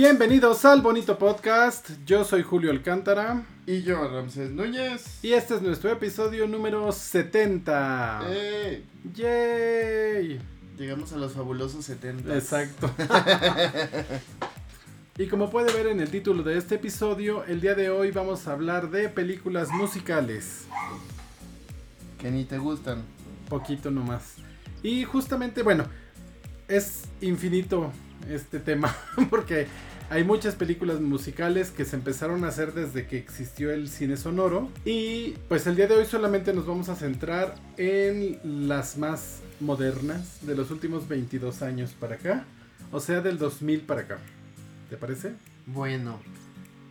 Bienvenidos 0.00 0.64
al 0.64 0.80
bonito 0.80 1.18
podcast. 1.18 1.90
Yo 2.06 2.22
soy 2.22 2.44
Julio 2.44 2.70
Alcántara. 2.70 3.42
Y 3.66 3.82
yo, 3.82 4.06
Ramsés 4.06 4.52
Núñez. 4.52 5.18
Y 5.24 5.32
este 5.32 5.56
es 5.56 5.60
nuestro 5.60 5.90
episodio 5.90 6.46
número 6.46 6.92
70. 6.92 8.20
¡Eh! 8.28 8.84
¡Yay! 9.12 10.40
Llegamos 10.78 11.12
a 11.12 11.16
los 11.16 11.32
fabulosos 11.32 11.84
70. 11.84 12.32
Exacto. 12.32 12.88
y 15.18 15.26
como 15.26 15.50
puede 15.50 15.72
ver 15.72 15.88
en 15.88 15.98
el 15.98 16.12
título 16.12 16.44
de 16.44 16.58
este 16.58 16.76
episodio, 16.76 17.42
el 17.46 17.60
día 17.60 17.74
de 17.74 17.90
hoy 17.90 18.12
vamos 18.12 18.46
a 18.46 18.52
hablar 18.52 18.90
de 18.90 19.08
películas 19.08 19.68
musicales. 19.70 20.66
Que 22.18 22.30
ni 22.30 22.44
te 22.44 22.58
gustan. 22.58 23.02
Poquito 23.48 23.90
nomás. 23.90 24.36
Y 24.80 25.02
justamente, 25.02 25.64
bueno, 25.64 25.86
es 26.68 27.02
infinito 27.20 27.90
este 28.28 28.60
tema 28.60 28.94
porque 29.30 29.66
hay 30.10 30.24
muchas 30.24 30.54
películas 30.54 31.00
musicales 31.00 31.70
que 31.70 31.84
se 31.84 31.96
empezaron 31.96 32.44
a 32.44 32.48
hacer 32.48 32.72
desde 32.72 33.06
que 33.06 33.18
existió 33.18 33.70
el 33.70 33.88
cine 33.88 34.16
sonoro 34.16 34.70
y 34.84 35.34
pues 35.48 35.66
el 35.66 35.76
día 35.76 35.86
de 35.86 35.96
hoy 35.96 36.06
solamente 36.06 36.54
nos 36.54 36.66
vamos 36.66 36.88
a 36.88 36.96
centrar 36.96 37.54
en 37.76 38.38
las 38.68 38.96
más 38.96 39.40
modernas 39.60 40.38
de 40.46 40.54
los 40.54 40.70
últimos 40.70 41.08
22 41.08 41.60
años 41.60 41.94
para 41.98 42.14
acá, 42.14 42.44
o 42.90 43.00
sea 43.00 43.20
del 43.20 43.38
2000 43.38 43.82
para 43.82 44.02
acá. 44.02 44.18
¿Te 44.88 44.96
parece? 44.96 45.32
Bueno. 45.66 46.18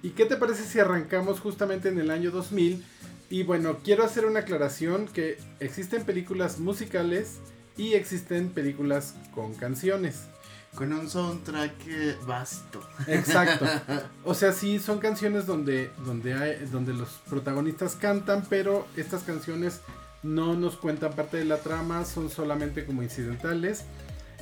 ¿Y 0.04 0.12
qué 0.12 0.26
te 0.26 0.38
parece 0.38 0.64
si 0.64 0.80
arrancamos 0.80 1.40
justamente 1.40 1.90
en 1.90 1.98
el 1.98 2.12
año 2.12 2.30
2000? 2.30 2.84
Y 3.32 3.44
bueno, 3.44 3.80
quiero 3.84 4.04
hacer 4.04 4.26
una 4.26 4.42
aclaración 4.42 5.08
que 5.08 5.40
existen 5.60 6.04
películas 6.04 6.60
musicales 6.60 7.40
y 7.78 7.94
existen 7.94 8.50
películas 8.50 9.16
con 9.34 9.56
canciones. 9.56 10.28
Con 10.76 10.94
un 10.94 11.10
soundtrack 11.10 12.26
vasto. 12.26 12.82
Exacto. 13.08 13.66
O 14.24 14.34
sea, 14.34 14.52
sí, 14.52 14.80
son 14.80 15.00
canciones 15.00 15.46
donde, 15.46 15.90
donde, 16.06 16.34
hay, 16.34 16.66
donde 16.72 16.94
los 16.94 17.10
protagonistas 17.30 17.96
cantan, 17.96 18.44
pero 18.50 18.86
estas 18.98 19.24
canciones 19.24 19.80
no 20.22 20.54
nos 20.56 20.76
cuentan 20.76 21.14
parte 21.14 21.38
de 21.38 21.46
la 21.46 21.58
trama, 21.58 22.04
son 22.04 22.30
solamente 22.30 22.86
como 22.86 23.04
incidentales. 23.04 23.86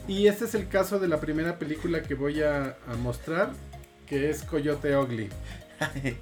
Y 0.08 0.28
este 0.28 0.46
es 0.46 0.56
el 0.56 0.68
caso 0.68 1.00
de 1.00 1.08
la 1.08 1.20
primera 1.20 1.60
película 1.60 2.02
que 2.02 2.16
voy 2.16 2.42
a, 2.42 2.78
a 2.88 2.96
mostrar, 3.02 3.52
que 4.08 4.30
es 4.30 4.44
Coyote 4.44 4.98
Ugly. 4.98 5.30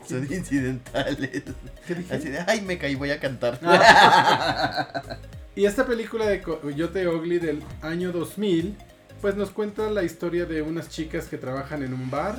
son 0.07 0.31
incidentales. 0.31 1.43
¿Qué 1.87 1.95
dije? 1.95 2.13
Así 2.13 2.29
de, 2.29 2.39
ay, 2.39 2.61
me 2.61 2.77
caí, 2.77 2.95
voy 2.95 3.11
a 3.11 3.19
cantar. 3.19 3.59
Y 5.55 5.65
esta 5.65 5.85
película 5.85 6.25
de 6.25 6.41
Coyote 6.41 7.07
Ugly 7.07 7.37
del 7.37 7.63
año 7.83 8.11
2000, 8.11 8.75
pues 9.23 9.37
nos 9.37 9.51
cuenta 9.51 9.89
la 9.89 10.03
historia 10.03 10.45
de 10.45 10.61
unas 10.61 10.89
chicas 10.89 11.27
que 11.27 11.37
trabajan 11.37 11.81
en 11.81 11.93
un 11.93 12.11
bar 12.11 12.37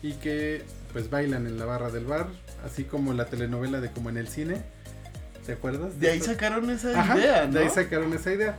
y 0.00 0.12
que 0.12 0.62
pues 0.92 1.10
bailan 1.10 1.48
en 1.48 1.58
la 1.58 1.64
barra 1.64 1.90
del 1.90 2.04
bar, 2.04 2.28
así 2.64 2.84
como 2.84 3.12
la 3.14 3.24
telenovela 3.24 3.80
de 3.80 3.90
como 3.90 4.08
en 4.08 4.16
el 4.16 4.28
cine. 4.28 4.62
¿Te 5.44 5.54
acuerdas? 5.54 5.98
De 5.98 6.08
ahí 6.08 6.20
sacaron 6.20 6.70
esa 6.70 7.00
Ajá, 7.00 7.18
idea, 7.18 7.46
¿no? 7.48 7.54
De 7.54 7.64
ahí 7.64 7.68
sacaron 7.68 8.12
esa 8.12 8.32
idea. 8.32 8.56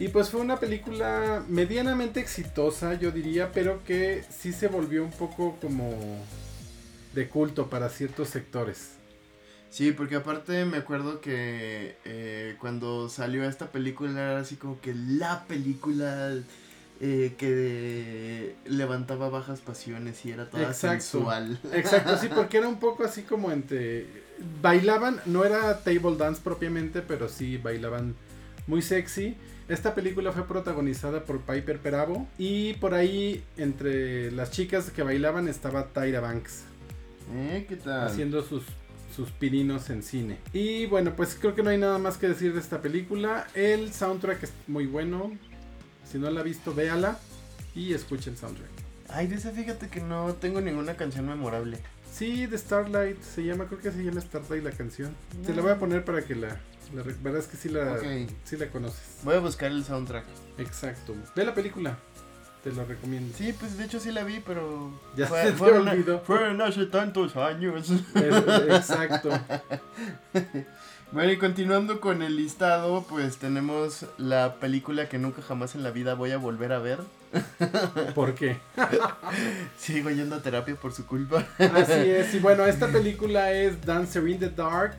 Y 0.00 0.08
pues 0.08 0.30
fue 0.30 0.40
una 0.40 0.58
película 0.58 1.44
medianamente 1.48 2.18
exitosa, 2.18 2.94
yo 2.94 3.12
diría, 3.12 3.52
pero 3.52 3.84
que 3.84 4.24
sí 4.36 4.52
se 4.52 4.66
volvió 4.66 5.04
un 5.04 5.12
poco 5.12 5.56
como 5.60 5.96
de 7.14 7.28
culto 7.28 7.70
para 7.70 7.88
ciertos 7.88 8.30
sectores. 8.30 8.94
Sí, 9.70 9.92
porque 9.92 10.16
aparte 10.16 10.64
me 10.64 10.78
acuerdo 10.78 11.20
que 11.20 11.98
eh, 12.04 12.56
cuando 12.58 13.08
salió 13.08 13.44
esta 13.44 13.70
película 13.70 14.10
era 14.10 14.40
así 14.40 14.56
como 14.56 14.80
que 14.80 14.92
la 14.92 15.44
película 15.44 16.32
eh, 17.00 17.34
que 17.36 18.54
levantaba 18.66 19.28
bajas 19.28 19.60
pasiones 19.60 20.24
y 20.24 20.30
era 20.30 20.48
toda 20.48 20.64
Exacto. 20.64 21.02
sensual. 21.02 21.58
Exacto, 21.72 22.16
sí, 22.18 22.28
porque 22.34 22.58
era 22.58 22.68
un 22.68 22.78
poco 22.78 23.04
así 23.04 23.22
como 23.22 23.50
entre... 23.50 24.24
Bailaban, 24.60 25.20
no 25.26 25.44
era 25.44 25.78
table 25.84 26.16
dance 26.16 26.40
propiamente, 26.42 27.02
pero 27.02 27.28
sí 27.28 27.56
bailaban 27.56 28.14
muy 28.66 28.82
sexy. 28.82 29.36
Esta 29.68 29.94
película 29.94 30.32
fue 30.32 30.46
protagonizada 30.46 31.24
por 31.24 31.40
Piper 31.40 31.78
Perabo 31.78 32.28
y 32.36 32.74
por 32.74 32.94
ahí 32.94 33.42
entre 33.56 34.30
las 34.32 34.50
chicas 34.50 34.90
que 34.90 35.02
bailaban 35.02 35.48
estaba 35.48 35.86
Tyra 35.86 36.20
Banks 36.20 36.64
¿Eh? 37.34 37.64
¿Qué 37.68 37.76
tal? 37.76 38.06
haciendo 38.06 38.42
sus, 38.42 38.64
sus 39.14 39.30
pininos 39.30 39.88
en 39.88 40.02
cine. 40.02 40.38
Y 40.52 40.86
bueno, 40.86 41.14
pues 41.16 41.36
creo 41.40 41.54
que 41.54 41.62
no 41.62 41.70
hay 41.70 41.78
nada 41.78 41.98
más 41.98 42.18
que 42.18 42.28
decir 42.28 42.52
de 42.52 42.60
esta 42.60 42.82
película. 42.82 43.46
El 43.54 43.92
soundtrack 43.92 44.42
es 44.42 44.52
muy 44.66 44.86
bueno. 44.86 45.32
Si 46.10 46.18
no 46.18 46.30
la 46.30 46.40
ha 46.40 46.42
visto, 46.44 46.74
véala 46.74 47.18
y 47.74 47.92
escuche 47.94 48.30
el 48.30 48.36
soundtrack. 48.36 48.70
Ay, 49.08 49.26
de 49.26 49.36
esa 49.36 49.50
fíjate 49.50 49.88
que 49.88 50.00
no 50.00 50.32
tengo 50.34 50.60
ninguna 50.60 50.96
canción 50.96 51.26
memorable. 51.26 51.78
Sí, 52.12 52.46
de 52.46 52.56
Starlight 52.56 53.20
se 53.22 53.44
llama, 53.44 53.66
creo 53.66 53.80
que 53.80 53.90
se 53.90 54.02
llama 54.04 54.20
Starlight 54.20 54.62
la 54.64 54.70
canción. 54.70 55.14
Te 55.44 55.54
la 55.54 55.62
voy 55.62 55.72
a 55.72 55.78
poner 55.78 56.04
para 56.04 56.22
que 56.22 56.34
la, 56.36 56.48
la 56.94 57.02
verdad 57.02 57.38
es 57.38 57.46
que 57.48 57.56
sí 57.56 57.68
la, 57.68 57.98
sí 58.44 58.56
la 58.56 58.68
conoces. 58.70 59.18
Voy 59.24 59.34
a 59.34 59.40
buscar 59.40 59.72
el 59.72 59.84
soundtrack. 59.84 60.24
Exacto. 60.58 61.14
Ve 61.34 61.44
la 61.44 61.54
película, 61.54 61.98
te 62.62 62.70
lo 62.72 62.84
recomiendo. 62.84 63.36
Sí, 63.36 63.52
pues 63.58 63.76
de 63.76 63.84
hecho 63.84 63.98
sí 63.98 64.12
la 64.12 64.22
vi, 64.22 64.40
pero. 64.46 64.98
Ya 65.16 65.26
fue- 65.26 65.42
se 65.42 65.50
te 65.50 65.56
fueron, 65.56 65.88
olvidó. 65.88 66.64
hace 66.64 66.86
tantos 66.86 67.34
años. 67.36 67.90
Es- 67.90 68.68
exacto. 68.70 69.30
Bueno, 71.14 71.30
y 71.30 71.36
continuando 71.36 72.00
con 72.00 72.22
el 72.22 72.36
listado, 72.36 73.04
pues 73.08 73.36
tenemos 73.36 74.04
la 74.18 74.56
película 74.58 75.08
que 75.08 75.16
nunca 75.18 75.42
jamás 75.42 75.76
en 75.76 75.84
la 75.84 75.92
vida 75.92 76.14
voy 76.14 76.32
a 76.32 76.38
volver 76.38 76.72
a 76.72 76.80
ver. 76.80 76.98
¿Por 78.16 78.34
qué? 78.34 78.56
Sigo 79.78 80.10
yendo 80.10 80.34
a 80.34 80.42
terapia 80.42 80.74
por 80.74 80.92
su 80.92 81.06
culpa. 81.06 81.46
Así 81.58 81.92
es. 82.10 82.34
Y 82.34 82.40
bueno, 82.40 82.66
esta 82.66 82.88
película 82.92 83.52
es 83.52 83.80
Dancer 83.86 84.26
in 84.28 84.40
the 84.40 84.48
Dark, 84.50 84.96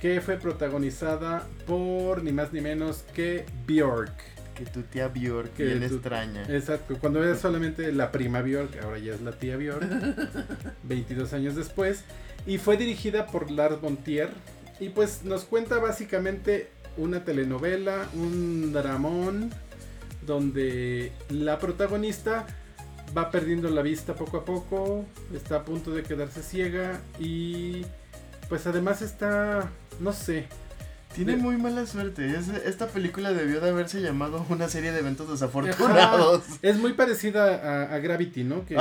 que 0.00 0.22
fue 0.22 0.36
protagonizada 0.38 1.46
por 1.66 2.22
ni 2.22 2.32
más 2.32 2.50
ni 2.52 2.62
menos 2.62 3.04
que 3.14 3.44
Bjork. 3.66 4.14
Que 4.54 4.64
tu 4.64 4.80
tía 4.82 5.08
Bjork, 5.08 5.52
Que 5.54 5.64
bien 5.64 5.80
tu- 5.88 5.96
extraña. 5.96 6.42
Exacto, 6.48 6.96
cuando 7.00 7.22
era 7.22 7.36
solamente 7.36 7.92
la 7.92 8.10
prima 8.12 8.40
Bjork, 8.40 8.82
ahora 8.82 8.98
ya 8.98 9.12
es 9.12 9.20
la 9.20 9.32
tía 9.32 9.56
Bjork, 9.58 9.84
22 10.84 11.32
años 11.34 11.54
después, 11.56 12.04
y 12.46 12.56
fue 12.58 12.76
dirigida 12.78 13.26
por 13.26 13.50
Lars 13.50 13.80
von 13.80 13.96
Trier, 13.96 14.30
y 14.80 14.88
pues 14.90 15.24
nos 15.24 15.44
cuenta 15.44 15.78
básicamente 15.78 16.70
una 16.96 17.24
telenovela, 17.24 18.08
un 18.14 18.72
dramón, 18.72 19.50
donde 20.26 21.12
la 21.28 21.58
protagonista 21.58 22.46
va 23.16 23.30
perdiendo 23.30 23.68
la 23.70 23.82
vista 23.82 24.14
poco 24.14 24.38
a 24.38 24.44
poco, 24.44 25.04
está 25.34 25.56
a 25.56 25.64
punto 25.64 25.90
de 25.90 26.02
quedarse 26.02 26.42
ciega, 26.42 27.00
y 27.18 27.84
pues 28.48 28.66
además 28.66 29.02
está, 29.02 29.70
no 30.00 30.12
sé, 30.12 30.46
Tiene 31.14 31.36
muy 31.36 31.56
mala 31.56 31.86
suerte. 31.86 32.26
Es- 32.36 32.48
esta 32.48 32.88
película 32.88 33.32
debió 33.32 33.60
de 33.60 33.70
haberse 33.70 34.00
llamado 34.00 34.44
una 34.48 34.68
serie 34.68 34.92
de 34.92 35.00
eventos 35.00 35.30
desafortunados. 35.30 36.42
es 36.62 36.76
muy 36.76 36.92
parecida 36.94 37.54
a, 37.88 37.94
a 37.94 37.98
Gravity, 37.98 38.44
¿no? 38.44 38.64
Que, 38.66 38.76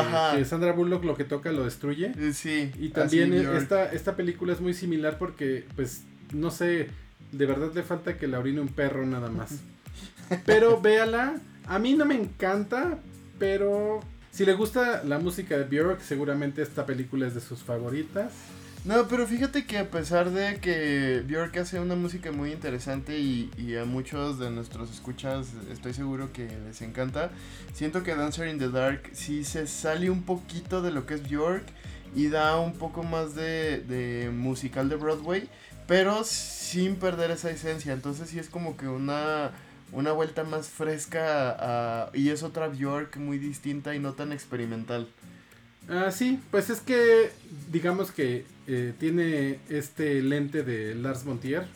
Sandra 0.46 0.72
Bullock 0.74 1.04
lo 1.04 1.16
que 1.16 1.24
toca 1.24 1.52
lo 1.52 1.64
destruye. 1.66 2.12
Eh, 2.18 2.34
Sí. 2.34 2.72
Y 2.80 2.90
también 2.90 3.32
esta, 3.58 3.92
esta 3.92 4.16
película 4.16 4.54
es 4.54 4.62
muy 4.62 4.74
similar 4.74 5.18
porque, 5.18 5.66
pues, 5.76 6.04
no 6.34 6.52
sé, 6.52 6.90
de 7.32 7.46
verdad 7.46 7.72
le 7.74 7.84
falta 7.84 8.18
que 8.18 8.28
la 8.28 8.40
orine 8.40 8.62
un 8.62 8.68
perro 8.70 9.06
nada 9.06 9.30
más. 9.30 9.60
Pero 10.46 10.82
véala, 10.82 11.36
a 11.68 11.80
mí 11.80 11.94
no 11.94 12.06
me 12.06 12.16
encanta, 12.16 12.98
pero 13.38 14.00
si 14.32 14.46
le 14.46 14.54
gusta 14.54 15.04
la 15.04 15.20
música 15.20 15.58
de 15.58 15.66
Björk, 15.66 16.02
seguramente 16.02 16.62
esta 16.62 16.86
película 16.86 17.28
es 17.28 17.36
de 17.36 17.42
sus 17.42 17.60
favoritas. 17.62 18.32
No, 18.86 19.08
pero 19.08 19.26
fíjate 19.26 19.66
que 19.66 19.78
a 19.78 19.90
pesar 19.90 20.30
de 20.32 20.60
que 20.60 21.24
Björk 21.26 21.58
hace 21.58 21.80
una 21.80 21.96
música 21.96 22.34
muy 22.34 22.52
interesante 22.52 23.18
y, 23.18 23.50
y 23.58 23.78
a 23.78 23.86
muchos 23.86 24.40
de 24.40 24.50
nuestros 24.52 24.92
escuchas 24.92 25.48
estoy 25.72 25.94
seguro 25.94 26.34
que 26.34 26.50
les 26.66 26.82
encanta, 26.82 27.32
siento 27.74 28.04
que 28.04 28.14
Dancer 28.14 28.50
in 28.50 28.60
the 28.60 28.68
Dark 28.70 29.10
sí 29.14 29.46
se 29.46 29.68
sale 29.68 30.10
un 30.10 30.24
poquito 30.24 30.82
de 30.82 30.92
lo 30.92 31.06
que 31.06 31.14
es 31.14 31.24
Björk 31.30 31.64
y 32.14 32.28
da 32.28 32.60
un 32.60 32.74
poco 32.74 33.04
más 33.04 33.36
de, 33.36 33.80
de 33.88 34.30
musical 34.32 34.90
de 34.90 34.98
Broadway, 34.98 35.50
pero 35.88 36.26
sin 36.26 36.98
perder 36.98 37.32
esa 37.32 37.52
esencia. 37.52 37.94
Entonces 37.94 38.30
sí 38.30 38.38
es 38.38 38.50
como 38.50 38.76
que 38.76 38.88
una, 38.90 39.52
una 39.94 40.12
vuelta 40.12 40.44
más 40.44 40.68
fresca 40.68 41.56
a- 41.58 42.10
y 42.14 42.30
es 42.30 42.44
otra 42.44 42.68
Björk 42.68 43.16
muy 43.16 43.38
distinta 43.38 43.96
y 43.96 44.00
no 44.00 44.12
tan 44.12 44.34
experimental. 44.34 45.08
Ah, 45.90 46.12
sí, 46.12 46.40
pues 46.52 46.70
es 46.70 46.80
que 46.82 47.32
digamos 47.72 48.12
que 48.12 48.46
eh, 48.68 48.94
tiene 49.00 49.60
este 49.70 50.22
lente 50.22 50.64
de 50.64 50.96
Lars 50.96 51.26
Montier, 51.26 51.68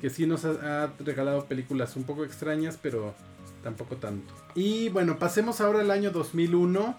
que 0.00 0.10
sí 0.10 0.26
nos 0.26 0.44
ha, 0.44 0.84
ha 0.84 0.92
regalado 0.98 1.46
películas 1.46 1.96
un 1.96 2.04
poco 2.04 2.24
extrañas, 2.24 2.78
pero 2.80 3.14
tampoco 3.62 3.96
tanto. 3.96 4.34
Y 4.54 4.88
bueno, 4.88 5.18
pasemos 5.18 5.60
ahora 5.60 5.80
al 5.80 5.90
año 5.90 6.10
2001 6.10 6.98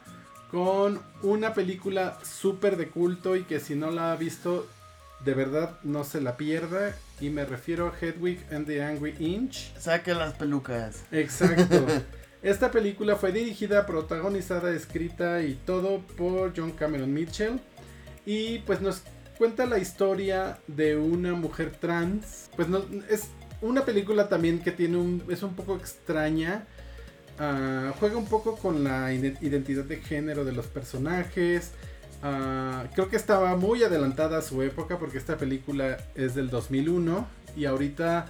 con 0.52 1.02
una 1.24 1.54
película 1.54 2.18
súper 2.24 2.78
de 2.78 2.90
culto 2.90 3.36
y 3.36 3.44
que 3.44 3.60
si 3.60 3.76
no 3.76 3.90
la 3.90 4.12
ha 4.12 4.16
visto, 4.18 4.68
de 5.24 5.34
verdad 5.34 5.80
no 5.84 6.04
se 6.04 6.22
la 6.22 6.38
pierda. 6.38 6.96
Y 7.20 7.30
me 7.30 7.46
refiero 7.46 7.88
a 7.88 7.94
Hedwig 7.98 8.40
and 8.52 8.66
the 8.66 8.84
Angry 8.84 9.16
Inch. 9.20 9.74
Saque 9.78 10.14
las 10.14 10.34
pelucas. 10.34 11.04
Exacto. 11.12 11.86
Esta 12.42 12.72
película 12.72 13.16
fue 13.16 13.32
dirigida, 13.32 13.86
protagonizada, 13.86 14.74
escrita 14.74 15.44
y 15.44 15.54
todo 15.54 16.00
por 16.18 16.54
John 16.56 16.72
Cameron 16.72 17.14
Mitchell. 17.14 17.60
Y 18.26 18.60
pues 18.60 18.82
nos 18.82 19.04
cuenta 19.42 19.66
la 19.66 19.80
historia 19.80 20.60
de 20.68 20.96
una 20.96 21.34
mujer 21.34 21.72
trans. 21.72 22.52
Pues 22.56 22.68
no, 22.68 22.86
es 23.10 23.30
una 23.60 23.84
película 23.86 24.30
también 24.30 24.60
que 24.60 24.72
tiene 24.72 24.98
un, 24.98 25.24
es 25.30 25.42
un 25.42 25.56
poco 25.56 25.76
extraña. 25.78 26.68
Ah, 27.40 27.92
juega 28.00 28.18
un 28.18 28.28
poco 28.28 28.56
con 28.56 28.84
la 28.84 29.12
identidad 29.12 29.84
de 29.84 29.98
género 29.98 30.46
de 30.46 30.52
los 30.52 30.68
personajes. 30.68 31.72
Ah, 32.22 32.84
creo 32.94 33.10
que 33.10 33.16
estaba 33.16 33.56
muy 33.56 33.82
adelantada 33.82 34.38
a 34.38 34.42
su 34.44 34.62
época 34.62 35.00
porque 35.00 35.18
esta 35.18 35.38
película 35.38 35.98
es 36.14 36.36
del 36.36 36.52
2001 36.52 37.26
y 37.58 37.66
ahorita 37.66 38.28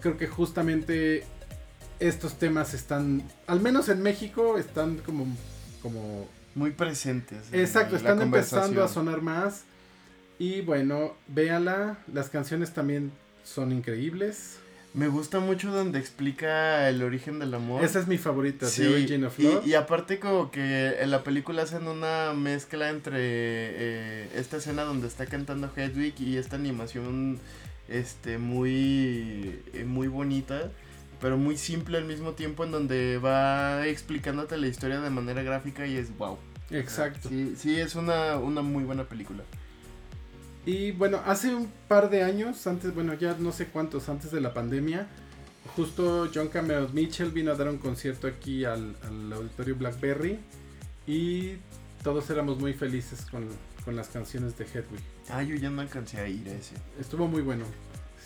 creo 0.00 0.16
que 0.16 0.26
justamente 0.26 1.22
estos 2.00 2.40
temas 2.40 2.74
están, 2.74 3.22
al 3.46 3.60
menos 3.60 3.88
en 3.88 4.02
México, 4.02 4.58
están 4.58 4.96
como... 4.96 5.28
como 5.80 6.26
muy 6.56 6.72
presentes. 6.72 7.44
Exacto, 7.52 7.94
están 7.94 8.20
empezando 8.20 8.82
a 8.82 8.88
sonar 8.88 9.22
más. 9.22 9.62
Y 10.38 10.60
bueno, 10.60 11.14
véala, 11.26 11.98
las 12.12 12.28
canciones 12.28 12.72
también 12.72 13.12
son 13.44 13.72
increíbles. 13.72 14.58
Me 14.94 15.08
gusta 15.08 15.40
mucho 15.40 15.70
donde 15.70 15.98
explica 15.98 16.88
el 16.88 17.02
origen 17.02 17.38
del 17.38 17.54
amor. 17.54 17.84
Esa 17.84 17.98
es 18.00 18.06
mi 18.06 18.18
favorita, 18.18 18.66
sí, 18.66 18.86
Origin 18.86 19.24
of 19.24 19.38
Love. 19.38 19.66
Y, 19.66 19.74
aparte 19.74 20.18
como 20.18 20.50
que 20.50 20.96
en 21.00 21.10
la 21.10 21.22
película 21.22 21.62
hacen 21.62 21.86
una 21.86 22.32
mezcla 22.32 22.88
entre 22.88 23.18
eh, 23.20 24.28
esta 24.34 24.56
escena 24.56 24.84
donde 24.84 25.06
está 25.06 25.26
cantando 25.26 25.70
Hedwig 25.76 26.14
y 26.20 26.36
esta 26.36 26.56
animación 26.56 27.38
este 27.88 28.36
muy 28.36 29.60
eh, 29.72 29.84
muy 29.86 30.08
bonita 30.08 30.70
pero 31.20 31.36
muy 31.36 31.56
simple 31.56 31.98
al 31.98 32.04
mismo 32.04 32.32
tiempo 32.32 32.64
en 32.64 32.70
donde 32.70 33.18
va 33.18 33.86
explicándote 33.86 34.56
la 34.56 34.68
historia 34.68 35.00
de 35.00 35.10
manera 35.10 35.42
gráfica 35.42 35.86
y 35.86 35.96
es 35.96 36.16
wow. 36.16 36.38
Exacto. 36.70 37.28
Sí, 37.28 37.54
sí 37.56 37.80
es 37.80 37.94
una, 37.94 38.36
una 38.36 38.62
muy 38.62 38.84
buena 38.84 39.04
película. 39.04 39.42
Y 40.68 40.92
bueno, 40.92 41.22
hace 41.24 41.54
un 41.54 41.72
par 41.88 42.10
de 42.10 42.22
años, 42.22 42.66
antes, 42.66 42.94
bueno, 42.94 43.14
ya 43.14 43.34
no 43.38 43.52
sé 43.52 43.68
cuántos, 43.68 44.10
antes 44.10 44.30
de 44.30 44.42
la 44.42 44.52
pandemia, 44.52 45.06
justo 45.74 46.28
John 46.34 46.48
Cameron 46.48 46.90
Mitchell 46.92 47.30
vino 47.30 47.52
a 47.52 47.54
dar 47.54 47.70
un 47.70 47.78
concierto 47.78 48.26
aquí 48.26 48.66
al, 48.66 48.94
auditorio 49.32 49.76
Blackberry 49.76 50.38
y 51.06 51.54
todos 52.02 52.28
éramos 52.28 52.58
muy 52.58 52.74
felices 52.74 53.24
con, 53.30 53.48
con, 53.82 53.96
las 53.96 54.08
canciones 54.08 54.58
de 54.58 54.66
Hedwig. 54.66 55.00
Ah, 55.30 55.42
yo 55.42 55.56
ya 55.56 55.70
no 55.70 55.80
alcancé 55.80 56.20
a 56.20 56.28
ir 56.28 56.46
a 56.50 56.52
ese. 56.52 56.74
Estuvo 57.00 57.26
muy 57.26 57.40
bueno. 57.40 57.64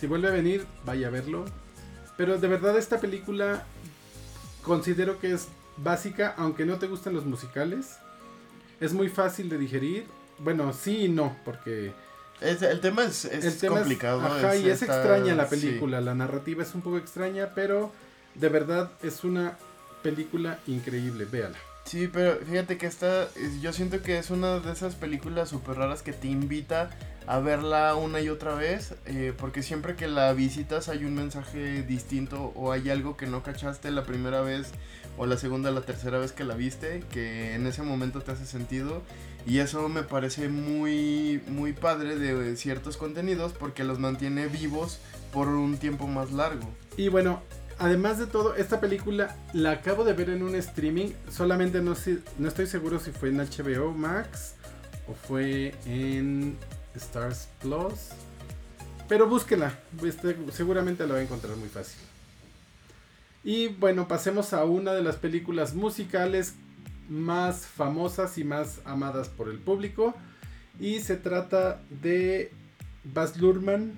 Si 0.00 0.09
vuelve 0.09 0.27
a 0.27 0.33
venir, 0.33 0.67
vaya 0.85 1.06
a 1.06 1.11
verlo. 1.11 1.45
Pero 2.17 2.41
de 2.41 2.49
verdad 2.49 2.77
esta 2.77 2.99
película 2.99 3.65
considero 4.65 5.21
que 5.21 5.31
es 5.31 5.47
básica, 5.77 6.35
aunque 6.37 6.67
no 6.67 6.81
te 6.81 6.88
gusten 6.88 7.15
los 7.15 7.25
musicales. 7.25 7.99
Es 8.81 8.93
muy 8.95 9.09
fácil 9.09 9.49
de 9.49 9.59
digerir. 9.59 10.06
Bueno, 10.41 10.73
sí 10.73 11.05
y 11.05 11.09
no, 11.09 11.37
porque 11.45 11.93
el 12.43 12.81
tema 12.81 13.05
es, 13.05 13.29
complicado. 13.67 14.21
ajá, 14.21 14.56
y 14.56 14.69
es 14.69 14.83
extraña 14.83 15.35
la 15.35 15.49
película. 15.49 16.00
La 16.00 16.15
narrativa 16.15 16.62
es 16.62 16.75
un 16.75 16.83
poco 16.83 16.99
extraña, 16.99 17.50
pero 17.55 17.93
de 18.35 18.49
verdad 18.49 18.91
es 19.03 19.25
una 19.25 19.56
película 20.03 20.59
increíble. 20.67 21.25
Véala. 21.25 21.59
Sí, 21.84 22.08
pero 22.08 22.37
fíjate 22.46 22.79
que 22.79 22.87
esta, 22.87 23.29
yo 23.61 23.73
siento 23.73 24.02
que 24.02 24.19
es 24.19 24.31
una 24.31 24.61
de 24.61 24.73
esas 24.73 24.94
películas 24.94 25.49
súper 25.49 25.76
raras 25.76 26.02
que 26.02 26.12
te 26.12 26.29
invita 26.29 26.90
a 27.26 27.38
verla 27.38 27.94
una 27.94 28.20
y 28.20 28.29
otra 28.29 28.55
vez, 28.55 28.94
eh, 29.06 29.32
porque 29.37 29.62
siempre 29.62 29.94
que 29.94 30.08
la 30.08 30.32
visitas 30.32 30.88
hay 30.88 31.05
un 31.05 31.14
mensaje 31.14 31.82
distinto 31.82 32.52
o 32.56 32.73
hay 32.73 32.90
algo 32.90 33.17
que 33.17 33.26
no 33.26 33.43
cachaste 33.43 33.90
la 33.90 34.05
primera 34.05 34.40
vez 34.40 34.73
o 35.19 35.26
la 35.26 35.37
segunda 35.37 35.70
la 35.70 35.82
tercera 35.82 36.19
vez 36.19 36.32
que 36.32 36.44
la 36.44 36.55
viste, 36.55 37.05
que 37.11 37.55
en 37.55 37.67
ese 37.67 37.82
momento 37.82 38.23
te 38.23 38.32
hace 38.32 38.46
sentido 38.46 39.02
y 39.46 39.58
eso 39.58 39.88
me 39.88 40.02
parece 40.02 40.49
muy, 40.49 41.43
muy 41.49 41.73
padre 41.73 42.17
de 42.17 42.56
ciertos 42.56 42.96
contenidos 42.96 43.52
porque 43.52 43.85
los 43.85 43.99
mantiene 43.99 44.46
vivos 44.46 44.99
por 45.32 45.49
un 45.49 45.78
tiempo 45.78 46.06
más 46.06 46.32
largo. 46.32 46.69
Y 46.96 47.08
bueno, 47.08 47.43
además 47.82 48.17
de 48.19 48.26
todo, 48.26 48.55
esta 48.55 48.81
película 48.81 49.37
la 49.52 49.73
acabo 49.73 50.05
de 50.05 50.12
ver 50.12 50.31
en 50.31 50.44
un 50.44 50.55
streaming. 50.55 51.11
Solamente 51.29 51.82
no, 51.82 51.94
no 52.38 52.49
estoy 52.49 52.67
seguro 52.69 53.00
si 53.00 53.11
fue 53.11 53.31
en 53.31 53.38
HBO 53.38 53.93
Max 53.93 54.55
o 55.08 55.14
fue 55.14 55.75
en 55.84 56.56
Stars 56.94 57.49
Plus. 57.61 58.11
Pero 59.08 59.26
búsquela, 59.26 59.76
este, 60.05 60.37
seguramente 60.52 61.05
la 61.08 61.14
va 61.14 61.19
a 61.19 61.23
encontrar 61.23 61.56
muy 61.56 61.69
fácil. 61.69 62.00
Y 63.43 63.67
bueno, 63.67 64.06
pasemos 64.06 64.52
a 64.52 64.64
una 64.64 64.94
de 64.94 65.02
las 65.02 65.17
películas 65.17 65.75
musicales 65.75 66.55
más 67.08 67.67
famosas 67.67 68.38
y 68.38 68.44
más 68.44 68.78
amadas 68.85 69.28
por 69.28 69.49
el 69.49 69.58
público. 69.58 70.14
Y 70.78 71.00
se 71.00 71.17
trata 71.17 71.82
de 71.90 72.52
Baz 73.02 73.37
Luhrmann, 73.38 73.94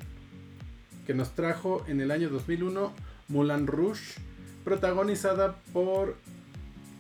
que 1.07 1.13
nos 1.13 1.35
trajo 1.35 1.85
en 1.87 2.01
el 2.01 2.11
año 2.11 2.31
2001 2.31 3.04
Mulan 3.29 3.67
Rouge, 3.67 4.21
protagonizada 4.65 5.57
por 5.73 6.17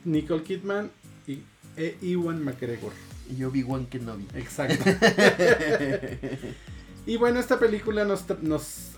Nicole 0.04 0.42
Kidman 0.42 0.90
y 1.26 1.42
e. 1.76 1.96
Ewan 2.02 2.42
McGregor. 2.44 2.92
Y 3.36 3.42
Obi-Wan 3.44 3.86
Kenobi. 3.86 4.26
Exacto. 4.34 4.84
y 7.06 7.16
bueno, 7.16 7.40
esta 7.40 7.58
película 7.58 8.04
nos... 8.04 8.24
nos 8.42 8.90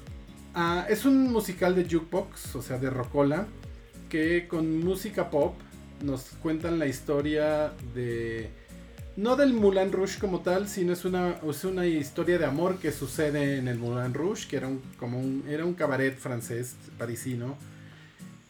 ah, 0.54 0.86
es 0.88 1.04
un 1.04 1.30
musical 1.32 1.76
de 1.76 1.84
jukebox, 1.84 2.56
o 2.56 2.62
sea, 2.62 2.78
de 2.78 2.90
rocola, 2.90 3.46
que 4.08 4.48
con 4.48 4.80
música 4.84 5.30
pop 5.30 5.54
nos 6.02 6.22
cuentan 6.42 6.78
la 6.78 6.86
historia 6.86 7.72
de... 7.94 8.50
No 9.16 9.36
del 9.36 9.54
Moulin 9.54 9.92
Rouge 9.92 10.18
como 10.18 10.40
tal, 10.40 10.68
sino 10.68 10.92
es 10.92 11.04
una, 11.04 11.36
es 11.48 11.64
una 11.64 11.86
historia 11.86 12.38
de 12.38 12.44
amor 12.44 12.76
que 12.76 12.92
sucede 12.92 13.56
en 13.56 13.66
el 13.68 13.78
Moulin 13.78 14.12
Rouge, 14.12 14.46
que 14.46 14.56
era 14.56 14.68
un, 14.68 14.82
como 14.98 15.18
un, 15.18 15.44
era 15.48 15.64
un 15.64 15.74
cabaret 15.74 16.18
francés, 16.18 16.76
parisino. 16.98 17.56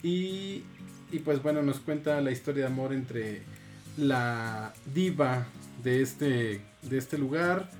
Y, 0.02 0.64
y 1.12 1.18
pues 1.24 1.42
bueno, 1.42 1.62
nos 1.62 1.78
cuenta 1.78 2.20
la 2.20 2.32
historia 2.32 2.66
de 2.66 2.72
amor 2.72 2.92
entre 2.92 3.42
la 3.96 4.72
diva 4.92 5.46
de 5.82 6.02
este, 6.02 6.60
de 6.82 6.98
este 6.98 7.16
lugar 7.16 7.70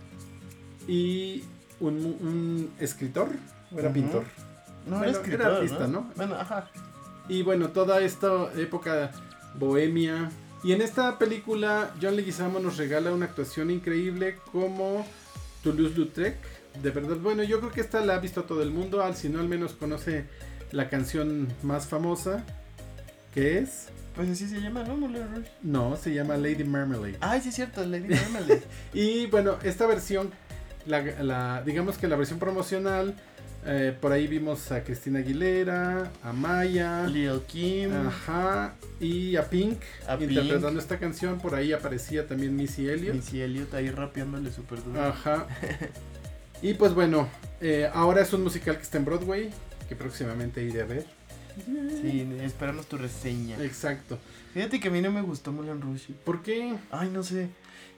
y 0.87 1.43
un, 1.81 2.71
escritor, 2.79 3.29
o 3.75 3.79
era 3.79 3.93
pintor. 3.93 4.25
No, 4.87 5.03
era, 5.03 5.11
escritor, 5.11 5.47
artista, 5.47 5.87
¿no? 5.89 6.11
Bueno, 6.15 6.37
ajá. 6.37 6.71
Y 7.29 7.43
bueno, 7.43 7.71
toda 7.71 8.01
esta 8.01 8.53
época 8.57 9.11
bohemia. 9.59 10.31
Y 10.67 10.73
en 10.73 10.83
esta 10.83 11.17
película, 11.17 11.95
John 12.03 12.17
Leguizamo 12.17 12.59
nos 12.59 12.77
regala 12.77 13.13
una 13.13 13.27
actuación 13.27 13.71
increíble 13.71 14.35
como 14.51 15.07
Toulouse-Lautrec. 15.63 16.35
De 16.83 16.91
verdad, 16.91 17.19
bueno, 17.19 17.45
yo 17.45 17.61
creo 17.61 17.71
que 17.71 17.81
esta 17.81 18.05
la 18.05 18.17
ha 18.17 18.19
visto 18.19 18.43
todo 18.43 18.63
el 18.63 18.73
mundo, 18.73 19.01
al 19.01 19.15
si 19.15 19.29
no 19.29 19.39
al 19.39 19.49
menos 19.49 19.75
conoce 19.75 20.25
la 20.73 20.89
canción 20.89 21.47
más 21.63 21.87
famosa, 21.87 22.45
que 23.33 23.59
es... 23.59 23.91
Pues 24.17 24.29
así 24.29 24.49
se 24.49 24.61
llama, 24.61 24.83
¿no? 24.83 25.09
No, 25.63 25.97
se 25.97 26.13
llama 26.13 26.37
Lady 26.37 26.65
Marmalade. 26.65 27.17
Ay, 27.21 27.43
sí 27.43 27.51
es 27.51 27.55
cierto, 27.55 27.87
Lady 27.87 28.09
Marmalade. 28.09 28.65
y 28.93 29.27
bueno, 29.27 29.59
esta 29.63 29.87
versión, 29.87 30.33
la, 30.85 31.63
digamos 31.65 31.97
que 31.97 32.09
la 32.09 32.17
versión 32.17 32.41
promocional 32.41 33.15
eh, 33.67 33.97
por 34.01 34.13
ahí 34.13 34.27
vimos 34.27 34.71
a 34.71 34.85
Cristina 34.85 35.19
Aguilera, 35.19 36.11
a 36.23 36.33
Maya, 36.33 37.07
Lil 37.07 37.41
Kim, 37.49 37.93
ajá, 37.93 38.75
y 39.01 39.35
a 39.37 39.51
Pink 39.51 39.81
interpretando 40.21 40.79
esta 40.79 40.99
canción. 40.99 41.39
Por 41.39 41.55
ahí 41.55 41.73
aparecía 41.73 42.27
también 42.27 42.55
Missy 42.55 42.89
Elliott. 42.89 43.17
Missy 43.17 43.43
Elliott 43.43 43.75
ahí 43.75 43.91
rapeándole 43.91 44.53
súper 44.53 44.83
duro. 44.85 45.03
Ajá. 45.03 45.49
y 46.63 46.75
pues 46.75 46.95
bueno, 46.95 47.29
eh, 47.61 47.91
ahora 47.93 48.23
es 48.23 48.33
un 48.33 48.45
musical 48.45 48.77
que 48.77 48.83
está 48.83 48.99
en 48.99 49.05
Broadway, 49.05 49.51
que 49.89 49.97
próximamente 49.97 50.63
iré 50.63 50.83
a 50.83 50.87
ver. 50.87 51.07
Sí, 52.03 52.29
esperamos 52.43 52.87
tu 52.87 52.99
reseña. 52.99 53.57
Exacto. 53.65 54.19
Fíjate 54.53 54.79
que 54.79 54.89
a 54.89 54.91
mí 54.91 55.01
no 55.01 55.11
me 55.11 55.23
gustó 55.23 55.53
Mulan 55.53 55.81
Rouge. 55.81 56.13
¿Por 56.25 56.43
qué? 56.43 56.77
Ay, 56.91 57.11
no 57.13 57.23
sé. 57.23 57.49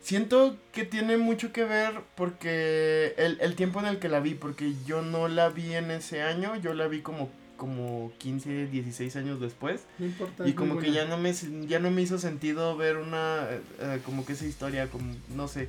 Siento 0.00 0.56
que 0.72 0.84
tiene 0.84 1.16
mucho 1.16 1.52
que 1.52 1.64
ver 1.64 2.00
porque 2.14 3.14
el, 3.16 3.54
tiempo 3.56 3.80
en 3.80 3.86
el 3.86 3.98
que 3.98 4.08
la 4.08 4.20
vi, 4.20 4.34
porque 4.34 4.74
yo 4.86 5.02
no 5.02 5.28
la 5.28 5.48
vi 5.50 5.74
en 5.74 5.90
ese 5.90 6.22
año, 6.22 6.56
yo 6.56 6.74
la 6.74 6.88
vi 6.88 7.02
como 7.02 7.30
como 7.56 8.12
15, 8.18 8.68
16 8.68 9.16
años 9.16 9.40
después. 9.40 9.80
No 9.98 10.06
importa. 10.06 10.48
Y 10.48 10.52
como 10.52 10.78
que 10.78 10.92
ya 10.92 11.06
no 11.06 11.18
me 11.18 11.34
ya 11.66 11.80
no 11.80 11.90
me 11.90 12.02
hizo 12.02 12.18
sentido 12.18 12.76
ver 12.76 12.96
una 12.98 13.48
eh, 13.50 13.60
eh, 13.80 14.00
como 14.04 14.24
que 14.24 14.34
esa 14.34 14.46
historia 14.46 14.86
como 14.88 15.14
no 15.34 15.48
sé. 15.48 15.68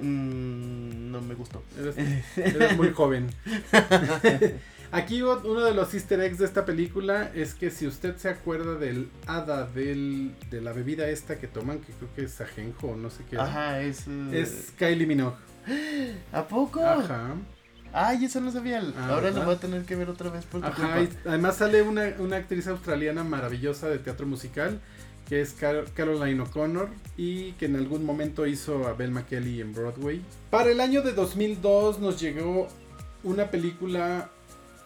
Mm, 0.00 1.10
no 1.10 1.20
me 1.20 1.34
gustó. 1.34 1.62
eres 2.36 2.76
muy 2.76 2.90
joven. 2.92 3.28
Aquí 4.92 5.22
uno 5.22 5.60
de 5.64 5.72
los 5.74 5.94
easter 5.94 6.20
eggs 6.20 6.38
de 6.38 6.44
esta 6.44 6.64
película 6.66 7.30
es 7.34 7.54
que 7.54 7.70
si 7.70 7.86
usted 7.86 8.16
se 8.18 8.28
acuerda 8.28 8.74
del 8.74 9.08
hada 9.26 9.64
del, 9.66 10.34
de 10.50 10.60
la 10.60 10.72
bebida 10.72 11.08
esta 11.08 11.38
que 11.38 11.46
toman, 11.46 11.78
que 11.80 11.92
creo 11.94 12.14
que 12.14 12.24
es 12.24 12.40
ajenjo 12.40 12.88
o 12.88 12.96
no 12.96 13.08
sé 13.10 13.24
qué. 13.28 13.38
Ajá, 13.38 13.80
es... 13.80 14.04
Es 14.32 14.72
Kylie 14.78 15.06
Minogue. 15.06 15.36
¿A 16.32 16.46
poco? 16.46 16.84
Ajá. 16.84 17.34
Ay, 17.94 18.24
eso 18.26 18.40
no 18.40 18.50
sabía. 18.50 18.82
Ah, 18.98 19.08
Ahora 19.10 19.30
lo 19.30 19.44
voy 19.44 19.54
a 19.54 19.58
tener 19.58 19.84
que 19.84 19.96
ver 19.96 20.08
otra 20.10 20.30
vez 20.30 20.44
por 20.44 20.60
tu 20.60 20.66
Ajá, 20.66 20.96
culpa. 20.98 21.00
y 21.24 21.28
además 21.28 21.56
sale 21.56 21.82
una, 21.82 22.12
una 22.18 22.36
actriz 22.36 22.66
australiana 22.66 23.22
maravillosa 23.24 23.88
de 23.88 23.98
teatro 23.98 24.26
musical, 24.26 24.80
que 25.28 25.40
es 25.40 25.52
Car- 25.52 25.84
Caroline 25.94 26.40
O'Connor, 26.40 26.88
y 27.16 27.52
que 27.52 27.66
en 27.66 27.76
algún 27.76 28.04
momento 28.04 28.46
hizo 28.46 28.86
a 28.88 28.92
Belma 28.94 29.24
Kelly 29.26 29.60
en 29.60 29.72
Broadway. 29.74 30.22
Para 30.50 30.70
el 30.70 30.80
año 30.80 31.02
de 31.02 31.12
2002 31.12 31.98
nos 32.00 32.20
llegó 32.20 32.68
una 33.24 33.50
película 33.50 34.30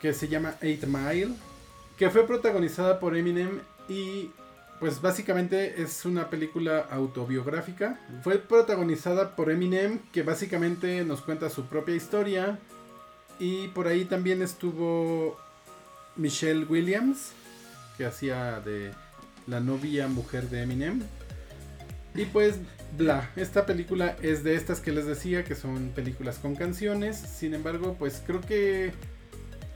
que 0.06 0.14
se 0.14 0.28
llama 0.28 0.54
Eight 0.60 0.84
Mile, 0.84 1.34
que 1.98 2.10
fue 2.10 2.28
protagonizada 2.28 3.00
por 3.00 3.16
Eminem 3.16 3.58
y 3.88 4.30
pues 4.78 5.00
básicamente 5.02 5.82
es 5.82 6.04
una 6.04 6.30
película 6.30 6.86
autobiográfica. 6.92 7.98
Fue 8.22 8.38
protagonizada 8.38 9.34
por 9.34 9.50
Eminem, 9.50 9.98
que 10.12 10.22
básicamente 10.22 11.04
nos 11.04 11.22
cuenta 11.22 11.50
su 11.50 11.64
propia 11.64 11.96
historia. 11.96 12.60
Y 13.40 13.66
por 13.68 13.88
ahí 13.88 14.04
también 14.04 14.42
estuvo 14.42 15.40
Michelle 16.14 16.66
Williams, 16.66 17.32
que 17.96 18.06
hacía 18.06 18.60
de 18.60 18.92
la 19.48 19.58
novia 19.58 20.06
mujer 20.06 20.48
de 20.50 20.62
Eminem. 20.62 21.02
Y 22.14 22.26
pues, 22.26 22.60
bla, 22.96 23.28
esta 23.34 23.66
película 23.66 24.16
es 24.22 24.44
de 24.44 24.54
estas 24.54 24.78
que 24.78 24.92
les 24.92 25.06
decía, 25.06 25.42
que 25.42 25.56
son 25.56 25.90
películas 25.96 26.38
con 26.38 26.54
canciones. 26.54 27.16
Sin 27.16 27.54
embargo, 27.54 27.96
pues 27.98 28.22
creo 28.24 28.40
que 28.40 28.92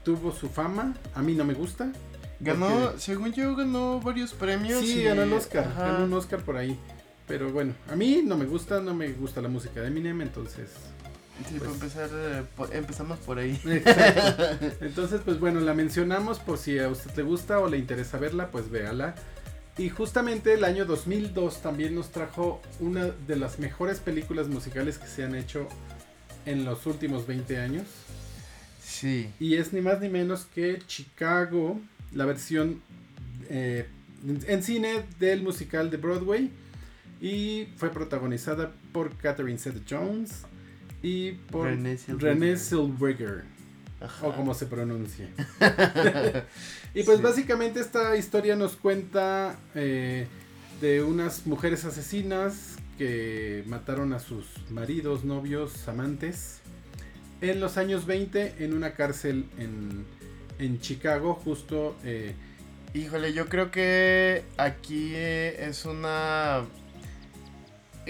tuvo 0.04 0.32
su 0.32 0.48
fama. 0.48 0.94
A 1.14 1.22
mí 1.22 1.34
no 1.34 1.44
me 1.44 1.54
gusta. 1.54 1.92
Ganó, 2.40 2.68
porque- 2.68 3.00
según 3.00 3.32
yo, 3.32 3.54
ganó 3.54 4.00
varios 4.00 4.32
premios. 4.32 4.80
Sí, 4.80 5.00
y- 5.00 5.04
ganó 5.04 5.22
el 5.22 5.32
Oscar. 5.32 5.64
Ajá. 5.66 5.92
Ganó 5.92 6.04
un 6.04 6.12
Oscar 6.14 6.40
por 6.40 6.56
ahí. 6.56 6.78
Pero 7.26 7.50
bueno, 7.52 7.74
a 7.90 7.94
mí 7.96 8.22
no 8.24 8.36
me 8.36 8.44
gusta, 8.46 8.80
no 8.80 8.94
me 8.94 9.08
gusta 9.12 9.40
la 9.40 9.48
música 9.48 9.80
de 9.80 9.86
Eminem, 9.88 10.20
entonces... 10.22 10.70
Sí, 11.48 11.54
pues- 11.58 11.62
para 11.62 11.72
empezar, 11.72 12.10
eh, 12.12 12.42
empezamos 12.76 13.18
por 13.20 13.38
ahí. 13.38 13.58
Exacto. 13.66 14.66
Entonces, 14.84 15.20
pues 15.24 15.38
bueno, 15.40 15.60
la 15.60 15.72
mencionamos 15.72 16.38
por 16.38 16.58
si 16.58 16.78
a 16.78 16.88
usted 16.88 17.14
le 17.16 17.22
gusta 17.22 17.58
o 17.60 17.68
le 17.68 17.78
interesa 17.78 18.18
verla, 18.18 18.50
pues 18.50 18.70
véala. 18.70 19.14
Y 19.78 19.88
justamente 19.88 20.52
el 20.52 20.64
año 20.64 20.84
2002 20.84 21.62
también 21.62 21.94
nos 21.94 22.10
trajo 22.10 22.60
una 22.80 23.06
de 23.06 23.36
las 23.36 23.58
mejores 23.58 24.00
películas 24.00 24.48
musicales 24.48 24.98
que 24.98 25.06
se 25.06 25.24
han 25.24 25.34
hecho 25.34 25.66
en 26.44 26.64
los 26.66 26.84
últimos 26.86 27.26
20 27.26 27.58
años. 27.58 27.84
Sí. 28.90 29.30
Y 29.38 29.54
es 29.54 29.72
ni 29.72 29.80
más 29.80 30.00
ni 30.00 30.08
menos 30.08 30.46
que 30.52 30.78
Chicago, 30.86 31.80
la 32.12 32.26
versión 32.26 32.82
eh, 33.48 33.86
en 34.46 34.62
cine 34.62 35.04
del 35.18 35.42
musical 35.42 35.90
de 35.90 35.96
Broadway. 35.96 36.50
Y 37.20 37.68
fue 37.76 37.90
protagonizada 37.90 38.72
por 38.92 39.14
Catherine 39.16 39.58
Zeta-Jones 39.58 40.42
y 41.02 41.32
por 41.32 41.66
Renée 41.66 42.56
Zellweger. 42.56 43.44
O 44.22 44.32
como 44.32 44.54
se 44.54 44.64
pronuncia. 44.66 45.28
y 46.94 47.02
pues 47.02 47.18
Sí. 47.18 47.22
básicamente 47.22 47.80
esta 47.80 48.16
historia 48.16 48.56
nos 48.56 48.74
cuenta 48.76 49.58
eh, 49.74 50.26
de 50.80 51.02
unas 51.02 51.46
mujeres 51.46 51.84
asesinas 51.84 52.76
que 52.96 53.62
mataron 53.66 54.14
a 54.14 54.18
sus 54.18 54.46
maridos, 54.70 55.24
novios, 55.24 55.86
amantes 55.88 56.60
en 57.40 57.60
los 57.60 57.76
años 57.76 58.06
20 58.06 58.56
en 58.64 58.74
una 58.74 58.92
cárcel 58.92 59.46
en, 59.58 60.04
en 60.58 60.80
Chicago, 60.80 61.34
justo... 61.34 61.96
eh, 62.04 62.34
Híjole, 62.92 63.32
yo 63.32 63.46
creo 63.48 63.70
que 63.70 64.42
aquí 64.56 65.12
eh, 65.14 65.66
es 65.68 65.84
una... 65.84 66.62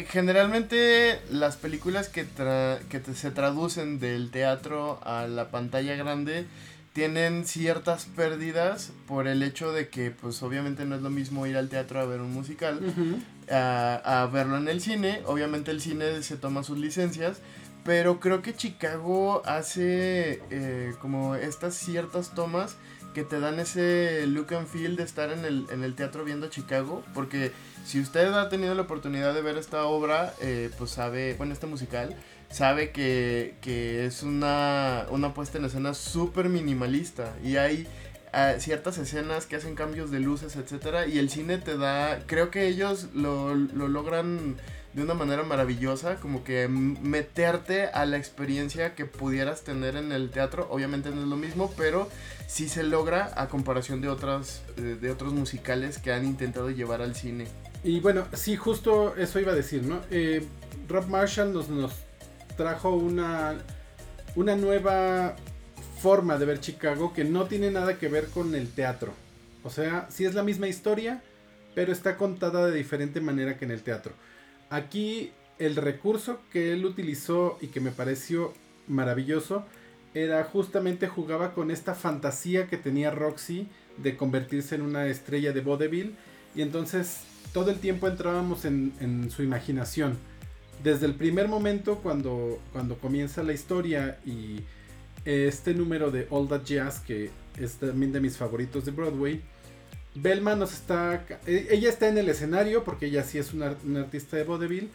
Generalmente 0.08 1.18
las 1.30 1.56
películas 1.56 2.08
que, 2.08 2.24
tra- 2.26 2.78
que 2.88 3.00
te- 3.00 3.14
se 3.14 3.30
traducen 3.30 3.98
del 4.00 4.30
teatro 4.30 4.98
a 5.04 5.26
la 5.26 5.50
pantalla 5.50 5.96
grande 5.96 6.46
tienen 6.94 7.44
ciertas 7.46 8.06
pérdidas 8.06 8.92
por 9.06 9.28
el 9.28 9.42
hecho 9.42 9.72
de 9.72 9.88
que 9.88 10.10
pues 10.10 10.42
obviamente 10.42 10.84
no 10.86 10.96
es 10.96 11.02
lo 11.02 11.10
mismo 11.10 11.46
ir 11.46 11.56
al 11.56 11.68
teatro 11.68 12.00
a 12.00 12.04
ver 12.06 12.20
un 12.20 12.32
musical 12.32 12.80
a, 13.50 14.22
a 14.22 14.26
verlo 14.26 14.56
en 14.56 14.68
el 14.68 14.80
cine. 14.80 15.20
Obviamente 15.26 15.70
el 15.72 15.80
cine 15.82 16.22
se 16.22 16.36
toma 16.36 16.62
sus 16.64 16.78
licencias. 16.78 17.38
Pero 17.84 18.20
creo 18.20 18.42
que 18.42 18.54
Chicago 18.54 19.42
hace 19.46 20.42
eh, 20.50 20.94
como 21.00 21.34
estas 21.34 21.74
ciertas 21.74 22.34
tomas 22.34 22.76
que 23.14 23.24
te 23.24 23.40
dan 23.40 23.58
ese 23.58 24.26
look 24.26 24.54
and 24.54 24.68
feel 24.68 24.96
de 24.96 25.02
estar 25.02 25.30
en 25.32 25.44
el, 25.44 25.66
en 25.70 25.82
el 25.82 25.94
teatro 25.94 26.24
viendo 26.24 26.48
Chicago. 26.48 27.02
Porque 27.14 27.52
si 27.84 28.00
usted 28.00 28.32
ha 28.32 28.48
tenido 28.48 28.74
la 28.74 28.82
oportunidad 28.82 29.34
de 29.34 29.42
ver 29.42 29.56
esta 29.56 29.84
obra, 29.84 30.34
eh, 30.40 30.70
pues 30.78 30.90
sabe, 30.90 31.34
bueno, 31.34 31.52
este 31.52 31.66
musical, 31.66 32.14
sabe 32.50 32.90
que, 32.90 33.56
que 33.60 34.06
es 34.06 34.22
una, 34.22 35.06
una 35.10 35.34
puesta 35.34 35.58
en 35.58 35.64
escena 35.64 35.94
súper 35.94 36.48
minimalista. 36.48 37.34
Y 37.42 37.56
hay 37.56 37.88
ah, 38.32 38.54
ciertas 38.58 38.98
escenas 38.98 39.46
que 39.46 39.56
hacen 39.56 39.74
cambios 39.74 40.10
de 40.10 40.20
luces, 40.20 40.54
etcétera. 40.56 41.06
Y 41.06 41.18
el 41.18 41.30
cine 41.30 41.58
te 41.58 41.76
da, 41.76 42.20
creo 42.26 42.50
que 42.50 42.68
ellos 42.68 43.08
lo, 43.14 43.54
lo 43.54 43.88
logran 43.88 44.56
de 44.92 45.02
una 45.02 45.14
manera 45.14 45.42
maravillosa, 45.44 46.16
como 46.16 46.42
que 46.42 46.68
meterte 46.68 47.86
a 47.86 48.04
la 48.06 48.16
experiencia 48.16 48.94
que 48.94 49.04
pudieras 49.04 49.62
tener 49.62 49.96
en 49.96 50.10
el 50.12 50.30
teatro. 50.30 50.66
Obviamente 50.70 51.10
no 51.10 51.22
es 51.22 51.28
lo 51.28 51.36
mismo, 51.36 51.72
pero 51.76 52.08
sí 52.46 52.68
se 52.68 52.82
logra 52.82 53.32
a 53.36 53.48
comparación 53.48 54.00
de 54.00 54.08
otras 54.08 54.62
eh, 54.76 54.98
de 55.00 55.10
otros 55.10 55.32
musicales 55.32 55.98
que 55.98 56.12
han 56.12 56.24
intentado 56.24 56.70
llevar 56.70 57.02
al 57.02 57.14
cine. 57.14 57.46
Y 57.84 58.00
bueno, 58.00 58.26
sí, 58.34 58.56
justo 58.56 59.16
eso 59.16 59.38
iba 59.38 59.52
a 59.52 59.54
decir, 59.54 59.82
¿no? 59.84 60.00
Eh, 60.10 60.44
Rob 60.88 61.06
Marshall 61.08 61.52
nos, 61.52 61.68
nos 61.68 61.92
trajo 62.56 62.90
una, 62.90 63.58
una 64.34 64.56
nueva 64.56 65.36
forma 66.00 66.36
de 66.36 66.46
ver 66.46 66.60
Chicago 66.60 67.12
que 67.12 67.24
no 67.24 67.46
tiene 67.46 67.70
nada 67.70 67.98
que 67.98 68.08
ver 68.08 68.26
con 68.26 68.54
el 68.54 68.68
teatro. 68.68 69.12
O 69.62 69.70
sea, 69.70 70.06
sí 70.10 70.24
es 70.24 70.34
la 70.34 70.42
misma 70.42 70.66
historia, 70.66 71.22
pero 71.74 71.92
está 71.92 72.16
contada 72.16 72.66
de 72.66 72.76
diferente 72.76 73.20
manera 73.20 73.56
que 73.56 73.64
en 73.64 73.70
el 73.70 73.82
teatro. 73.82 74.12
Aquí 74.70 75.32
el 75.58 75.76
recurso 75.76 76.40
que 76.52 76.72
él 76.72 76.84
utilizó 76.84 77.58
y 77.60 77.66
que 77.66 77.80
me 77.80 77.90
pareció 77.90 78.54
maravilloso 78.88 79.64
era 80.14 80.42
justamente 80.44 81.06
jugaba 81.06 81.52
con 81.54 81.70
esta 81.70 81.94
fantasía 81.94 82.66
que 82.68 82.76
tenía 82.76 83.10
Roxy 83.10 83.68
de 83.98 84.16
convertirse 84.16 84.76
en 84.76 84.82
una 84.82 85.06
estrella 85.06 85.52
de 85.52 85.60
vodevil 85.60 86.14
y 86.54 86.62
entonces 86.62 87.22
todo 87.52 87.70
el 87.70 87.78
tiempo 87.78 88.08
entrábamos 88.08 88.64
en, 88.64 88.92
en 89.00 89.30
su 89.30 89.42
imaginación. 89.42 90.16
Desde 90.82 91.06
el 91.06 91.14
primer 91.14 91.48
momento 91.48 91.96
cuando, 91.96 92.58
cuando 92.72 92.96
comienza 92.96 93.42
la 93.42 93.52
historia 93.52 94.18
y 94.24 94.60
este 95.24 95.74
número 95.74 96.10
de 96.10 96.26
All 96.30 96.48
That 96.48 96.64
Jazz, 96.64 97.00
que 97.00 97.30
es 97.58 97.74
también 97.74 98.12
de 98.12 98.20
mis 98.20 98.36
favoritos 98.36 98.84
de 98.84 98.92
Broadway, 98.92 99.42
Belma 100.14 100.56
nos 100.56 100.72
está... 100.72 101.24
e- 101.46 101.68
Ella 101.70 101.88
está 101.88 102.08
en 102.08 102.18
el 102.18 102.28
escenario 102.28 102.84
porque 102.84 103.06
ella 103.06 103.22
sí 103.24 103.38
es 103.38 103.52
una, 103.52 103.74
una 103.84 104.00
artista 104.00 104.36
de 104.36 104.44
vodevil. 104.44 104.90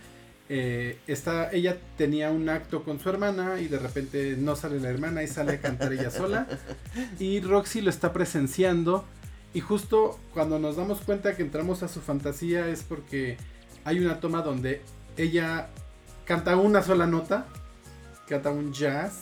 Eh, 0.48 1.00
está, 1.08 1.52
ella 1.52 1.78
tenía 1.98 2.30
un 2.30 2.50
acto 2.50 2.84
con 2.84 3.00
su 3.00 3.10
hermana 3.10 3.60
y 3.60 3.68
de 3.68 3.80
repente 3.80 4.36
no 4.38 4.56
sale 4.56 4.80
la 4.80 4.90
hermana 4.90 5.24
y 5.24 5.28
sale 5.28 5.54
a 5.54 5.62
cantar 5.62 5.92
ella 5.94 6.12
sola. 6.12 6.48
Y 7.20 7.40
Roxy 7.42 7.82
lo 7.82 7.90
está 7.90 8.14
presenciando. 8.14 9.06
Y 9.54 9.62
justo 9.62 10.20
cuando 10.34 10.60
nos 10.60 10.76
damos 10.76 11.00
cuenta 11.02 11.36
que 11.36 11.42
entramos 11.42 11.82
a 11.82 11.88
su 11.88 12.02
fantasía 12.02 12.68
es 12.68 12.84
porque 12.84 13.38
hay 13.86 14.00
una 14.00 14.20
toma 14.20 14.42
donde 14.42 14.82
ella 15.18 15.70
canta 16.26 16.58
una 16.58 16.84
sola 16.84 17.08
nota, 17.08 17.46
canta 18.28 18.50
un 18.52 18.74
jazz, 18.74 19.14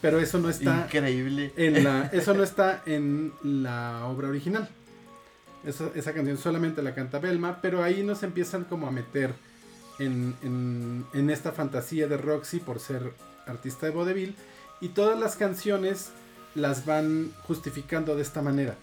pero 0.00 0.18
eso 0.18 0.38
no 0.38 0.48
está 0.48 0.84
Increíble. 0.86 1.52
en 1.56 1.84
la, 1.84 2.06
eso 2.12 2.32
no 2.34 2.42
está 2.42 2.82
en 2.86 3.32
la 3.42 4.06
obra 4.06 4.28
original. 4.28 4.68
Esa, 5.66 5.90
esa 5.94 6.12
canción 6.12 6.36
solamente 6.36 6.82
la 6.82 6.94
canta 6.94 7.18
Belma, 7.18 7.60
pero 7.62 7.82
ahí 7.82 8.02
nos 8.02 8.22
empiezan 8.22 8.64
como 8.64 8.86
a 8.86 8.90
meter 8.90 9.32
en, 9.98 10.34
en- 10.42 11.04
en 11.14 11.30
esta 11.30 11.52
fantasía 11.52 12.06
de 12.06 12.16
Roxy 12.16 12.58
por 12.60 12.80
ser 12.80 13.12
artista 13.46 13.86
de 13.86 13.92
vodevil 13.92 14.34
y 14.80 14.88
todas 14.88 15.18
las 15.18 15.36
canciones 15.36 16.10
las 16.54 16.84
van 16.84 17.30
justificando 17.46 18.14
de 18.16 18.22
esta 18.22 18.42
manera. 18.42 18.74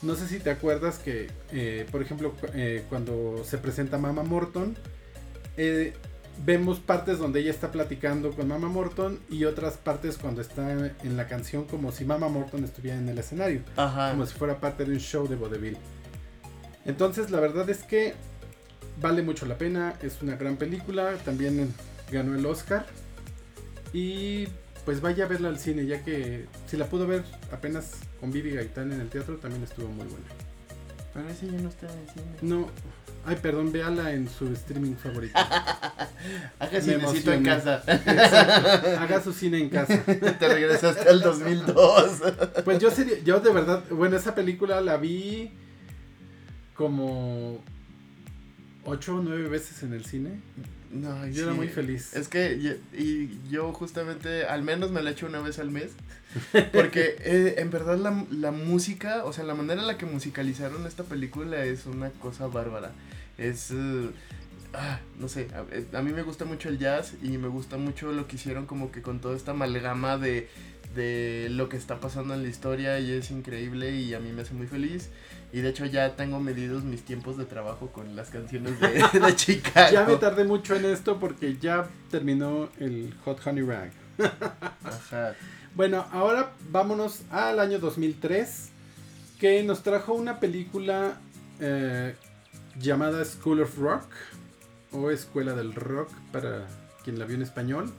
No 0.00 0.14
sé 0.16 0.26
si 0.26 0.40
te 0.40 0.50
acuerdas 0.50 0.98
que, 0.98 1.30
eh, 1.52 1.86
por 1.92 2.02
ejemplo, 2.02 2.32
eh, 2.54 2.84
cuando 2.88 3.42
se 3.44 3.58
presenta 3.58 3.98
Mama 3.98 4.22
Morton, 4.24 4.74
eh, 5.56 5.92
vemos 6.44 6.80
partes 6.80 7.18
donde 7.18 7.40
ella 7.40 7.50
está 7.50 7.70
platicando 7.70 8.30
con 8.32 8.48
Mama 8.48 8.68
Morton 8.68 9.20
y 9.30 9.44
otras 9.44 9.76
partes 9.76 10.16
cuando 10.18 10.40
está 10.40 10.72
en, 10.72 10.92
en 11.04 11.16
la 11.16 11.28
canción 11.28 11.64
como 11.66 11.92
si 11.92 12.04
Mama 12.04 12.28
Morton 12.28 12.64
estuviera 12.64 12.96
en 12.98 13.08
el 13.08 13.18
escenario, 13.18 13.60
Ajá. 13.76 14.10
como 14.12 14.24
si 14.26 14.34
fuera 14.34 14.58
parte 14.58 14.84
de 14.84 14.92
un 14.92 14.98
show 14.98 15.28
de 15.28 15.36
vodevil. 15.36 15.76
Entonces 16.84 17.30
la 17.30 17.40
verdad 17.40 17.68
es 17.70 17.82
que 17.84 18.14
vale 19.00 19.22
mucho 19.22 19.46
la 19.46 19.58
pena, 19.58 19.94
es 20.02 20.22
una 20.22 20.36
gran 20.36 20.56
película, 20.56 21.14
también 21.24 21.72
ganó 22.10 22.34
el 22.34 22.44
Oscar 22.46 22.86
y 23.92 24.48
pues 24.84 25.00
vaya 25.00 25.24
a 25.24 25.28
verla 25.28 25.48
al 25.48 25.58
cine 25.58 25.86
ya 25.86 26.02
que 26.02 26.46
si 26.66 26.76
la 26.76 26.86
pudo 26.86 27.06
ver 27.06 27.22
apenas 27.52 27.92
con 28.20 28.32
Vivi 28.32 28.50
Gaitán 28.50 28.92
en 28.92 29.00
el 29.00 29.08
teatro 29.08 29.36
también 29.36 29.62
estuvo 29.62 29.88
muy 29.88 30.06
buena. 30.06 30.26
Pero 31.14 31.28
ese 31.28 31.46
ya 31.46 31.58
no 31.58 31.68
está 31.68 31.86
en 31.92 31.98
el 31.98 32.08
cine. 32.08 32.24
No. 32.40 32.68
Ay, 33.24 33.36
perdón, 33.40 33.70
véala 33.70 34.12
en 34.12 34.28
su 34.28 34.48
streaming 34.52 34.94
favorito. 34.94 35.38
Haga 36.58 36.72
Me 36.72 36.80
cinecito 36.80 37.32
en 37.32 37.44
casa. 37.44 37.82
Exacto. 37.86 38.88
Haga 38.98 39.22
su 39.22 39.32
cine 39.32 39.58
en 39.58 39.68
casa. 39.68 40.02
Te 40.38 40.48
regresaste 40.48 41.08
al 41.08 41.20
2002. 41.20 42.22
Pues 42.64 42.78
yo 42.78 42.90
sería, 42.90 43.18
yo 43.18 43.40
de 43.40 43.52
verdad, 43.52 43.84
bueno, 43.90 44.16
esa 44.16 44.34
película 44.34 44.80
la 44.80 44.96
vi 44.96 45.52
como 46.74 47.62
ocho 48.84 49.16
o 49.16 49.22
nueve 49.22 49.48
veces 49.48 49.82
en 49.82 49.92
el 49.92 50.04
cine. 50.04 50.40
No, 50.90 51.26
Yo 51.28 51.44
era 51.44 51.54
muy 51.54 51.68
feliz. 51.68 52.14
Es 52.14 52.28
que 52.28 52.52
y, 52.52 53.00
y 53.00 53.40
yo 53.50 53.72
justamente 53.72 54.44
al 54.44 54.62
menos 54.62 54.90
me 54.90 55.02
la 55.02 55.10
echo 55.10 55.26
una 55.26 55.40
vez 55.40 55.58
al 55.58 55.70
mes. 55.70 55.92
Porque 56.72 57.16
eh, 57.20 57.54
en 57.58 57.70
verdad 57.70 57.96
la, 57.98 58.24
la 58.30 58.52
música, 58.52 59.24
o 59.24 59.32
sea, 59.32 59.44
la 59.44 59.54
manera 59.54 59.80
en 59.80 59.86
la 59.86 59.96
que 59.96 60.06
musicalizaron 60.06 60.86
esta 60.86 61.04
película 61.04 61.64
es 61.64 61.86
una 61.86 62.10
cosa 62.10 62.46
bárbara. 62.46 62.92
Es... 63.38 63.72
ah, 64.74 65.00
no 65.18 65.28
sé, 65.28 65.48
a, 65.54 65.98
a 65.98 66.02
mí 66.02 66.12
me 66.12 66.22
gusta 66.22 66.44
mucho 66.44 66.68
el 66.68 66.78
jazz 66.78 67.14
y 67.22 67.38
me 67.38 67.48
gusta 67.48 67.78
mucho 67.78 68.12
lo 68.12 68.26
que 68.26 68.36
hicieron 68.36 68.66
como 68.66 68.92
que 68.92 69.00
con 69.00 69.20
toda 69.20 69.36
esta 69.36 69.52
amalgama 69.52 70.18
de, 70.18 70.48
de 70.94 71.48
lo 71.50 71.68
que 71.68 71.76
está 71.76 72.00
pasando 72.00 72.34
en 72.34 72.42
la 72.42 72.48
historia 72.48 72.98
y 73.00 73.10
es 73.12 73.30
increíble 73.30 73.92
y 73.92 74.14
a 74.14 74.20
mí 74.20 74.32
me 74.32 74.42
hace 74.42 74.54
muy 74.54 74.66
feliz. 74.66 75.10
Y 75.52 75.60
de 75.60 75.68
hecho 75.68 75.84
ya 75.84 76.16
tengo 76.16 76.40
medidos 76.40 76.84
mis 76.84 77.02
tiempos 77.02 77.36
de 77.36 77.44
trabajo 77.44 77.88
con 77.88 78.16
las 78.16 78.30
canciones 78.30 78.80
de, 78.80 78.88
de 79.20 79.36
Chicago. 79.36 79.92
Ya 79.92 80.04
me 80.04 80.16
tardé 80.16 80.44
mucho 80.44 80.74
en 80.74 80.86
esto 80.86 81.18
porque 81.18 81.56
ya 81.58 81.86
terminó 82.10 82.68
el 82.78 83.14
Hot 83.24 83.46
Honey 83.46 83.62
Rag. 83.62 83.92
Ajá. 84.84 85.34
Bueno, 85.74 86.06
ahora 86.12 86.52
vámonos 86.70 87.22
al 87.30 87.58
año 87.58 87.78
2003, 87.78 88.68
que 89.40 89.62
nos 89.62 89.82
trajo 89.82 90.12
una 90.12 90.38
película 90.38 91.18
eh, 91.60 92.14
llamada 92.78 93.24
School 93.24 93.62
of 93.62 93.78
Rock, 93.78 94.04
o 94.92 95.10
Escuela 95.10 95.54
del 95.54 95.74
Rock, 95.74 96.10
para 96.30 96.66
quien 97.04 97.18
la 97.18 97.24
vio 97.24 97.36
en 97.36 97.42
español. 97.42 97.90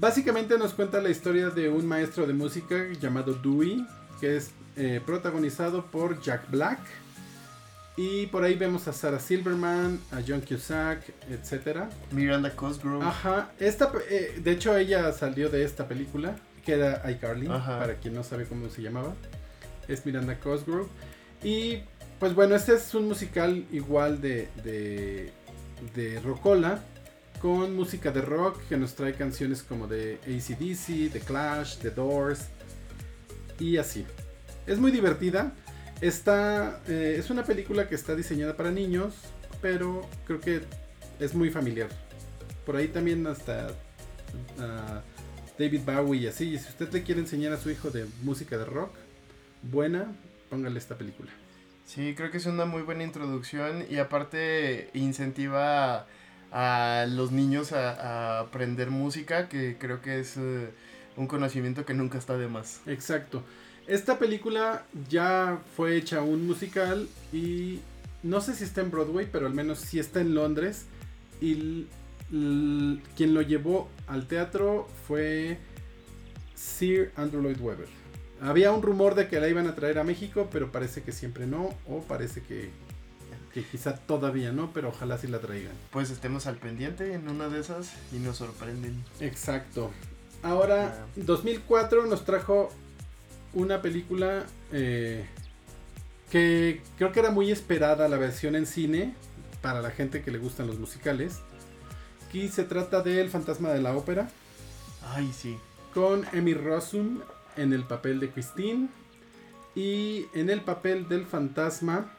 Básicamente 0.00 0.56
nos 0.58 0.74
cuenta 0.74 1.00
la 1.02 1.10
historia 1.10 1.50
de 1.50 1.68
un 1.68 1.84
maestro 1.84 2.24
de 2.24 2.32
música 2.32 2.76
llamado 3.00 3.34
Dewey, 3.34 3.84
que 4.20 4.36
es 4.36 4.52
eh, 4.76 5.00
protagonizado 5.04 5.86
por 5.86 6.20
Jack 6.22 6.48
Black. 6.50 6.78
Y 7.96 8.26
por 8.26 8.44
ahí 8.44 8.54
vemos 8.54 8.86
a 8.86 8.92
Sarah 8.92 9.18
Silverman, 9.18 9.98
a 10.12 10.20
John 10.24 10.40
Cusack, 10.40 11.02
etcétera. 11.28 11.90
Miranda 12.12 12.54
Cosgrove. 12.54 13.04
Ajá, 13.04 13.50
esta, 13.58 13.90
eh, 14.08 14.40
de 14.40 14.52
hecho 14.52 14.76
ella 14.76 15.10
salió 15.12 15.50
de 15.50 15.64
esta 15.64 15.88
película, 15.88 16.36
que 16.64 16.74
era 16.74 17.02
iCarly, 17.10 17.48
para 17.48 17.96
quien 17.96 18.14
no 18.14 18.22
sabe 18.22 18.44
cómo 18.44 18.70
se 18.70 18.82
llamaba. 18.82 19.14
Es 19.88 20.06
Miranda 20.06 20.38
Cosgrove. 20.38 20.86
Y 21.42 21.80
pues 22.20 22.36
bueno, 22.36 22.54
este 22.54 22.74
es 22.74 22.94
un 22.94 23.08
musical 23.08 23.66
igual 23.72 24.20
de, 24.20 24.48
de, 24.62 25.32
de 25.96 26.20
Rocola, 26.20 26.84
con 27.40 27.74
música 27.76 28.10
de 28.10 28.20
rock 28.20 28.60
que 28.68 28.76
nos 28.76 28.94
trae 28.94 29.14
canciones 29.14 29.62
como 29.62 29.86
de 29.86 30.18
ACDC, 30.22 31.12
The 31.12 31.20
Clash, 31.20 31.78
The 31.78 31.90
Doors 31.90 32.46
y 33.60 33.76
así. 33.76 34.04
Es 34.66 34.78
muy 34.78 34.90
divertida. 34.90 35.52
Está, 36.00 36.80
eh, 36.88 37.16
es 37.18 37.30
una 37.30 37.44
película 37.44 37.88
que 37.88 37.94
está 37.94 38.14
diseñada 38.14 38.56
para 38.56 38.70
niños, 38.70 39.14
pero 39.60 40.08
creo 40.26 40.40
que 40.40 40.60
es 41.18 41.34
muy 41.34 41.50
familiar. 41.50 41.88
Por 42.64 42.76
ahí 42.76 42.88
también 42.88 43.26
hasta 43.26 43.68
ah, 44.60 45.02
David 45.58 45.80
Bowie 45.84 46.22
y 46.22 46.26
así. 46.26 46.54
Y 46.54 46.58
si 46.58 46.68
usted 46.68 46.92
le 46.92 47.02
quiere 47.02 47.20
enseñar 47.20 47.52
a 47.52 47.56
su 47.56 47.70
hijo 47.70 47.90
de 47.90 48.06
música 48.22 48.58
de 48.58 48.64
rock, 48.64 48.94
buena, 49.62 50.06
póngale 50.50 50.78
esta 50.78 50.96
película. 50.96 51.30
Sí, 51.84 52.14
creo 52.14 52.30
que 52.30 52.36
es 52.36 52.46
una 52.46 52.66
muy 52.66 52.82
buena 52.82 53.02
introducción 53.02 53.84
y 53.88 53.96
aparte 53.96 54.90
incentiva 54.92 56.06
a, 56.52 57.06
los 57.08 57.32
niños 57.32 57.72
a, 57.72 58.40
aprender 58.40 58.90
música, 58.90 59.48
que 59.48 59.76
creo 59.78 60.00
que 60.00 60.20
es 60.20 60.36
eh, 60.36 60.70
un 61.16 61.26
conocimiento 61.26 61.84
que 61.84 61.94
nunca 61.94 62.18
está 62.18 62.36
de 62.36 62.48
más. 62.48 62.80
Exacto. 62.86 63.42
Esta 63.86 64.18
película 64.18 64.84
ya 65.08 65.60
fue 65.76 65.96
hecha 65.96 66.20
un 66.20 66.46
musical 66.46 67.08
y 67.32 67.80
no 68.22 68.40
sé 68.40 68.54
si 68.54 68.64
está 68.64 68.82
en 68.82 68.90
Broadway, 68.90 69.26
pero 69.30 69.46
al 69.46 69.54
menos 69.54 69.78
sí 69.78 69.98
está 69.98 70.20
en 70.20 70.34
Londres. 70.34 70.86
Y 71.40 71.86
quien 72.28 73.34
lo 73.34 73.42
llevó 73.42 73.88
al 74.06 74.26
teatro 74.26 74.88
fue 75.06 75.58
Sir 76.54 77.12
Andrew 77.16 77.42
Lloyd 77.42 77.60
Webber. 77.60 77.88
Había 78.40 78.72
un 78.72 78.82
rumor 78.82 79.14
de 79.14 79.28
que 79.28 79.40
la 79.40 79.48
iban 79.48 79.66
a 79.66 79.74
traer 79.74 79.98
a 79.98 80.04
México, 80.04 80.48
pero 80.52 80.70
parece 80.70 81.02
que 81.02 81.12
siempre 81.12 81.46
no, 81.46 81.70
o 81.88 82.02
parece 82.02 82.42
que, 82.42 82.70
que 83.52 83.64
quizá 83.64 83.96
todavía 83.96 84.52
no, 84.52 84.72
pero 84.72 84.88
ojalá 84.88 85.18
sí 85.18 85.26
la 85.26 85.40
traigan. 85.40 85.72
Pues 85.90 86.10
estemos 86.10 86.46
al 86.46 86.56
pendiente 86.56 87.14
en 87.14 87.28
una 87.28 87.48
de 87.48 87.60
esas 87.60 87.92
y 88.12 88.16
nos 88.18 88.36
sorprenden. 88.36 89.04
Exacto. 89.20 89.90
Ahora, 90.42 91.06
2004 91.16 92.06
nos 92.06 92.24
trajo 92.24 92.70
una 93.54 93.82
película 93.82 94.44
eh, 94.72 95.26
que 96.30 96.82
creo 96.96 97.12
que 97.12 97.20
era 97.20 97.30
muy 97.30 97.50
esperada 97.50 98.08
la 98.08 98.18
versión 98.18 98.54
en 98.54 98.66
cine 98.66 99.14
para 99.62 99.80
la 99.80 99.90
gente 99.90 100.22
que 100.22 100.30
le 100.30 100.38
gustan 100.38 100.66
los 100.66 100.78
musicales. 100.78 101.40
Aquí 102.28 102.48
se 102.48 102.64
trata 102.64 103.02
de 103.02 103.20
El 103.20 103.30
fantasma 103.30 103.70
de 103.70 103.80
la 103.80 103.96
ópera 103.96 104.28
Ay, 105.14 105.32
sí. 105.32 105.56
con 105.94 106.26
Emmy 106.32 106.52
Rossum 106.54 107.20
en 107.56 107.72
el 107.72 107.84
papel 107.84 108.20
de 108.20 108.30
Christine 108.30 108.88
y 109.74 110.26
en 110.34 110.50
el 110.50 110.60
papel 110.60 111.08
del 111.08 111.24
fantasma 111.24 112.12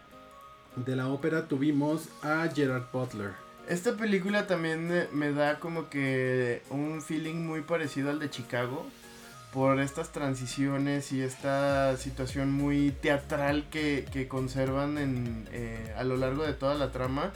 de 0.86 0.96
la 0.96 1.08
ópera 1.08 1.48
tuvimos 1.48 2.10
a 2.22 2.48
Gerard 2.54 2.86
Butler. 2.92 3.32
Esta 3.68 3.96
película 3.96 4.48
también 4.48 5.08
me 5.12 5.32
da 5.32 5.60
como 5.60 5.90
que 5.90 6.64
un 6.70 7.02
feeling 7.02 7.36
muy 7.36 7.62
parecido 7.62 8.10
al 8.10 8.20
de 8.20 8.30
Chicago 8.30 8.86
por 9.54 9.80
estas 9.80 10.12
transiciones 10.12 11.12
y 11.12 11.22
esta 11.22 11.96
situación 11.98 12.52
muy 12.52 12.92
teatral 12.92 13.66
que, 13.70 14.06
que 14.12 14.28
conservan 14.28 14.98
en, 14.98 15.48
eh, 15.52 15.94
a 15.98 16.04
lo 16.04 16.18
largo 16.18 16.44
de 16.44 16.54
toda 16.54 16.76
la 16.76 16.92
trama. 16.92 17.32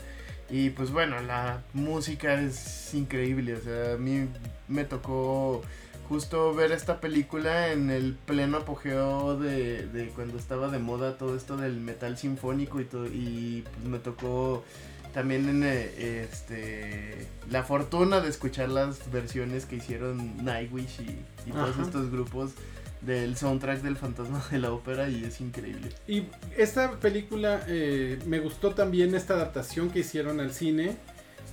Y 0.50 0.70
pues 0.70 0.90
bueno, 0.90 1.20
la 1.20 1.62
música 1.72 2.34
es 2.34 2.92
increíble, 2.94 3.54
o 3.54 3.60
sea, 3.60 3.94
a 3.94 3.96
mí 3.96 4.28
me 4.68 4.84
tocó 4.84 5.62
justo 6.08 6.54
ver 6.54 6.72
esta 6.72 7.00
película 7.00 7.72
en 7.72 7.90
el 7.90 8.14
pleno 8.14 8.58
apogeo 8.58 9.38
de, 9.38 9.86
de 9.86 10.08
cuando 10.08 10.38
estaba 10.38 10.68
de 10.68 10.78
moda 10.78 11.16
todo 11.16 11.36
esto 11.36 11.56
del 11.56 11.80
metal 11.80 12.16
sinfónico 12.18 12.80
y 12.80 12.84
todo, 12.84 13.06
y 13.06 13.64
pues 13.74 13.86
me 13.86 13.98
tocó 13.98 14.64
también 15.12 15.48
en 15.48 15.62
eh, 15.64 16.28
este 16.30 17.28
la 17.50 17.62
fortuna 17.62 18.20
de 18.20 18.28
escuchar 18.28 18.68
las 18.68 19.10
versiones 19.10 19.64
que 19.64 19.76
hicieron 19.76 20.44
Nightwish 20.44 21.00
y, 21.00 21.18
y 21.48 21.52
todos 21.52 21.78
estos 21.78 22.10
grupos 22.10 22.52
del 23.00 23.36
soundtrack 23.36 23.82
del 23.82 23.96
fantasma 23.96 24.44
de 24.50 24.58
la 24.58 24.72
ópera 24.72 25.08
y 25.08 25.24
es 25.24 25.40
increíble. 25.40 25.90
Y 26.08 26.24
esta 26.56 26.98
película 26.98 27.62
eh, 27.68 28.18
me 28.26 28.40
gustó 28.40 28.74
también 28.74 29.14
esta 29.14 29.34
adaptación 29.34 29.90
que 29.90 30.00
hicieron 30.00 30.40
al 30.40 30.52
cine, 30.52 30.96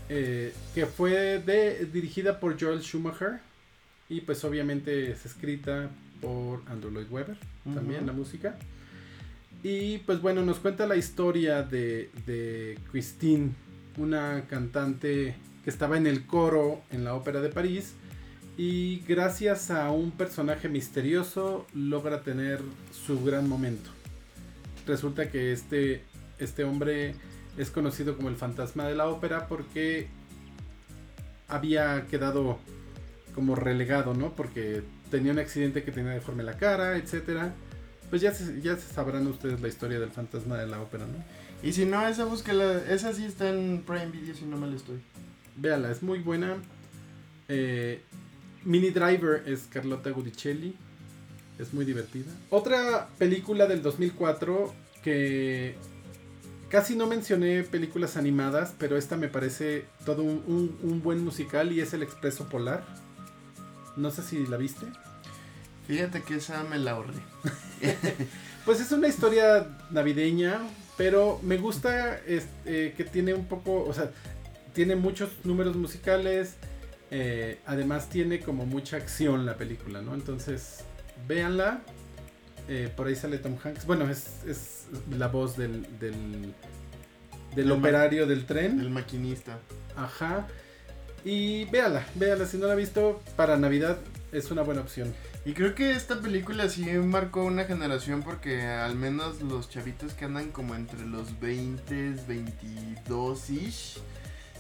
eh, 0.10 0.54
que 0.74 0.86
fue 0.86 1.40
de, 1.40 1.86
dirigida 1.86 2.40
por 2.40 2.60
Joel 2.60 2.82
Schumacher 2.82 3.40
y 4.12 4.20
pues 4.20 4.44
obviamente 4.44 5.10
es 5.10 5.26
escrita 5.26 5.90
por 6.20 6.62
Andrew 6.68 6.92
Lloyd 6.92 7.10
Webber, 7.10 7.38
también 7.74 8.06
la 8.06 8.12
música. 8.12 8.58
Y 9.64 10.00
pues 10.00 10.22
bueno, 10.22 10.44
nos 10.44 10.60
cuenta 10.60 10.86
la 10.86 10.98
historia 10.98 11.64
de, 11.64 12.10
de 12.26 12.78
Christine, 12.92 13.52
una 13.98 14.48
cantante 14.50 15.36
que 15.64 15.70
estaba 15.70 15.96
en 15.96 16.08
el 16.08 16.26
coro 16.26 16.82
en 16.92 17.06
la 17.06 17.16
ópera 17.16 17.40
de 17.40 17.50
París 17.50 17.94
y 18.58 19.00
gracias 19.08 19.72
a 19.72 19.90
un 19.92 20.12
personaje 20.12 20.68
misterioso 20.68 21.66
logra 21.74 22.22
tener 22.22 22.60
su 22.92 23.24
gran 23.24 23.48
momento. 23.48 23.92
Resulta 24.86 25.30
que 25.30 25.54
este, 25.54 26.04
este 26.38 26.66
hombre 26.66 27.16
es 27.58 27.72
conocido 27.72 28.18
como 28.18 28.28
el 28.28 28.36
fantasma 28.36 28.86
de 28.88 28.96
la 28.96 29.08
ópera 29.08 29.48
porque 29.48 30.08
había 31.48 32.08
quedado 32.08 32.60
como 33.36 33.56
relegado, 33.56 34.14
¿no? 34.14 34.36
Porque 34.36 34.84
tenía 35.10 35.32
un 35.32 35.40
accidente 35.40 35.84
que 35.84 35.92
tenía 35.92 36.12
deforme 36.12 36.44
la 36.44 36.58
cara, 36.58 36.98
etcétera. 36.98 37.54
Pues 38.10 38.22
ya 38.22 38.34
se, 38.34 38.62
ya 38.62 38.76
se 38.76 38.94
sabrán 38.94 39.26
ustedes 39.28 39.62
la 39.62 39.68
historia 39.70 40.00
del 40.00 40.12
fantasma 40.12 40.58
de 40.58 40.68
la 40.68 40.82
ópera, 40.82 41.06
¿no? 41.06 41.24
Y 41.64 41.74
si 41.74 41.86
no, 41.86 42.06
esa 42.08 42.26
búsquela, 42.26 42.82
esa 42.90 43.14
sí 43.14 43.24
está 43.26 43.50
en 43.50 43.84
Prime 43.86 44.08
Video 44.12 44.36
si 44.36 44.46
no 44.46 44.58
mal 44.58 44.74
estoy. 44.74 45.00
Véala, 45.56 45.92
es 45.92 46.02
muy 46.04 46.20
buena. 46.20 46.58
Eh, 47.48 48.02
Mini 48.66 48.90
Driver 48.90 49.44
es 49.48 49.68
Carlotta 49.72 50.10
Gudicelli. 50.10 50.76
Es 51.60 51.74
muy 51.74 51.86
divertida. 51.86 52.32
Otra 52.50 53.10
película 53.20 53.68
del 53.68 53.82
2004 53.84 54.74
que 55.04 55.76
casi 56.70 56.96
no 56.96 57.06
mencioné 57.08 57.64
películas 57.64 58.18
animadas, 58.18 58.74
pero 58.80 58.98
esta 58.98 59.16
me 59.18 59.28
parece 59.28 59.86
todo 60.06 60.24
un, 60.24 60.44
un- 60.48 60.78
un 60.82 61.02
buen 61.04 61.24
musical 61.24 61.72
y 61.72 61.80
es 61.82 61.94
El 61.94 62.02
Expreso 62.04 62.50
Polar. 62.50 62.84
No 64.02 64.12
sé 64.12 64.22
si 64.24 64.46
la 64.48 64.58
viste. 64.58 64.86
Fíjate 65.88 66.22
que 66.24 66.36
esa 66.36 66.64
me 66.64 66.78
la 66.80 66.92
ahorré. 66.92 67.14
Pues 68.66 68.80
es 68.80 68.92
una 68.92 69.08
historia 69.08 69.68
navideña, 69.90 70.60
Pero 70.98 71.40
me 71.42 71.58
gusta 71.58 72.20
este, 72.28 72.94
que 72.94 73.04
tiene 73.06 73.34
un 73.34 73.46
poco, 73.48 73.84
o 73.86 73.92
sea, 73.94 74.12
tiene 74.74 74.96
muchos 74.96 75.30
números 75.44 75.76
musicales. 75.76 76.56
eh, 77.10 77.60
además 77.66 78.08
tiene 78.10 78.40
como 78.40 78.66
mucha 78.68 78.98
acción 78.98 79.46
la 79.46 79.58
película, 79.58 80.02
¿no? 80.02 80.14
Entonces, 80.14 80.84
véanla. 81.28 81.82
Eh, 82.68 82.92
por 82.96 83.08
ahí 83.08 83.16
sale 83.16 83.38
Tom 83.40 83.58
Hanks. 83.64 83.86
Bueno, 83.86 84.08
es, 84.10 84.44
es 84.46 84.86
la 85.10 85.28
voz 85.28 85.58
del, 85.58 85.82
del, 86.00 86.54
del 87.56 87.56
Del 87.56 87.72
operario 87.72 88.28
del 88.28 88.46
tren. 88.46 88.80
El 88.80 88.92
maquinista. 88.92 89.58
Ajá. 89.98 90.48
Y 91.24 91.66
véala, 91.66 92.06
véala. 92.16 92.46
Si 92.46 92.58
no 92.58 92.68
la 92.68 92.74
ha 92.74 92.76
visto, 92.76 93.22
para 93.36 93.58
Navidad 93.58 93.98
es 94.32 94.50
una 94.52 94.62
buena 94.64 94.82
opción. 94.82 95.14
Y 95.46 95.54
creo 95.54 95.74
que 95.74 95.92
esta 95.94 96.20
película 96.20 96.70
sí 96.70 96.84
marcó 96.86 97.44
una 97.44 97.64
generación 97.66 98.22
porque 98.22 98.62
al 98.64 98.96
menos 98.96 99.42
los 99.42 99.70
chavitos 99.70 100.14
que 100.14 100.26
andan 100.26 100.52
como 100.52 100.76
entre 100.76 101.04
los 101.06 101.40
20, 101.40 102.16
22 102.28 103.50
ish, 103.50 103.98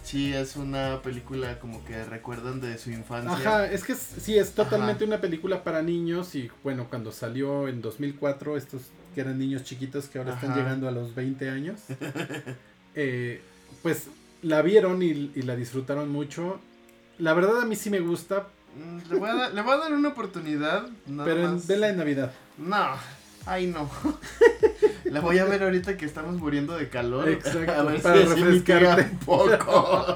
sí 0.03 0.33
es 0.33 0.55
una 0.55 0.99
película 1.03 1.59
como 1.59 1.85
que 1.85 2.03
recuerdan 2.05 2.61
de 2.61 2.77
su 2.79 2.89
infancia. 2.89 3.31
Ajá, 3.33 3.67
es 3.67 3.83
que 3.83 3.93
es- 3.93 3.99
sí, 4.21 4.37
es 4.39 4.53
totalmente 4.53 5.03
una 5.05 5.21
película 5.21 5.63
para 5.63 5.83
niños. 5.83 6.33
Y 6.33 6.49
bueno, 6.63 6.87
cuando 6.89 7.11
salió 7.11 7.67
en 7.67 7.81
2004, 7.83 8.57
estos 8.57 8.81
que 9.13 9.21
eran 9.21 9.37
niños 9.37 9.63
chiquitos 9.63 10.05
que 10.07 10.17
ahora 10.17 10.33
están 10.33 10.55
llegando 10.55 10.87
a 10.87 10.91
los 10.91 11.13
20 11.13 11.49
años, 11.49 11.79
eh, 12.95 13.41
pues 13.83 14.07
la 14.41 14.61
vieron 14.61 15.01
y, 15.01 15.31
y 15.35 15.41
la 15.43 15.55
disfrutaron 15.55 16.09
mucho. 16.09 16.59
La 17.19 17.33
verdad, 17.33 17.61
a 17.61 17.65
mí 17.65 17.75
sí 17.75 17.89
me 17.89 17.99
gusta, 17.99 18.47
Mm, 18.75 19.11
Le 19.11 19.19
voy, 19.19 19.29
a 19.29 19.35
dar, 19.35 19.53
le 19.53 19.61
voy 19.61 19.73
a 19.73 19.77
dar 19.77 19.93
una 19.93 20.09
oportunidad. 20.09 20.87
pero 21.25 21.45
en, 21.45 21.67
vela 21.67 21.89
en 21.89 21.97
Navidad. 21.97 22.31
No, 22.57 22.95
ay 23.45 23.67
no. 23.67 23.89
La 25.05 25.19
voy 25.19 25.39
a 25.39 25.45
ver 25.45 25.63
ahorita 25.63 25.97
que 25.97 26.05
estamos 26.05 26.35
muriendo 26.39 26.77
de 26.77 26.87
calor. 26.87 27.27
Exacto, 27.27 27.71
A 27.79 27.83
ver 27.83 28.01
para 28.01 28.17
si 28.17 28.23
refrescarte. 28.23 29.09
un 29.11 29.17
poco. 29.19 30.15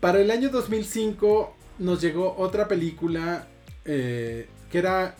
Para 0.00 0.18
el 0.20 0.30
año 0.30 0.48
2005 0.48 1.54
nos 1.78 2.00
llegó 2.00 2.34
otra 2.38 2.66
película 2.68 3.46
eh, 3.84 4.48
que 4.72 4.78
era 4.78 5.14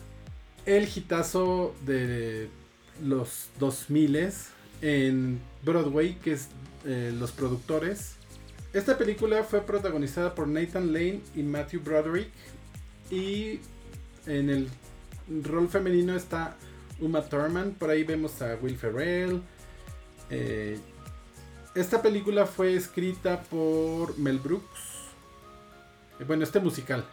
el 0.65 0.89
hitazo 0.93 1.75
de 1.85 2.49
los 3.03 3.49
2000 3.59 4.31
en 4.81 5.39
Broadway, 5.63 6.15
que 6.15 6.33
es 6.33 6.47
eh, 6.85 7.13
Los 7.17 7.31
Productores. 7.31 8.15
Esta 8.73 8.97
película 8.97 9.43
fue 9.43 9.61
protagonizada 9.61 10.33
por 10.33 10.47
Nathan 10.47 10.93
Lane 10.93 11.21
y 11.35 11.43
Matthew 11.43 11.81
Broderick. 11.81 12.29
Y 13.09 13.59
en 14.25 14.49
el 14.49 14.69
rol 15.43 15.67
femenino 15.67 16.15
está 16.15 16.55
Uma 16.99 17.21
Thurman. 17.21 17.71
Por 17.71 17.89
ahí 17.89 18.03
vemos 18.03 18.41
a 18.41 18.55
Will 18.61 18.77
Ferrell. 18.77 19.41
Eh, 20.29 20.79
esta 21.75 22.01
película 22.01 22.45
fue 22.45 22.75
escrita 22.75 23.41
por 23.43 24.17
Mel 24.17 24.39
Brooks. 24.39 24.79
Eh, 26.19 26.23
Bueno, 26.25 26.43
este 26.43 26.59
musical 26.59 27.05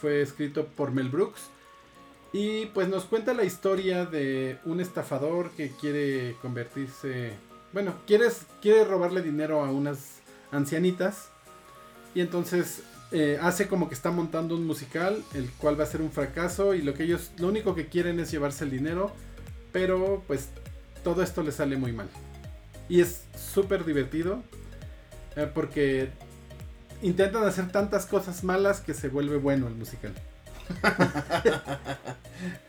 fue 0.00 0.22
escrito 0.22 0.66
por 0.66 0.90
Mel 0.92 1.08
Brooks. 1.08 1.42
Y 2.32 2.66
pues 2.66 2.88
nos 2.88 3.04
cuenta 3.04 3.32
la 3.32 3.44
historia 3.44 4.04
de 4.04 4.58
un 4.64 4.80
estafador 4.80 5.50
que 5.52 5.70
quiere 5.70 6.36
convertirse. 6.42 7.32
Bueno, 7.72 7.94
quiere, 8.06 8.84
robarle 8.84 9.22
dinero 9.22 9.64
a 9.64 9.70
unas 9.70 10.20
ancianitas. 10.50 11.28
Y 12.14 12.20
entonces 12.20 12.82
eh, 13.12 13.38
hace 13.40 13.68
como 13.68 13.88
que 13.88 13.94
está 13.94 14.10
montando 14.10 14.54
un 14.54 14.66
musical, 14.66 15.22
el 15.34 15.50
cual 15.52 15.78
va 15.78 15.84
a 15.84 15.86
ser 15.86 16.02
un 16.02 16.10
fracaso. 16.10 16.74
Y 16.74 16.82
lo 16.82 16.94
que 16.94 17.04
ellos, 17.04 17.32
lo 17.38 17.48
único 17.48 17.74
que 17.74 17.88
quieren 17.88 18.20
es 18.20 18.30
llevarse 18.30 18.64
el 18.64 18.70
dinero. 18.70 19.12
Pero 19.72 20.22
pues 20.26 20.48
todo 21.04 21.22
esto 21.22 21.42
le 21.42 21.52
sale 21.52 21.76
muy 21.76 21.92
mal. 21.92 22.08
Y 22.88 23.00
es 23.00 23.22
súper 23.36 23.84
divertido. 23.84 24.42
eh, 25.36 25.50
porque 25.52 26.10
intentan 27.02 27.44
hacer 27.44 27.70
tantas 27.70 28.06
cosas 28.06 28.42
malas 28.44 28.80
que 28.80 28.94
se 28.94 29.08
vuelve 29.08 29.36
bueno 29.36 29.68
el 29.68 29.74
musical. 29.74 30.12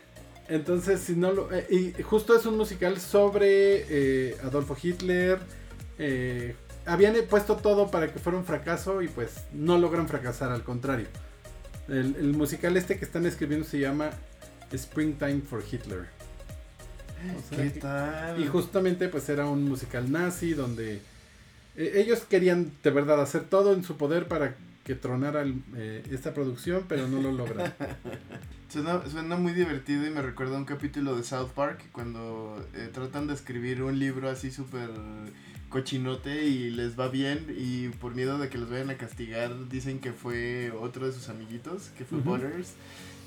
Entonces, 0.50 1.00
si 1.00 1.14
no 1.14 1.32
lo. 1.32 1.52
eh, 1.52 1.66
y 1.70 2.02
justo 2.02 2.36
es 2.36 2.44
un 2.44 2.56
musical 2.56 3.00
sobre 3.00 3.84
eh, 3.88 4.36
Adolfo 4.42 4.76
Hitler. 4.80 5.38
eh, 5.98 6.54
habían 6.86 7.14
puesto 7.28 7.56
todo 7.56 7.90
para 7.90 8.12
que 8.12 8.18
fuera 8.18 8.36
un 8.38 8.44
fracaso 8.44 9.00
y 9.02 9.08
pues 9.08 9.44
no 9.52 9.78
logran 9.78 10.08
fracasar, 10.08 10.50
al 10.50 10.64
contrario. 10.64 11.06
El, 11.88 12.16
el 12.16 12.32
musical 12.34 12.76
este 12.76 12.98
que 12.98 13.04
están 13.04 13.26
escribiendo 13.26 13.66
se 13.66 13.78
llama 13.78 14.10
Springtime 14.72 15.42
for 15.42 15.62
Hitler. 15.70 16.06
O 17.36 17.48
sea, 17.54 17.58
¿Qué 17.64 17.70
tal? 17.78 18.40
y 18.42 18.46
justamente 18.46 19.08
pues 19.08 19.28
era 19.28 19.46
un 19.46 19.64
musical 19.68 20.10
nazi 20.10 20.54
donde 20.54 21.02
eh, 21.76 21.92
ellos 21.96 22.20
querían 22.20 22.72
de 22.82 22.90
verdad 22.90 23.20
hacer 23.20 23.44
todo 23.44 23.74
en 23.74 23.84
su 23.84 23.96
poder 23.98 24.26
para 24.26 24.56
que 24.84 24.94
tronara 24.94 25.42
el- 25.42 25.62
eh, 25.76 26.02
esta 26.10 26.32
producción, 26.34 26.84
pero 26.88 27.06
no 27.08 27.20
lo 27.20 27.32
logran. 27.32 27.72
Suena, 28.68 29.02
suena 29.10 29.34
muy 29.36 29.52
divertido 29.52 30.06
y 30.06 30.10
me 30.10 30.22
recuerda 30.22 30.54
a 30.54 30.58
un 30.58 30.64
capítulo 30.64 31.16
de 31.16 31.24
South 31.24 31.50
Park 31.56 31.88
cuando 31.90 32.64
eh, 32.74 32.88
tratan 32.92 33.26
de 33.26 33.34
escribir 33.34 33.82
un 33.82 33.98
libro 33.98 34.30
así 34.30 34.52
súper 34.52 34.88
cochinote 35.68 36.44
y 36.46 36.70
les 36.70 36.98
va 36.98 37.08
bien 37.08 37.52
y 37.58 37.88
por 37.88 38.14
miedo 38.14 38.38
de 38.38 38.48
que 38.48 38.58
los 38.58 38.70
vayan 38.70 38.90
a 38.90 38.96
castigar 38.96 39.68
dicen 39.68 39.98
que 39.98 40.12
fue 40.12 40.70
otro 40.80 41.06
de 41.06 41.12
sus 41.12 41.28
amiguitos, 41.28 41.90
que 41.98 42.04
fue 42.04 42.18
Ujú. 42.18 42.30
Butters 42.30 42.74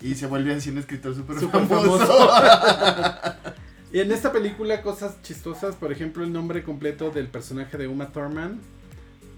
y 0.02 0.16
se 0.16 0.28
vuelve 0.28 0.54
así 0.54 0.70
un 0.70 0.78
escritor 0.78 1.13
súper 1.13 1.38
Súper 1.39 1.66
famoso. 1.68 2.30
Y 3.94 4.00
en 4.00 4.12
esta 4.12 4.32
película 4.32 4.82
cosas 4.82 5.22
chistosas, 5.22 5.76
por 5.76 5.92
ejemplo 5.92 6.24
el 6.24 6.34
nombre 6.34 6.63
completo 6.63 7.12
del 7.12 7.28
personaje 7.28 7.78
de 7.78 7.88
Uma 7.88 8.08
Thurman, 8.12 8.60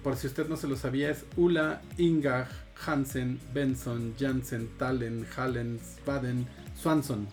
por 0.06 0.16
si 0.18 0.28
usted 0.28 0.48
no 0.48 0.56
se 0.56 0.68
lo 0.68 0.76
sabía, 0.76 1.10
es 1.10 1.26
Ulla 1.36 1.82
Inga 1.98 2.48
Hansen 2.86 3.40
Benson 3.56 4.14
Jansen 4.20 4.70
Talen 4.78 5.26
Hallen 5.36 5.80
Spaden 5.80 6.46
Swanson, 6.80 7.28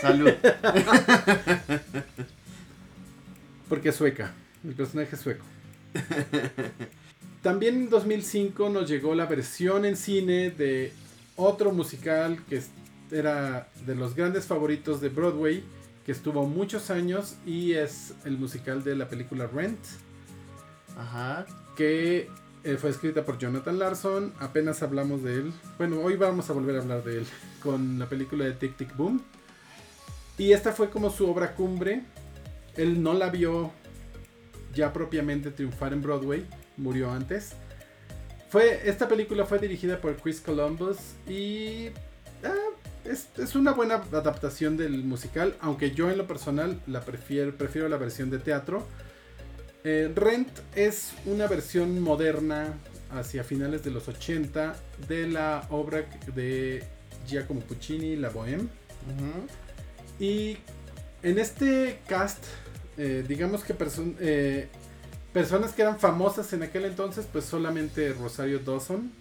Salud. 0.00 0.30
porque 3.68 3.88
es 3.88 3.96
sueca, 3.96 4.32
el 4.62 4.74
personaje 4.74 5.16
es 5.16 5.20
sueco. 5.20 5.44
También 7.42 7.74
en 7.74 7.90
2005 7.90 8.68
nos 8.70 8.88
llegó 8.88 9.16
la 9.16 9.26
versión 9.26 9.84
en 9.84 9.96
cine 9.96 10.52
de 10.52 10.92
otro 11.34 11.72
musical 11.72 12.44
que 12.48 12.62
era 13.10 13.70
de 13.86 13.96
los 13.96 14.14
grandes 14.14 14.46
favoritos 14.46 15.00
de 15.00 15.08
Broadway, 15.08 15.64
que 16.06 16.12
estuvo 16.12 16.46
muchos 16.46 16.90
años 16.90 17.34
y 17.44 17.72
es 17.72 18.14
el 18.24 18.38
musical 18.38 18.84
de 18.84 18.94
la 18.94 19.08
película 19.08 19.48
Rent, 19.48 19.80
Ajá. 20.96 21.46
Que 21.78 22.28
eh, 22.64 22.76
fue 22.76 22.90
escrita 22.90 23.24
por 23.24 23.38
Jonathan 23.38 23.78
Larson. 23.78 24.34
Apenas 24.40 24.82
hablamos 24.82 25.22
de 25.22 25.34
él. 25.34 25.52
Bueno, 25.78 26.00
hoy 26.00 26.16
vamos 26.16 26.50
a 26.50 26.52
volver 26.52 26.74
a 26.74 26.80
hablar 26.80 27.04
de 27.04 27.18
él 27.18 27.26
con 27.62 28.00
la 28.00 28.06
película 28.06 28.44
de 28.44 28.52
Tic 28.52 28.76
Tic 28.76 28.96
Boom. 28.96 29.22
Y 30.36 30.50
esta 30.50 30.72
fue 30.72 30.90
como 30.90 31.08
su 31.10 31.30
obra 31.30 31.54
cumbre. 31.54 32.02
Él 32.74 33.00
no 33.00 33.14
la 33.14 33.30
vio 33.30 33.70
ya 34.74 34.92
propiamente 34.92 35.52
triunfar 35.52 35.92
en 35.92 36.02
Broadway, 36.02 36.44
murió 36.76 37.12
antes. 37.12 37.52
Fue, 38.50 38.88
esta 38.88 39.06
película 39.06 39.46
fue 39.46 39.60
dirigida 39.60 40.00
por 40.00 40.16
Chris 40.16 40.40
Columbus 40.40 40.96
y 41.28 41.90
ah, 42.42 42.54
es, 43.04 43.28
es 43.38 43.54
una 43.54 43.72
buena 43.72 44.02
adaptación 44.12 44.76
del 44.76 45.04
musical, 45.04 45.54
aunque 45.60 45.92
yo 45.92 46.10
en 46.10 46.18
lo 46.18 46.26
personal 46.26 46.80
la 46.88 47.02
prefiero, 47.02 47.56
prefiero 47.56 47.88
la 47.88 47.98
versión 47.98 48.30
de 48.30 48.38
teatro. 48.38 48.84
Eh, 49.84 50.10
Rent 50.14 50.48
es 50.74 51.12
una 51.24 51.46
versión 51.46 52.00
moderna 52.00 52.74
hacia 53.10 53.44
finales 53.44 53.82
de 53.84 53.90
los 53.90 54.08
80 54.08 54.76
de 55.08 55.28
la 55.28 55.66
obra 55.70 56.04
de 56.34 56.82
Giacomo 57.26 57.60
Puccini, 57.60 58.16
La 58.16 58.30
Bohème. 58.30 58.68
Y 60.18 60.58
en 61.22 61.38
este 61.38 62.00
cast, 62.06 62.44
eh, 62.96 63.24
digamos 63.26 63.64
que 63.64 63.74
perso- 63.76 64.14
eh, 64.20 64.68
personas 65.32 65.72
que 65.72 65.82
eran 65.82 65.98
famosas 65.98 66.52
en 66.52 66.64
aquel 66.64 66.84
entonces, 66.84 67.26
pues 67.32 67.44
solamente 67.44 68.12
Rosario 68.12 68.58
Dawson, 68.58 69.12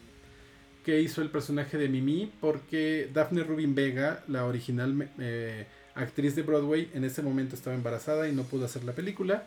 que 0.84 1.00
hizo 1.02 1.22
el 1.22 1.30
personaje 1.30 1.78
de 1.78 1.88
Mimi, 1.88 2.34
porque 2.42 3.10
Daphne 3.14 3.44
Rubin 3.44 3.76
Vega, 3.76 4.24
la 4.28 4.46
original 4.46 5.10
eh, 5.20 5.68
actriz 5.96 6.36
de 6.36 6.42
Broadway, 6.44 6.90
en 6.94 7.04
ese 7.04 7.22
momento 7.22 7.56
estaba 7.56 7.76
embarazada 7.76 8.28
y 8.28 8.34
no 8.34 8.44
pudo 8.44 8.66
hacer 8.66 8.84
la 8.84 8.94
película. 8.94 9.46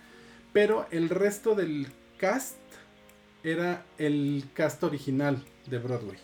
Pero 0.53 0.87
el 0.91 1.09
resto 1.09 1.55
del 1.55 1.87
cast 2.19 2.57
era 3.43 3.85
el 3.99 4.45
cast 4.55 4.83
original 4.83 5.43
de 5.67 5.79
Broadway. 5.79 6.19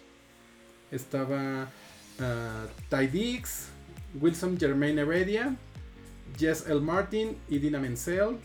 Estaba 0.91 1.71
ah, 2.21 2.67
Ty 2.91 3.07
Diggs, 3.07 3.69
Wilson 4.21 4.59
Germain 4.59 4.99
Heredia, 4.99 5.57
Jess 6.39 6.67
L. 6.69 6.81
Martin 6.81 7.37
y 7.49 7.59
Dina 7.59 7.79
Menzel, 7.79 8.39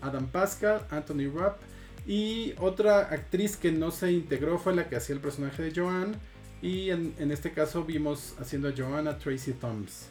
Adam 0.00 0.26
Pascal, 0.26 0.86
Anthony 0.90 1.30
Rapp 1.34 1.60
y 2.06 2.54
otra 2.58 2.98
actriz 3.00 3.56
que 3.56 3.72
no 3.72 3.90
se 3.90 4.12
integró 4.12 4.58
fue 4.58 4.74
la 4.74 4.88
que 4.88 4.96
hacía 4.96 5.14
el 5.14 5.22
personaje 5.22 5.62
de 5.62 5.72
Joanne 5.74 6.14
y 6.60 6.90
en, 6.90 7.14
en 7.18 7.30
este 7.30 7.52
caso 7.52 7.84
vimos 7.84 8.34
haciendo 8.38 8.68
a 8.68 8.72
Joanna 8.76 9.18
Tracy 9.18 9.52
Thoms. 9.52 10.10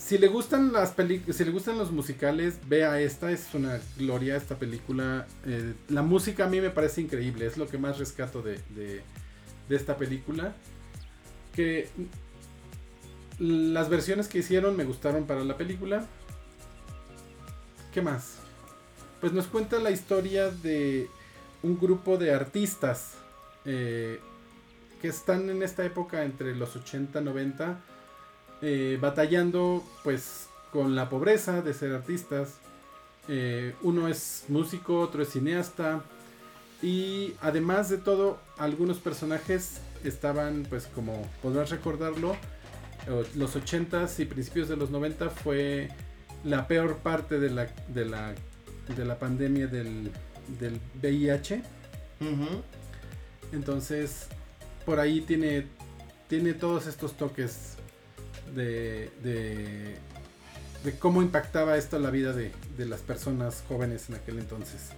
Si 0.00 0.16
le 0.16 0.28
gustan 0.28 0.72
las 0.72 0.94
si 0.96 1.44
le 1.44 1.50
gustan 1.50 1.76
los 1.76 1.92
musicales, 1.92 2.58
vea 2.66 2.98
esta, 3.00 3.30
es 3.30 3.52
una 3.52 3.78
gloria 3.98 4.34
esta 4.34 4.58
película. 4.58 5.26
Eh, 5.44 5.74
la 5.88 6.02
música 6.02 6.46
a 6.46 6.48
mí 6.48 6.60
me 6.60 6.70
parece 6.70 7.02
increíble, 7.02 7.46
es 7.46 7.58
lo 7.58 7.68
que 7.68 7.76
más 7.76 7.98
rescato 7.98 8.40
de, 8.40 8.58
de, 8.70 9.02
esta 9.68 9.98
película. 9.98 10.54
Que 11.54 11.90
las 13.38 13.90
versiones 13.90 14.26
que 14.26 14.38
hicieron 14.38 14.74
me 14.74 14.84
gustaron 14.84 15.26
para 15.26 15.44
la 15.44 15.58
película. 15.58 16.06
¿Qué 17.92 18.00
más? 18.00 18.36
Pues 19.20 19.32
nos 19.34 19.48
cuenta 19.48 19.78
la 19.78 19.90
historia 19.90 20.50
de 20.50 21.08
un 21.62 21.78
grupo 21.78 22.16
de 22.16 22.32
artistas 22.32 23.16
eh, 23.66 24.18
que 25.02 25.08
están 25.08 25.50
en 25.50 25.62
esta 25.62 25.84
época 25.84 26.24
entre 26.24 26.56
los 26.56 26.74
80 26.74 27.20
90 27.20 27.80
eh, 28.62 28.98
batallando 29.00 29.84
pues 30.04 30.48
con 30.72 30.94
la 30.94 31.08
pobreza 31.08 31.62
de 31.62 31.74
ser 31.74 31.92
artistas. 31.92 32.54
Eh, 33.28 33.74
uno 33.82 34.08
es 34.08 34.44
músico, 34.48 35.00
otro 35.00 35.22
es 35.22 35.30
cineasta. 35.30 36.02
Y 36.82 37.34
además 37.42 37.90
de 37.90 37.98
todo, 37.98 38.38
algunos 38.56 38.98
personajes 38.98 39.80
estaban, 40.02 40.66
pues 40.68 40.86
como 40.86 41.28
podrás 41.42 41.70
recordarlo, 41.70 42.36
los 43.34 43.56
80s 43.56 44.20
y 44.20 44.24
principios 44.24 44.68
de 44.68 44.76
los 44.76 44.90
90 44.90 45.30
fue 45.30 45.88
la 46.44 46.66
peor 46.66 46.98
parte 46.98 47.38
de 47.38 47.50
la, 47.50 47.66
de 47.88 48.04
la, 48.04 48.34
de 48.96 49.04
la 49.04 49.18
pandemia 49.18 49.66
del, 49.66 50.10
del 50.58 50.80
VIH. 51.02 51.62
Entonces, 53.52 54.28
por 54.84 55.00
ahí 55.00 55.20
tiene, 55.20 55.66
tiene 56.28 56.54
todos 56.54 56.86
estos 56.86 57.14
toques 57.14 57.76
de, 58.54 59.10
de, 59.22 59.96
de 60.84 60.98
cómo 60.98 61.22
impactaba 61.22 61.76
esto 61.76 61.98
la 61.98 62.10
vida 62.10 62.32
de, 62.32 62.52
de, 62.76 62.86
las 62.86 63.00
personas 63.00 63.64
jóvenes 63.68 64.08
en 64.08 64.16
aquel 64.16 64.38
entonces. 64.38 64.90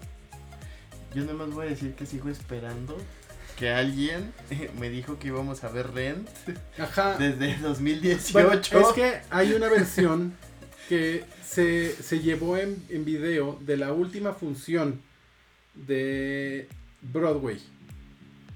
Yo 1.15 1.23
nada 1.23 1.35
más 1.35 1.51
voy 1.51 1.67
a 1.67 1.71
decir 1.71 1.95
que 1.95 2.07
sigo 2.07 2.29
esperando 2.29 2.97
que 3.59 3.71
alguien 3.71 4.33
me 4.81 4.91
dijo 4.91 5.19
que 5.19 5.29
íbamos 5.29 5.65
a 5.65 5.69
ver 5.69 5.93
Rent 5.93 6.29
Ajá. 6.79 7.17
desde 7.19 7.57
2018. 7.59 8.81
es 8.81 8.87
que 8.95 9.21
hay 9.31 9.53
una 9.53 9.69
versión 9.69 10.35
que 10.89 11.25
se, 11.45 11.91
se 11.95 12.21
llevó 12.21 12.57
en, 12.57 12.83
en 12.89 13.05
video 13.05 13.59
de 13.61 13.77
la 13.77 13.93
última 13.93 14.33
función 14.33 15.01
de 15.75 16.69
Broadway. 17.01 17.61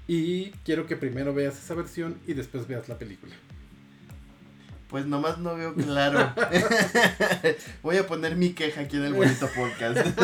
Y 0.07 0.51
quiero 0.63 0.87
que 0.87 0.95
primero 0.95 1.33
veas 1.33 1.57
esa 1.57 1.73
versión 1.73 2.17
y 2.27 2.33
después 2.33 2.67
veas 2.67 2.87
la 2.87 2.97
película. 2.97 3.33
Pues 4.89 5.05
nomás 5.05 5.37
no 5.37 5.55
veo 5.55 5.73
claro. 5.75 6.33
Voy 7.83 7.97
a 7.97 8.07
poner 8.07 8.35
mi 8.35 8.53
queja 8.53 8.81
aquí 8.81 8.97
en 8.97 9.03
el 9.03 9.13
bonito 9.13 9.49
podcast. 9.55 10.07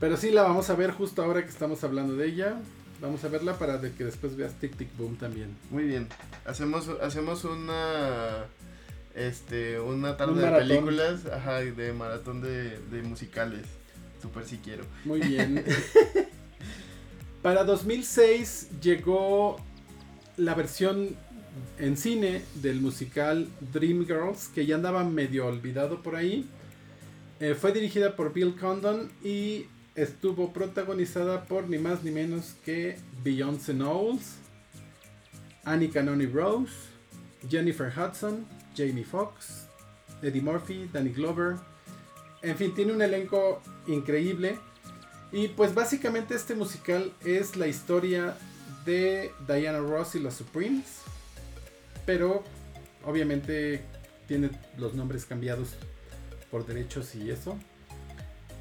Pero 0.00 0.16
sí 0.16 0.30
la 0.30 0.42
vamos 0.42 0.70
a 0.70 0.74
ver 0.74 0.90
justo 0.92 1.22
ahora 1.22 1.42
que 1.42 1.50
estamos 1.50 1.84
hablando 1.84 2.16
de 2.16 2.26
ella. 2.26 2.56
Vamos 3.00 3.22
a 3.24 3.28
verla 3.28 3.58
para 3.58 3.80
que 3.80 4.04
después 4.04 4.36
veas 4.36 4.54
Tic 4.54 4.76
Tic 4.76 4.96
Boom 4.96 5.16
también. 5.16 5.56
Muy 5.70 5.84
bien. 5.84 6.08
Hacemos 6.46 6.88
hacemos 7.02 7.44
una 7.44 8.46
este 9.14 9.78
una 9.78 10.16
tarde 10.16 10.40
de 10.40 10.58
películas, 10.58 11.26
ajá, 11.26 11.60
de 11.60 11.92
maratón 11.92 12.40
de, 12.40 12.78
de 12.78 13.02
musicales. 13.02 13.66
Super 14.22 14.44
si 14.46 14.56
quiero. 14.58 14.84
Muy 15.04 15.20
bien. 15.20 15.64
para 17.42 17.64
2006 17.64 18.80
llegó 18.80 19.58
la 20.36 20.54
versión 20.54 21.16
en 21.78 21.96
cine 21.96 22.42
del 22.56 22.80
musical 22.80 23.48
Dreamgirls, 23.72 24.48
que 24.48 24.66
ya 24.66 24.76
andaba 24.76 25.04
medio 25.04 25.46
olvidado 25.46 26.02
por 26.02 26.16
ahí. 26.16 26.46
Eh, 27.40 27.54
fue 27.54 27.72
dirigida 27.72 28.16
por 28.16 28.32
Bill 28.32 28.56
Condon 28.56 29.10
y 29.22 29.66
estuvo 29.94 30.52
protagonizada 30.52 31.44
por 31.44 31.68
ni 31.68 31.78
más 31.78 32.02
ni 32.02 32.10
menos 32.10 32.54
que 32.64 32.96
Beyoncé 33.22 33.74
Knowles, 33.74 34.36
Annie 35.64 35.90
Canoni 35.90 36.26
Rose, 36.26 36.72
Jennifer 37.48 37.92
Hudson, 37.94 38.46
Jamie 38.76 39.04
Foxx, 39.04 39.68
Eddie 40.22 40.42
Murphy, 40.42 40.88
Danny 40.92 41.10
Glover. 41.10 41.56
En 42.42 42.56
fin, 42.56 42.74
tiene 42.74 42.92
un 42.92 43.02
elenco 43.02 43.62
increíble. 43.86 44.58
Y 45.32 45.48
pues 45.48 45.74
básicamente 45.74 46.34
este 46.34 46.54
musical 46.54 47.12
es 47.24 47.56
la 47.56 47.66
historia 47.66 48.36
de 48.84 49.32
Diana 49.46 49.78
Ross 49.78 50.14
y 50.14 50.20
los 50.20 50.34
Supremes. 50.34 51.03
Pero 52.06 52.44
obviamente 53.04 53.82
tiene 54.26 54.50
los 54.76 54.94
nombres 54.94 55.24
cambiados 55.24 55.70
por 56.50 56.66
derechos 56.66 57.14
y 57.14 57.30
eso. 57.30 57.58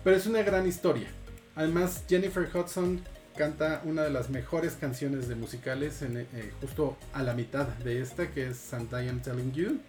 Pero 0.04 0.16
es 0.16 0.26
una 0.26 0.42
gran 0.42 0.68
historia. 0.68 1.08
Además, 1.56 2.04
Jennifer 2.10 2.50
Hudson 2.54 3.02
canta 3.38 3.82
una 3.86 4.04
de 4.04 4.10
las 4.10 4.30
mejores 4.30 4.74
canciones 4.74 5.28
de 5.28 5.36
musicales 5.36 6.02
en, 6.02 6.18
eh, 6.18 6.28
justo 6.62 6.98
a 7.14 7.24
la 7.24 7.34
mitad 7.34 7.68
de 7.68 8.02
esta, 8.02 8.32
que 8.32 8.48
es 8.48 8.74
And 8.74 8.88
I 8.92 9.20
Telling 9.22 9.54
You. 9.54 9.80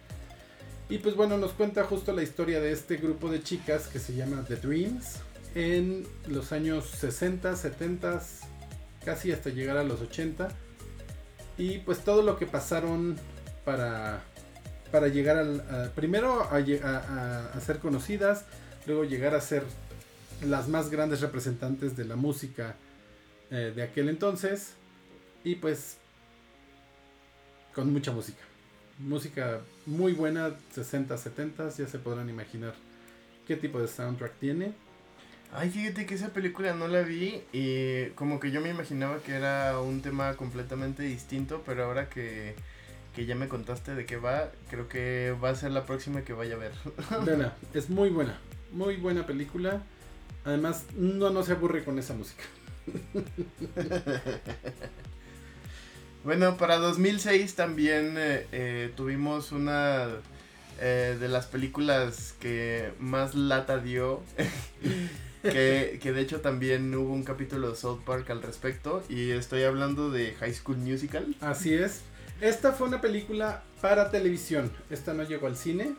Y 0.89 0.99
pues 0.99 1.15
bueno, 1.15 1.37
nos 1.37 1.53
cuenta 1.53 1.83
justo 1.83 2.13
la 2.13 2.21
historia 2.21 2.59
de 2.59 2.71
este 2.71 2.97
grupo 2.97 3.29
de 3.29 3.41
chicas 3.41 3.87
que 3.87 3.99
se 3.99 4.13
llama 4.15 4.45
The 4.47 4.57
Dreams 4.57 5.19
en 5.55 6.05
los 6.27 6.51
años 6.51 6.85
60, 6.85 7.55
70, 7.55 8.21
casi 9.03 9.31
hasta 9.31 9.49
llegar 9.49 9.77
a 9.77 9.83
los 9.83 10.01
80. 10.01 10.49
Y 11.57 11.79
pues 11.79 11.99
todo 11.99 12.21
lo 12.21 12.37
que 12.37 12.45
pasaron 12.45 13.15
para, 13.65 14.21
para 14.91 15.07
llegar 15.07 15.37
al, 15.37 15.91
primero 15.95 16.43
a, 16.43 16.57
a, 16.57 17.45
a, 17.53 17.61
ser 17.61 17.79
conocidas, 17.79 18.45
luego 18.85 19.03
llegar 19.03 19.35
a 19.35 19.41
ser 19.41 19.63
las 20.43 20.67
más 20.67 20.89
grandes 20.89 21.21
representantes 21.21 21.97
de 21.97 22.05
la 22.05 22.15
música 22.15 22.75
eh, 23.51 23.73
de 23.75 23.83
aquel 23.83 24.09
entonces. 24.09 24.73
Y 25.43 25.55
pues 25.55 25.97
con 27.73 27.91
mucha 27.91 28.11
música. 28.11 28.41
Música 28.97 29.59
muy 29.85 30.13
buena, 30.13 30.55
60, 30.73 31.17
70, 31.17 31.69
ya 31.69 31.87
se 31.87 31.99
podrán 31.99 32.29
imaginar 32.29 32.73
qué 33.45 33.55
tipo 33.55 33.79
de 33.79 33.87
soundtrack 33.87 34.39
tiene. 34.39 34.73
Ay, 35.51 35.69
fíjate 35.69 36.05
que 36.05 36.15
esa 36.15 36.29
película 36.29 36.73
no 36.73 36.87
la 36.87 37.01
vi 37.01 37.43
y 37.53 38.07
como 38.15 38.39
que 38.39 38.51
yo 38.51 38.61
me 38.61 38.69
imaginaba 38.69 39.19
que 39.19 39.33
era 39.33 39.79
un 39.79 40.01
tema 40.01 40.35
completamente 40.35 41.03
distinto, 41.03 41.61
pero 41.65 41.85
ahora 41.85 42.09
que, 42.09 42.55
que 43.15 43.25
ya 43.25 43.35
me 43.35 43.47
contaste 43.47 43.95
de 43.95 44.05
qué 44.05 44.17
va, 44.17 44.51
creo 44.69 44.89
que 44.89 45.35
va 45.41 45.49
a 45.49 45.55
ser 45.55 45.71
la 45.71 45.85
próxima 45.85 46.23
que 46.23 46.33
vaya 46.33 46.55
a 46.55 46.57
ver. 46.57 46.71
Buena, 47.23 47.53
es 47.73 47.89
muy 47.89 48.09
buena, 48.09 48.37
muy 48.71 48.97
buena 48.97 49.25
película. 49.25 49.81
Además, 50.43 50.85
no, 50.95 51.31
no 51.31 51.43
se 51.43 51.53
aburre 51.53 51.83
con 51.83 51.97
esa 51.97 52.13
música. 52.13 52.43
bueno, 56.23 56.55
para 56.57 56.77
2006 56.77 57.55
también 57.55 58.15
eh, 58.17 58.45
eh, 58.51 58.93
tuvimos 58.95 59.51
una 59.51 60.09
eh, 60.79 61.17
de 61.19 61.27
las 61.27 61.47
películas 61.47 62.35
que 62.39 62.91
más 62.99 63.33
lata 63.33 63.79
dio. 63.79 64.21
que, 65.41 65.99
que, 66.01 66.11
de 66.11 66.21
hecho 66.21 66.41
también 66.41 66.93
hubo 66.93 67.13
un 67.13 67.23
capítulo 67.23 67.69
de 67.69 67.75
South 67.75 68.01
Park 68.05 68.29
al 68.29 68.43
respecto. 68.43 69.03
Y 69.09 69.31
estoy 69.31 69.63
hablando 69.63 70.11
de 70.11 70.33
High 70.33 70.53
School 70.53 70.77
Musical. 70.77 71.35
Así 71.39 71.73
es. 71.73 72.03
Esta 72.41 72.73
fue 72.73 72.87
una 72.87 73.01
película 73.01 73.63
para 73.81 74.11
televisión. 74.11 74.71
Esta 74.89 75.13
no 75.13 75.23
llegó 75.23 75.47
al 75.47 75.57
cine. 75.57 75.95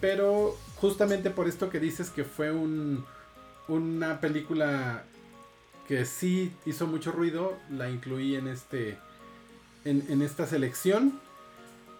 Pero 0.00 0.56
justamente 0.76 1.30
por 1.30 1.48
esto 1.48 1.70
que 1.70 1.78
dices 1.78 2.10
que 2.10 2.24
fue 2.24 2.50
un, 2.50 3.04
una 3.68 4.20
película 4.20 5.04
que 5.86 6.06
sí 6.06 6.52
hizo 6.64 6.86
mucho 6.86 7.12
ruido, 7.12 7.56
la 7.70 7.90
incluí 7.90 8.36
en 8.36 8.48
este 8.48 8.98
en, 9.84 10.22
esta 10.22 10.46
selección. 10.46 11.20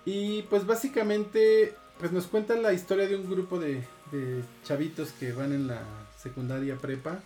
Y 0.04 0.42
pues 0.42 0.66
básicamente 0.66 1.74
pues 1.98 2.12
nos 2.12 2.26
cuentan 2.26 2.62
la 2.62 2.72
historia 2.72 3.06
de 3.06 3.16
un 3.16 3.28
grupo 3.28 3.58
de, 3.58 3.82
de 4.12 4.42
chavitos 4.64 5.10
que 5.12 5.32
van 5.32 5.52
en 5.52 5.66
la 5.66 5.82
secundaria 6.18 6.76
prepa 6.76 7.20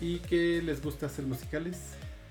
y 0.00 0.18
que 0.18 0.60
les 0.62 0.82
gusta 0.82 1.06
hacer 1.06 1.24
musicales. 1.24 1.78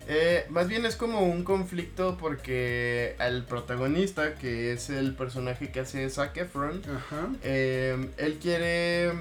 Eh, 0.07 0.45
más 0.49 0.67
bien 0.67 0.85
es 0.85 0.95
como 0.95 1.21
un 1.21 1.43
conflicto 1.43 2.17
porque 2.17 3.15
al 3.17 3.43
protagonista, 3.45 4.35
que 4.35 4.71
es 4.71 4.89
el 4.89 5.15
personaje 5.15 5.71
que 5.71 5.79
hace 5.79 6.09
Zac 6.09 6.37
Efron, 6.37 6.81
eh, 7.43 8.09
él 8.17 8.37
quiere 8.41 9.13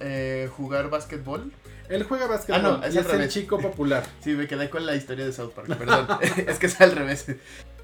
eh, 0.00 0.48
jugar 0.56 0.88
básquetbol. 0.88 1.52
Él 1.88 2.04
juega 2.04 2.26
básquetbol 2.26 2.60
ah, 2.60 2.78
no, 2.80 2.84
es, 2.84 2.94
y 2.94 2.98
es 2.98 3.06
el 3.08 3.28
chico 3.28 3.58
popular. 3.58 4.06
sí, 4.24 4.30
me 4.30 4.46
quedé 4.46 4.70
con 4.70 4.86
la 4.86 4.94
historia 4.94 5.26
de 5.26 5.32
South 5.32 5.50
Park, 5.50 5.76
perdón. 5.76 6.06
es 6.46 6.58
que 6.58 6.66
es 6.66 6.80
al 6.80 6.92
revés. 6.92 7.26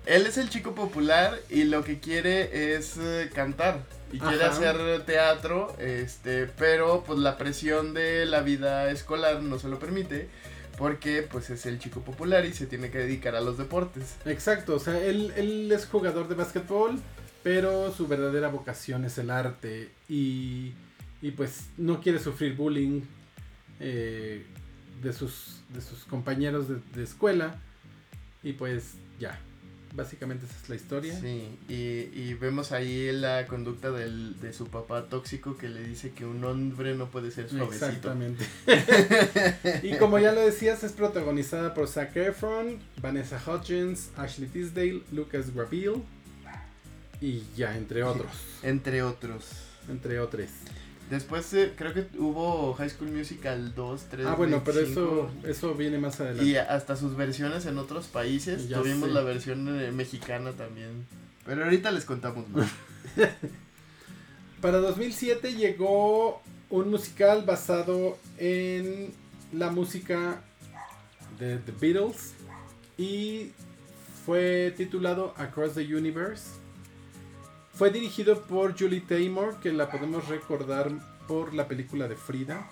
Él 0.06 0.24
es 0.24 0.38
el 0.38 0.48
chico 0.48 0.74
popular 0.74 1.38
y 1.50 1.64
lo 1.64 1.82
que 1.82 1.98
quiere 1.98 2.74
es 2.74 2.96
uh, 2.96 3.34
cantar. 3.34 3.80
Y 4.12 4.18
Ajá. 4.20 4.28
quiere 4.28 4.44
hacer 4.44 5.04
teatro, 5.04 5.74
este, 5.80 6.46
pero 6.46 7.02
pues 7.04 7.18
la 7.18 7.36
presión 7.36 7.92
de 7.92 8.24
la 8.24 8.40
vida 8.40 8.88
escolar 8.90 9.42
no 9.42 9.58
se 9.58 9.68
lo 9.68 9.80
permite 9.80 10.28
porque 10.78 11.22
pues 11.22 11.50
es 11.50 11.66
el 11.66 11.78
chico 11.78 12.00
popular 12.00 12.44
y 12.44 12.52
se 12.52 12.66
tiene 12.66 12.90
que 12.90 12.98
dedicar 12.98 13.34
a 13.34 13.40
los 13.40 13.58
deportes. 13.58 14.16
Exacto, 14.24 14.74
o 14.74 14.78
sea, 14.78 14.98
él, 15.02 15.70
es 15.72 15.86
jugador 15.86 16.28
de 16.28 16.34
básquetbol, 16.34 17.00
pero 17.42 17.92
su 17.92 18.06
verdadera 18.06 18.48
vocación 18.48 19.04
es 19.04 19.18
el 19.18 19.30
arte 19.30 19.90
y, 20.08 20.72
y 21.22 21.30
pues 21.32 21.66
no 21.76 22.00
quiere 22.00 22.18
sufrir 22.18 22.56
bullying 22.56 23.02
eh, 23.80 24.44
de, 25.02 25.12
sus, 25.12 25.60
de 25.70 25.80
sus 25.80 26.04
compañeros 26.04 26.66
de 26.68 27.02
escuela 27.02 27.60
y 28.42 28.52
pues 28.52 28.94
ya, 29.18 29.40
Básicamente 29.96 30.44
esa 30.44 30.54
es 30.62 30.68
la 30.68 30.74
historia. 30.76 31.18
Sí, 31.18 31.48
y, 31.68 31.74
y 31.74 32.34
vemos 32.34 32.70
ahí 32.72 33.10
la 33.12 33.46
conducta 33.46 33.90
del, 33.90 34.38
de 34.40 34.52
su 34.52 34.66
papá 34.66 35.04
tóxico 35.06 35.56
que 35.56 35.68
le 35.70 35.82
dice 35.82 36.10
que 36.10 36.26
un 36.26 36.44
hombre 36.44 36.94
no 36.94 37.06
puede 37.06 37.30
ser 37.30 37.48
suavecito. 37.48 37.86
Exactamente. 37.86 38.44
y 39.82 39.96
como 39.96 40.18
ya 40.18 40.32
lo 40.32 40.42
decías, 40.42 40.84
es 40.84 40.92
protagonizada 40.92 41.72
por 41.72 41.88
Zac 41.88 42.14
Efron, 42.16 42.78
Vanessa 43.00 43.42
Hudgens, 43.46 44.10
Ashley 44.16 44.48
Tisdale, 44.48 45.02
Lucas 45.12 45.54
Grabeel 45.54 46.02
y 47.20 47.42
ya, 47.56 47.76
entre 47.76 48.02
otros. 48.02 48.30
entre 48.62 49.02
otros. 49.02 49.46
Entre 49.88 50.20
otros. 50.20 50.50
Después 51.10 51.52
eh, 51.54 51.72
creo 51.76 51.94
que 51.94 52.06
hubo 52.18 52.74
High 52.74 52.90
School 52.90 53.12
Musical 53.12 53.74
2, 53.74 54.06
3. 54.10 54.26
Ah, 54.26 54.34
bueno, 54.34 54.62
pero 54.64 54.80
eso, 54.80 55.30
eso 55.44 55.74
viene 55.74 55.98
más 55.98 56.20
adelante. 56.20 56.44
Y 56.44 56.56
hasta 56.56 56.96
sus 56.96 57.16
versiones 57.16 57.66
en 57.66 57.78
otros 57.78 58.06
países. 58.06 58.68
Tuvimos 58.68 59.10
la 59.10 59.22
versión 59.22 59.80
eh, 59.80 59.92
mexicana 59.92 60.52
también. 60.52 61.06
Pero 61.44 61.64
ahorita 61.64 61.92
les 61.92 62.04
contamos 62.04 62.48
más. 62.48 62.68
Para 64.60 64.78
2007 64.78 65.54
llegó 65.54 66.42
un 66.70 66.90
musical 66.90 67.44
basado 67.46 68.18
en 68.38 69.12
la 69.52 69.70
música 69.70 70.42
de 71.38 71.58
The 71.58 71.72
Beatles 71.80 72.32
y 72.98 73.52
fue 74.24 74.74
titulado 74.76 75.34
Across 75.36 75.74
the 75.74 75.94
Universe. 75.94 76.65
Fue 77.76 77.90
dirigido 77.90 78.40
por 78.40 78.78
Julie 78.78 79.02
Taymor, 79.02 79.60
que 79.60 79.70
la 79.70 79.90
podemos 79.90 80.28
recordar 80.28 80.90
por 81.28 81.52
la 81.52 81.68
película 81.68 82.08
de 82.08 82.16
Frida. 82.16 82.66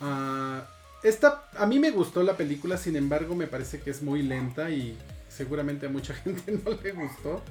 Ah, 0.00 0.66
esta, 1.04 1.48
a 1.56 1.64
mí 1.64 1.78
me 1.78 1.92
gustó 1.92 2.24
la 2.24 2.36
película, 2.36 2.76
sin 2.76 2.96
embargo 2.96 3.36
me 3.36 3.46
parece 3.46 3.80
que 3.80 3.90
es 3.90 4.02
muy 4.02 4.22
lenta 4.22 4.70
y 4.70 4.98
seguramente 5.28 5.86
a 5.86 5.88
mucha 5.88 6.14
gente 6.24 6.60
no 6.64 6.72
le 6.82 6.92
gustó. 6.92 7.42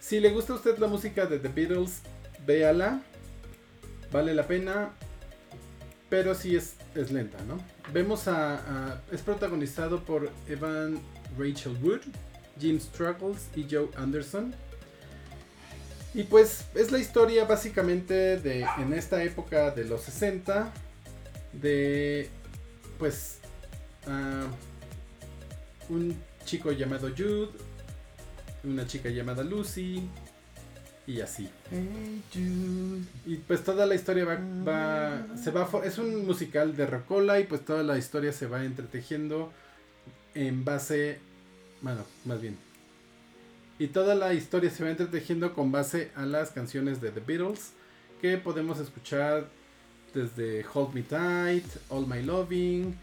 Si 0.00 0.18
le 0.18 0.30
gusta 0.30 0.54
a 0.54 0.56
usted 0.56 0.78
la 0.78 0.86
música 0.86 1.26
de 1.26 1.38
The 1.38 1.48
Beatles, 1.48 2.00
véala. 2.46 3.02
Vale 4.10 4.34
la 4.34 4.46
pena. 4.46 4.92
Pero 6.08 6.34
sí 6.34 6.56
es, 6.56 6.76
es 6.94 7.10
lenta, 7.10 7.38
¿no? 7.46 7.58
Vemos 7.92 8.28
a, 8.28 9.02
Es 9.12 9.20
protagonizado 9.20 10.04
por 10.04 10.30
Evan 10.48 11.00
Rachel 11.36 11.76
Wood, 11.82 12.00
Jim 12.58 12.80
Struggles 12.80 13.48
y 13.56 13.66
Joe 13.70 13.90
Anderson. 13.96 14.54
Y 16.14 16.22
pues 16.22 16.64
es 16.74 16.92
la 16.92 16.98
historia 16.98 17.44
básicamente 17.44 18.38
de 18.38 18.64
en 18.78 18.92
esta 18.92 19.22
época 19.24 19.72
de 19.72 19.84
los 19.84 20.02
60 20.02 20.72
de 21.52 22.28
pues 22.98 23.38
uh, 24.06 25.92
un 25.92 26.16
chico 26.44 26.70
llamado 26.70 27.08
Jude, 27.08 27.50
una 28.62 28.86
chica 28.86 29.08
llamada 29.08 29.42
Lucy 29.42 30.08
y 31.06 31.20
así. 31.20 31.48
Y 33.26 33.36
pues 33.36 33.64
toda 33.64 33.84
la 33.84 33.96
historia 33.96 34.24
va, 34.24 34.38
va 34.64 35.36
se 35.36 35.50
va 35.50 35.68
es 35.84 35.98
un 35.98 36.24
musical 36.24 36.76
de 36.76 36.86
Rocola 36.86 37.40
y 37.40 37.44
pues 37.44 37.64
toda 37.64 37.82
la 37.82 37.98
historia 37.98 38.32
se 38.32 38.46
va 38.46 38.64
entretejiendo 38.64 39.52
en 40.34 40.64
base 40.64 41.18
bueno, 41.82 42.04
más 42.24 42.40
bien 42.40 42.56
y 43.78 43.88
toda 43.88 44.14
la 44.14 44.34
historia 44.34 44.70
se 44.70 44.84
va 44.84 44.90
entretejiendo 44.90 45.52
con 45.52 45.72
base 45.72 46.10
a 46.14 46.24
las 46.24 46.50
canciones 46.50 47.00
de 47.00 47.10
The 47.10 47.20
Beatles 47.20 47.72
que 48.20 48.38
podemos 48.38 48.78
escuchar 48.78 49.48
desde 50.14 50.64
Hold 50.72 50.94
Me 50.94 51.02
Tight, 51.02 51.66
All 51.90 52.06
My 52.06 52.22
Loving, 52.22 52.96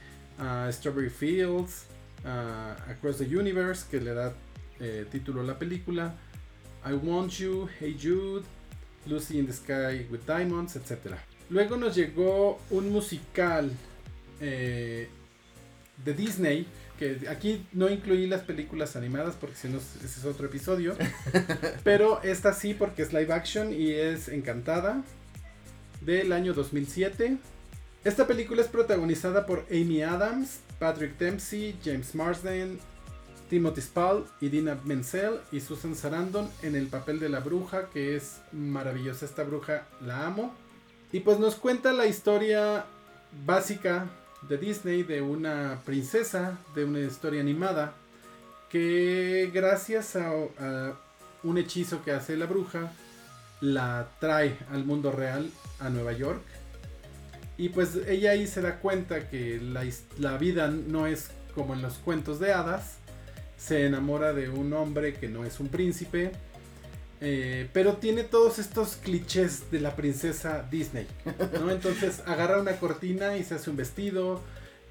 Strawberry 0.71 1.09
Fields, 1.09 1.85
Across 2.23 3.17
the 3.17 3.37
Universe, 3.37 3.85
que 3.89 3.99
le 3.99 4.13
da 4.13 4.33
eh, 4.79 5.05
título 5.11 5.41
a 5.41 5.43
la 5.43 5.59
película, 5.59 6.15
I 6.85 6.93
Want 6.93 7.31
You, 7.33 7.69
Hey 7.79 7.97
Jude, 8.01 8.45
Lucy 9.05 9.39
in 9.39 9.45
the 9.45 9.53
Sky 9.53 10.07
with 10.09 10.21
Diamonds, 10.25 10.75
etc. 10.75 11.17
Luego 11.49 11.75
nos 11.75 11.95
llegó 11.95 12.59
un 12.69 12.91
musical 12.91 13.69
eh, 14.39 15.09
de 16.03 16.13
Disney 16.13 16.65
aquí 17.29 17.65
no 17.73 17.89
incluí 17.89 18.27
las 18.27 18.41
películas 18.41 18.95
animadas 18.95 19.35
porque 19.39 19.55
si 19.55 19.67
no 19.67 19.77
ese 19.77 20.05
es 20.05 20.25
otro 20.25 20.47
episodio. 20.47 20.95
pero 21.83 22.21
esta 22.23 22.53
sí 22.53 22.73
porque 22.73 23.01
es 23.03 23.13
live 23.13 23.33
action 23.33 23.73
y 23.73 23.91
es 23.91 24.27
Encantada 24.27 25.03
del 26.01 26.31
año 26.31 26.53
2007. 26.53 27.37
Esta 28.03 28.25
película 28.25 28.61
es 28.61 28.67
protagonizada 28.67 29.45
por 29.45 29.65
Amy 29.69 30.01
Adams, 30.01 30.61
Patrick 30.79 31.17
Dempsey, 31.17 31.77
James 31.83 32.15
Marsden, 32.15 32.79
Timothy 33.49 33.81
Spall 33.81 34.25
y 34.39 34.49
Dina 34.49 34.79
Menzel 34.85 35.41
y 35.51 35.59
Susan 35.59 35.93
Sarandon 35.93 36.49
en 36.63 36.75
el 36.75 36.87
papel 36.87 37.19
de 37.19 37.29
la 37.29 37.41
bruja, 37.41 37.89
que 37.89 38.15
es 38.15 38.39
maravillosa 38.51 39.25
esta 39.25 39.43
bruja, 39.43 39.85
la 40.01 40.25
amo. 40.25 40.55
Y 41.11 41.19
pues 41.19 41.37
nos 41.37 41.55
cuenta 41.55 41.91
la 41.91 42.07
historia 42.07 42.85
básica 43.45 44.09
de 44.47 44.57
Disney 44.57 45.03
de 45.03 45.21
una 45.21 45.81
princesa, 45.85 46.57
de 46.75 46.85
una 46.85 46.99
historia 46.99 47.41
animada, 47.41 47.93
que 48.69 49.51
gracias 49.53 50.15
a, 50.15 50.31
un 51.43 51.57
hechizo 51.57 52.03
que 52.03 52.11
hace 52.11 52.37
la 52.37 52.45
bruja, 52.45 52.91
la 53.61 54.07
trae 54.19 54.57
al 54.71 54.85
mundo 54.85 55.11
real, 55.11 55.49
a 55.79 55.89
Nueva 55.89 56.13
York. 56.13 56.41
Y 57.57 57.69
pues 57.69 57.95
ella 58.07 58.31
ahí 58.31 58.47
se 58.47 58.61
da 58.61 58.79
cuenta 58.79 59.29
que 59.29 59.59
la, 59.59 59.85
la 60.17 60.37
vida 60.37 60.67
no 60.67 61.07
es 61.07 61.29
como 61.53 61.73
en 61.73 61.81
los 61.81 61.95
cuentos 61.95 62.39
de 62.39 62.53
hadas. 62.53 62.97
Se 63.57 63.85
enamora 63.85 64.33
de 64.33 64.49
un 64.49 64.73
hombre 64.73 65.13
que 65.13 65.27
no 65.27 65.45
es 65.45 65.59
un 65.59 65.67
príncipe 65.67 66.31
eh, 67.23 67.69
pero 67.71 67.97
tiene 67.97 68.23
todos 68.23 68.57
estos 68.57 68.95
clichés 68.95 69.69
de 69.69 69.79
la 69.79 69.95
princesa 69.95 70.65
Disney, 70.71 71.05
¿no? 71.59 71.69
Entonces 71.69 72.21
agarra 72.25 72.59
una 72.59 72.77
cortina 72.77 73.37
y 73.37 73.43
se 73.43 73.53
hace 73.53 73.69
un 73.69 73.77
vestido, 73.77 74.41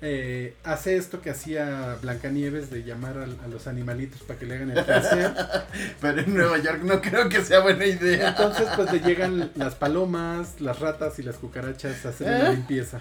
eh, 0.01 0.55
hace 0.63 0.97
esto 0.97 1.21
que 1.21 1.31
hacía 1.31 1.99
Blancanieves 2.01 2.71
de 2.71 2.85
llamar 2.85 3.19
a, 3.19 3.49
los 3.49 3.67
animalitos 3.67 4.23
para 4.23 4.39
que 4.39 4.47
le 4.47 4.55
hagan 4.55 4.71
el 4.71 4.85
placer. 4.85 5.35
Pero 6.01 6.21
en 6.21 6.33
Nueva 6.33 6.59
York 6.59 6.83
no 6.85 7.03
creo 7.03 7.29
que 7.29 7.43
sea 7.43 7.61
buena 7.61 7.85
idea. 7.85 8.29
Entonces 8.29 8.69
pues 8.77 8.93
le 8.93 9.01
llegan 9.01 9.51
las 9.57 9.75
palomas, 9.75 10.61
las 10.61 10.79
ratas 10.79 11.19
y 11.19 11.25
las 11.25 11.35
cucarachas 11.35 12.07
a 12.07 12.11
hacer 12.11 12.29
la 12.29 12.53
limpieza. 12.53 13.01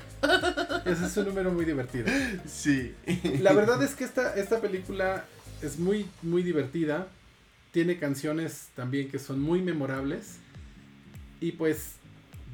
Ese 0.85 1.05
es 1.05 1.17
un 1.17 1.25
número 1.25 1.51
muy 1.51 1.65
divertido. 1.65 2.07
Sí. 2.47 2.95
La 3.41 3.53
verdad 3.53 3.81
es 3.83 3.93
que 3.93 4.05
esta, 4.05 4.33
esta 4.33 4.59
película 4.59 5.23
es 5.61 5.77
muy, 5.77 6.09
muy 6.23 6.41
divertida 6.41 7.07
tiene 7.71 7.97
canciones 7.97 8.69
también 8.75 9.09
que 9.09 9.19
son 9.19 9.39
muy 9.39 9.61
memorables. 9.61 10.37
Y 11.41 11.53
pues 11.53 11.93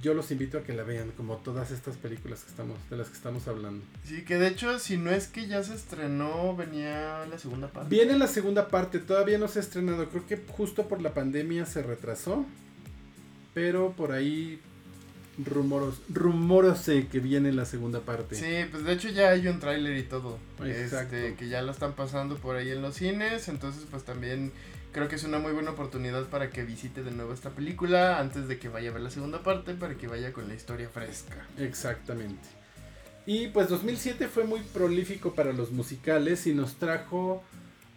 yo 0.01 0.13
los 0.13 0.29
invito 0.31 0.59
a 0.59 0.63
que 0.63 0.73
la 0.73 0.83
vean, 0.83 1.11
como 1.17 1.37
todas 1.37 1.71
estas 1.71 1.95
películas 1.97 2.43
que 2.43 2.51
estamos, 2.51 2.77
de 2.89 2.97
las 2.97 3.07
que 3.07 3.15
estamos 3.15 3.47
hablando. 3.47 3.83
Sí, 4.03 4.23
que 4.23 4.37
de 4.37 4.49
hecho, 4.49 4.77
si 4.77 4.97
no 4.97 5.09
es 5.09 5.27
que 5.27 5.47
ya 5.47 5.63
se 5.63 5.73
estrenó, 5.73 6.55
venía 6.55 7.25
la 7.25 7.39
segunda 7.39 7.69
parte. 7.69 7.89
Viene 7.89 8.17
la 8.17 8.27
segunda 8.27 8.67
parte, 8.67 8.99
todavía 8.99 9.37
no 9.37 9.47
se 9.47 9.59
ha 9.59 9.61
estrenado. 9.63 10.07
Creo 10.09 10.27
que 10.27 10.37
justo 10.37 10.87
por 10.87 11.01
la 11.01 11.13
pandemia 11.13 11.65
se 11.65 11.81
retrasó. 11.81 12.45
Pero 13.55 13.93
por 13.93 14.11
ahí 14.11 14.59
rumoros, 15.43 16.01
rumorose 16.09 17.07
que 17.07 17.19
viene 17.19 17.51
la 17.51 17.65
segunda 17.65 18.01
parte. 18.01 18.35
Sí, 18.35 18.69
pues 18.69 18.83
de 18.83 18.93
hecho 18.93 19.09
ya 19.09 19.29
hay 19.29 19.47
un 19.47 19.59
tráiler 19.59 19.97
y 19.97 20.03
todo. 20.03 20.37
Exacto. 20.63 21.15
Este, 21.15 21.35
que 21.35 21.49
ya 21.49 21.61
lo 21.61 21.71
están 21.71 21.93
pasando 21.93 22.35
por 22.35 22.55
ahí 22.57 22.69
en 22.69 22.81
los 22.81 22.95
cines, 22.95 23.47
entonces 23.47 23.85
pues 23.89 24.03
también 24.03 24.51
creo 24.95 25.09
que 25.09 25.15
es 25.17 25.25
una 25.25 25.39
muy 25.39 25.51
buena 25.51 25.71
oportunidad 25.71 26.23
para 26.29 26.49
que 26.49 26.63
visite 26.63 27.03
de 27.03 27.11
nuevo 27.11 27.33
esta 27.33 27.49
película 27.49 28.17
antes 28.17 28.47
de 28.47 28.57
que 28.57 28.69
vaya 28.69 28.91
a 28.91 28.93
ver 28.93 29.01
la 29.01 29.09
segunda 29.09 29.43
parte, 29.43 29.73
para 29.73 29.95
que 29.95 30.07
vaya 30.07 30.31
con 30.31 30.47
la 30.47 30.55
historia 30.55 30.87
fresca. 30.87 31.45
Exactamente. 31.57 32.47
Y 33.25 33.47
pues 33.47 33.67
2007 33.67 34.29
fue 34.29 34.45
muy 34.45 34.61
prolífico 34.61 35.35
para 35.35 35.51
los 35.51 35.71
musicales 35.71 36.47
y 36.47 36.53
nos 36.53 36.75
trajo 36.75 37.43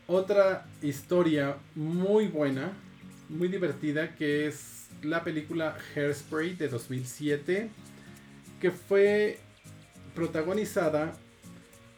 otra 0.09 0.67
historia 0.83 1.59
muy 1.77 2.27
buena, 2.27 2.73
muy 3.29 3.47
divertida, 3.47 4.17
que 4.17 4.49
es 4.49 4.89
la 5.03 5.23
película 5.23 5.79
Hairspray 5.95 6.57
de 6.57 6.67
2007, 6.67 7.71
que 8.61 8.71
fue 8.73 9.39
protagonizada 10.17 11.15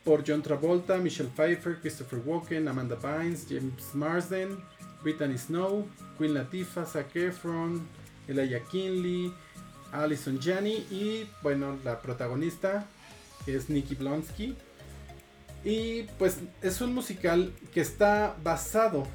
por 0.05 0.25
John 0.27 0.43
Travolta, 0.43 0.99
Michelle 0.99 1.31
Pfeiffer, 1.35 1.81
Christopher 1.81 2.21
Walken, 2.23 2.69
Amanda 2.69 2.97
Bynes, 2.97 3.47
James 3.49 3.95
Marsden, 3.95 4.59
Brittany 5.03 5.39
Snow, 5.39 5.87
Queen 6.19 6.35
Latifah, 6.35 6.87
Zac 6.87 7.15
Efron, 7.17 7.87
Elijah 8.29 8.61
Kinley, 8.71 9.33
Alison 9.93 10.41
Janney 10.41 10.87
y 10.91 11.27
bueno, 11.43 11.79
la 11.85 12.01
protagonista 12.01 12.87
es 13.47 13.69
Nikki 13.69 13.95
Blonsky. 13.95 14.57
Y 15.65 16.05
pues 16.19 16.39
es 16.63 16.81
un 16.81 16.95
musical 16.95 17.53
que 17.73 17.81
está 17.81 18.37
basado 18.43 19.07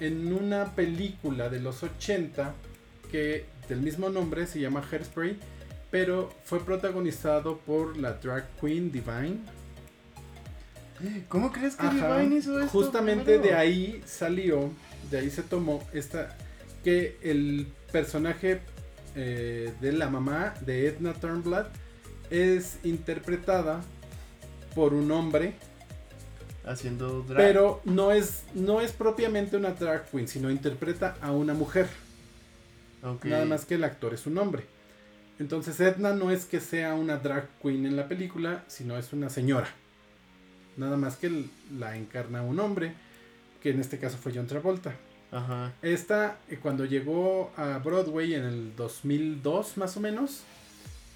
en 0.00 0.32
una 0.32 0.74
película 0.74 1.48
de 1.48 1.60
los 1.60 1.82
80 1.82 2.54
que 3.10 3.46
del 3.68 3.80
mismo 3.80 4.08
nombre 4.08 4.46
se 4.46 4.58
llama 4.58 4.82
Hairspray, 4.90 5.38
pero 5.90 6.32
fue 6.44 6.60
protagonizado 6.60 7.58
por 7.58 7.96
la 7.96 8.14
drag 8.14 8.48
queen 8.60 8.90
Divine. 8.90 9.38
¿Cómo 11.28 11.52
crees 11.52 11.76
que 11.76 11.86
Ajá, 11.86 12.18
Divine 12.18 12.36
hizo 12.36 12.58
esto? 12.58 12.70
Justamente 12.70 13.38
primero? 13.38 13.42
de 13.42 13.54
ahí 13.54 14.02
salió, 14.06 14.70
de 15.10 15.18
ahí 15.18 15.30
se 15.30 15.42
tomó 15.42 15.82
esta, 15.92 16.36
que 16.84 17.18
el 17.22 17.66
personaje 17.90 18.60
eh, 19.14 19.72
de 19.80 19.92
la 19.92 20.08
mamá 20.08 20.54
de 20.60 20.86
Edna 20.88 21.12
Turnblad 21.12 21.66
es 22.30 22.78
interpretada 22.84 23.80
por 24.74 24.94
un 24.94 25.10
hombre, 25.10 25.54
Haciendo 26.64 27.22
drag. 27.22 27.36
pero 27.38 27.80
no 27.84 28.12
es, 28.12 28.44
no 28.54 28.80
es 28.80 28.92
propiamente 28.92 29.56
una 29.56 29.72
drag 29.72 30.08
queen, 30.10 30.28
sino 30.28 30.50
interpreta 30.50 31.16
a 31.20 31.32
una 31.32 31.54
mujer. 31.54 31.88
Nada 33.24 33.44
más 33.44 33.64
que 33.64 33.74
el 33.74 33.82
actor 33.84 34.14
es 34.14 34.26
un 34.26 34.38
hombre. 34.38 34.64
Entonces 35.40 35.80
Edna 35.80 36.12
no 36.14 36.30
es 36.30 36.44
que 36.44 36.60
sea 36.60 36.94
una 36.94 37.16
drag 37.16 37.48
queen 37.60 37.84
en 37.84 37.96
la 37.96 38.06
película, 38.06 38.62
sino 38.68 38.96
es 38.96 39.12
una 39.12 39.28
señora. 39.28 39.66
Nada 40.76 40.96
más 40.96 41.16
que 41.16 41.46
la 41.78 41.96
encarna 41.96 42.42
un 42.42 42.58
hombre, 42.60 42.94
que 43.62 43.70
en 43.70 43.80
este 43.80 43.98
caso 43.98 44.16
fue 44.18 44.32
John 44.34 44.46
Travolta. 44.46 44.94
Ajá. 45.30 45.72
Esta, 45.80 46.38
eh, 46.48 46.58
cuando 46.60 46.84
llegó 46.84 47.52
a 47.56 47.78
Broadway 47.78 48.34
en 48.34 48.44
el 48.44 48.76
2002 48.76 49.76
más 49.78 49.96
o 49.96 50.00
menos, 50.00 50.42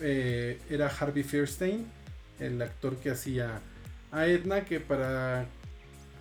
eh, 0.01 0.59
era 0.71 0.89
Harvey 0.89 1.23
Fierstein, 1.23 1.87
el 2.41 2.61
actor 2.61 2.97
que 2.97 3.11
hacía 3.11 3.61
a 4.13 4.27
Edna, 4.27 4.65
que 4.65 4.81
para, 4.81 5.47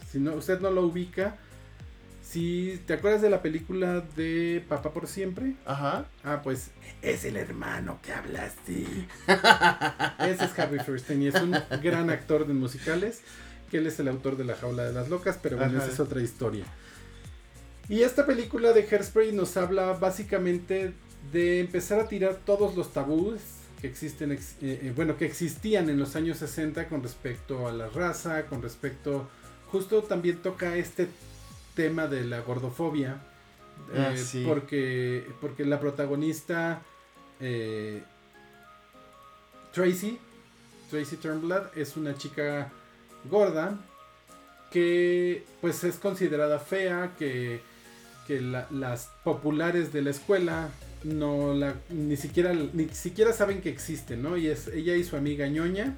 si 0.09 0.19
no, 0.19 0.33
usted 0.33 0.59
no 0.59 0.71
lo 0.71 0.85
ubica, 0.85 1.37
si 2.35 2.81
te 2.85 2.91
acuerdas 2.95 3.21
de 3.21 3.29
la 3.29 3.41
película 3.41 4.01
de 4.17 4.61
Papá 4.67 4.91
por 4.91 5.07
Siempre, 5.07 5.53
Ajá. 5.65 6.05
ah, 6.25 6.41
pues 6.43 6.71
es 7.01 7.23
el 7.23 7.37
hermano 7.37 7.99
que 8.03 8.11
habla 8.11 8.43
así. 8.43 9.07
Ese 10.19 10.43
es 10.43 10.59
Harvey 10.59 10.79
Fierstein 10.81 11.21
y 11.21 11.27
es 11.27 11.35
un 11.35 11.55
gran 11.81 12.09
actor 12.09 12.45
de 12.45 12.53
musicales, 12.53 13.21
que 13.71 13.77
él 13.77 13.87
es 13.87 13.97
el 14.01 14.09
autor 14.09 14.35
de 14.35 14.43
La 14.43 14.55
Jaula 14.57 14.83
de 14.83 14.91
las 14.91 15.07
Locas, 15.07 15.39
pero 15.41 15.55
bueno, 15.55 15.77
Ajá. 15.77 15.85
esa 15.85 15.93
es 15.93 15.99
otra 16.01 16.21
historia. 16.21 16.65
Y 17.87 18.01
esta 18.01 18.25
película 18.25 18.73
de 18.73 18.81
Hairspray 18.81 19.31
nos 19.31 19.55
habla 19.55 19.93
básicamente 19.93 20.91
de 21.31 21.61
empezar 21.61 22.01
a 22.01 22.07
tirar 22.09 22.35
todos 22.45 22.75
los 22.75 22.91
tabúes 22.91 23.39
que 23.79 23.87
existen, 23.87 24.33
ex- 24.33 24.55
eh, 24.61 24.79
eh, 24.83 24.93
bueno, 24.93 25.15
que 25.15 25.25
existían 25.25 25.89
en 25.89 25.97
los 25.99 26.17
años 26.17 26.39
60 26.39 26.89
con 26.89 27.01
respecto 27.01 27.65
a 27.65 27.71
la 27.71 27.87
raza, 27.87 28.45
con 28.47 28.61
respecto, 28.61 29.29
justo 29.71 30.03
también 30.03 30.39
toca 30.39 30.75
este 30.75 31.07
tema 31.75 32.07
de 32.07 32.23
la 32.25 32.39
gordofobia, 32.41 33.21
Ah, 33.93 34.11
eh, 34.13 34.17
sí. 34.17 34.43
porque, 34.47 35.27
porque 35.41 35.65
la 35.65 35.79
protagonista 35.79 36.81
eh, 37.41 38.01
Tracy, 39.73 40.17
Tracy 40.89 41.17
Turnblad, 41.17 41.77
es 41.77 41.97
una 41.97 42.15
chica 42.17 42.71
gorda 43.29 43.77
que 44.71 45.43
pues 45.61 45.83
es 45.83 45.95
considerada 45.97 46.59
fea, 46.59 47.13
que, 47.19 47.59
que 48.27 48.41
la- 48.41 48.67
las 48.71 49.09
populares 49.23 49.91
de 49.93 50.01
la 50.01 50.11
escuela 50.11 50.69
no 51.03 51.53
la 51.53 51.75
ni 51.89 52.17
siquiera 52.17 52.51
ni 52.53 52.89
siquiera 52.89 53.31
saben 53.33 53.61
que 53.61 53.69
existe, 53.69 54.17
¿no? 54.17 54.37
Y 54.37 54.47
es 54.47 54.67
ella 54.69 54.95
y 54.95 55.03
su 55.03 55.15
amiga 55.15 55.47
ñoña 55.47 55.95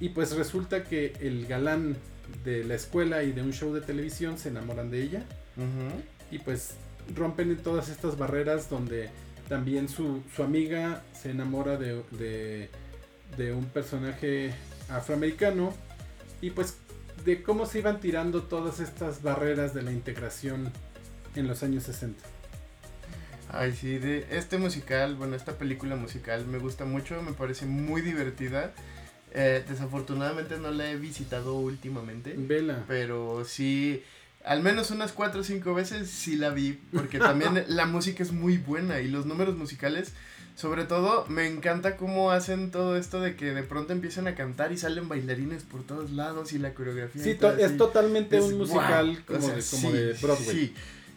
y 0.00 0.10
pues 0.10 0.36
resulta 0.36 0.84
que 0.84 1.14
el 1.20 1.46
galán 1.46 1.96
de 2.44 2.64
la 2.64 2.74
escuela 2.74 3.22
y 3.22 3.32
de 3.32 3.42
un 3.42 3.52
show 3.52 3.72
de 3.72 3.80
televisión 3.80 4.38
se 4.38 4.48
enamoran 4.48 4.90
de 4.90 5.02
ella 5.02 5.24
y 6.30 6.38
pues 6.38 6.74
rompen 7.14 7.56
todas 7.58 7.88
estas 7.88 8.18
barreras 8.18 8.68
donde 8.68 9.10
también 9.48 9.88
su, 9.88 10.22
su 10.34 10.42
amiga 10.42 11.02
se 11.12 11.30
enamora 11.30 11.76
de, 11.76 12.02
de, 12.12 12.68
de 13.36 13.52
un 13.52 13.66
personaje 13.66 14.52
afroamericano 14.88 15.72
y 16.40 16.50
pues 16.50 16.78
de 17.24 17.42
cómo 17.42 17.66
se 17.66 17.78
iban 17.78 18.00
tirando 18.00 18.42
todas 18.42 18.80
estas 18.80 19.22
barreras 19.22 19.72
de 19.74 19.82
la 19.82 19.92
integración 19.92 20.72
en 21.34 21.46
los 21.46 21.62
años 21.62 21.84
60. 21.84 22.22
Ay, 23.52 23.72
sí, 23.72 23.98
de 23.98 24.26
este 24.30 24.58
musical, 24.58 25.14
bueno, 25.14 25.36
esta 25.36 25.52
película 25.52 25.96
musical 25.96 26.46
me 26.46 26.58
gusta 26.58 26.84
mucho, 26.84 27.22
me 27.22 27.32
parece 27.32 27.66
muy 27.66 28.02
divertida. 28.02 28.72
Eh, 29.32 29.64
desafortunadamente 29.68 30.58
no 30.58 30.70
la 30.70 30.90
he 30.90 30.96
visitado 30.96 31.54
últimamente, 31.56 32.34
Vela. 32.36 32.84
pero 32.88 33.44
sí, 33.44 34.02
al 34.44 34.62
menos 34.62 34.90
unas 34.90 35.12
cuatro 35.12 35.40
o 35.40 35.44
cinco 35.44 35.74
veces 35.74 36.08
sí 36.08 36.36
la 36.36 36.50
vi, 36.50 36.78
porque 36.92 37.18
también 37.18 37.64
la 37.68 37.86
música 37.86 38.22
es 38.22 38.32
muy 38.32 38.56
buena 38.56 39.00
y 39.00 39.08
los 39.08 39.26
números 39.26 39.56
musicales, 39.56 40.12
sobre 40.54 40.84
todo, 40.84 41.26
me 41.28 41.46
encanta 41.46 41.96
cómo 41.98 42.30
hacen 42.30 42.70
todo 42.70 42.96
esto 42.96 43.20
de 43.20 43.36
que 43.36 43.52
de 43.52 43.62
pronto 43.62 43.92
empiezan 43.92 44.26
a 44.26 44.34
cantar 44.34 44.72
y 44.72 44.78
salen 44.78 45.06
bailarines 45.06 45.64
por 45.64 45.82
todos 45.82 46.12
lados 46.12 46.54
y 46.54 46.58
la 46.58 46.72
coreografía. 46.72 47.22
Sí, 47.22 47.34
to- 47.34 47.58
es 47.58 47.76
totalmente 47.76 48.38
Es 48.38 48.44
un 48.44 48.56
musical 48.58 49.22
como, 49.26 49.40
sea, 49.40 49.56
de, 49.56 49.62
como 49.62 49.90
sí, 49.90 49.92
de 49.92 50.12
Broadway. 50.14 50.56
Sí, 50.56 50.74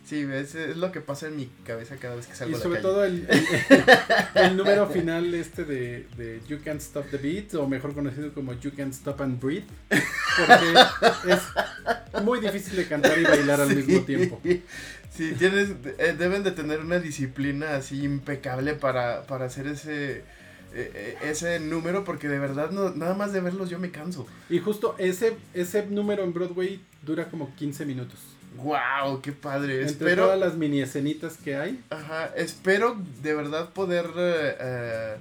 sí, 0.09 0.27
es, 0.33 0.55
es 0.55 0.75
lo 0.77 0.91
que 0.91 1.01
pasa 1.01 1.27
en 1.27 1.35
mi 1.37 1.49
cabeza 1.65 1.95
cada 1.97 2.15
vez 2.15 2.25
que 2.27 2.33
salgo 2.35 2.51
Y 2.51 2.55
a 2.55 2.57
la 2.57 2.63
sobre 2.63 2.81
calle. 2.81 2.89
todo 2.89 3.03
el, 3.05 3.27
el- 3.29 4.43
el 4.45 4.57
número 4.57 4.87
final 4.87 5.33
este 5.35 5.63
de, 5.65 6.07
de 6.17 6.41
You 6.47 6.57
Can't 6.63 6.81
Stop 6.81 7.09
the 7.11 7.17
Beat, 7.17 7.53
o 7.55 7.67
mejor 7.67 7.93
conocido 7.93 8.33
como 8.33 8.53
You 8.53 8.71
Can't 8.75 8.93
Stop 8.93 9.21
and 9.21 9.39
Breathe, 9.41 9.65
porque 9.89 11.31
es 11.31 12.23
muy 12.23 12.39
difícil 12.39 12.75
de 12.75 12.87
cantar 12.87 13.17
y 13.19 13.23
bailar 13.23 13.61
al 13.61 13.75
mismo 13.75 14.01
tiempo. 14.01 14.41
Sí, 15.15 15.33
tienes, 15.37 15.69
eh, 15.97 16.15
deben 16.17 16.43
de 16.43 16.51
tener 16.51 16.79
una 16.79 16.99
disciplina 16.99 17.75
así 17.75 18.03
impecable 18.03 18.73
para, 18.73 19.23
para 19.23 19.45
hacer 19.45 19.67
ese, 19.67 20.17
eh, 20.19 20.23
eh, 20.73 21.17
ese 21.23 21.59
número, 21.59 22.03
porque 22.05 22.27
de 22.29 22.39
verdad 22.39 22.71
no, 22.71 22.91
nada 22.91 23.15
más 23.15 23.33
de 23.33 23.41
verlos 23.41 23.69
yo 23.69 23.79
me 23.79 23.91
canso. 23.91 24.25
Y 24.49 24.59
justo 24.59 24.95
ese, 24.97 25.35
ese 25.53 25.85
número 25.87 26.23
en 26.23 26.31
Broadway 26.33 26.81
dura 27.05 27.29
como 27.29 27.53
15 27.55 27.85
minutos. 27.85 28.19
¡Wow! 28.57 29.21
¡Qué 29.21 29.31
padre! 29.31 29.75
Entre 29.81 29.91
Espero, 29.91 30.23
todas 30.25 30.39
las 30.39 30.55
mini 30.55 30.81
escenitas 30.81 31.37
que 31.37 31.55
hay. 31.55 31.83
ajá, 31.89 32.27
espero 32.35 32.97
de 33.21 33.33
verdad 33.33 33.69
poder 33.69 34.05
eh, 34.17 34.55
eh, 34.59 35.15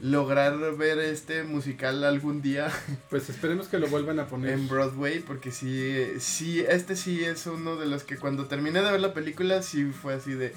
lograr 0.00 0.56
ver 0.76 0.98
este 1.00 1.42
musical 1.42 2.04
algún 2.04 2.40
día 2.40 2.70
Pues 3.10 3.28
esperemos 3.28 3.66
que 3.68 3.78
lo 3.78 3.88
vuelvan 3.88 4.20
a 4.20 4.26
poner. 4.28 4.52
en 4.52 4.68
Broadway, 4.68 5.18
porque 5.20 5.50
sí, 5.50 6.06
sí, 6.20 6.60
este 6.68 6.94
sí 6.96 7.24
es 7.24 7.46
uno 7.46 7.76
de 7.76 7.86
los 7.86 8.04
que 8.04 8.16
cuando 8.16 8.46
terminé 8.46 8.80
de 8.80 8.92
ver 8.92 9.00
la 9.00 9.12
película, 9.12 9.60
sí 9.62 9.86
fue 9.86 10.14
así 10.14 10.34
de, 10.34 10.52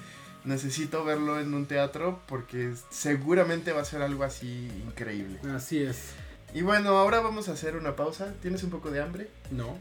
necesito 0.46 1.04
verlo 1.04 1.40
en 1.40 1.54
un 1.54 1.66
teatro, 1.66 2.20
porque 2.28 2.74
seguramente 2.92 3.74
va 3.74 3.82
a 3.82 3.86
ser 3.86 4.02
algo 4.04 4.24
así 4.24 4.70
increíble. 4.86 5.40
Así 5.54 5.82
es. 5.82 6.12
Y 6.54 6.62
bueno, 6.64 6.90
ahora 6.98 7.20
vamos 7.22 7.48
a 7.50 7.54
hacer 7.54 7.76
una 7.78 7.96
pausa. 7.96 8.34
¿Tienes 8.42 8.62
un 8.64 8.70
poco 8.72 8.92
de 8.92 9.02
hambre? 9.02 9.30
No, 9.52 9.78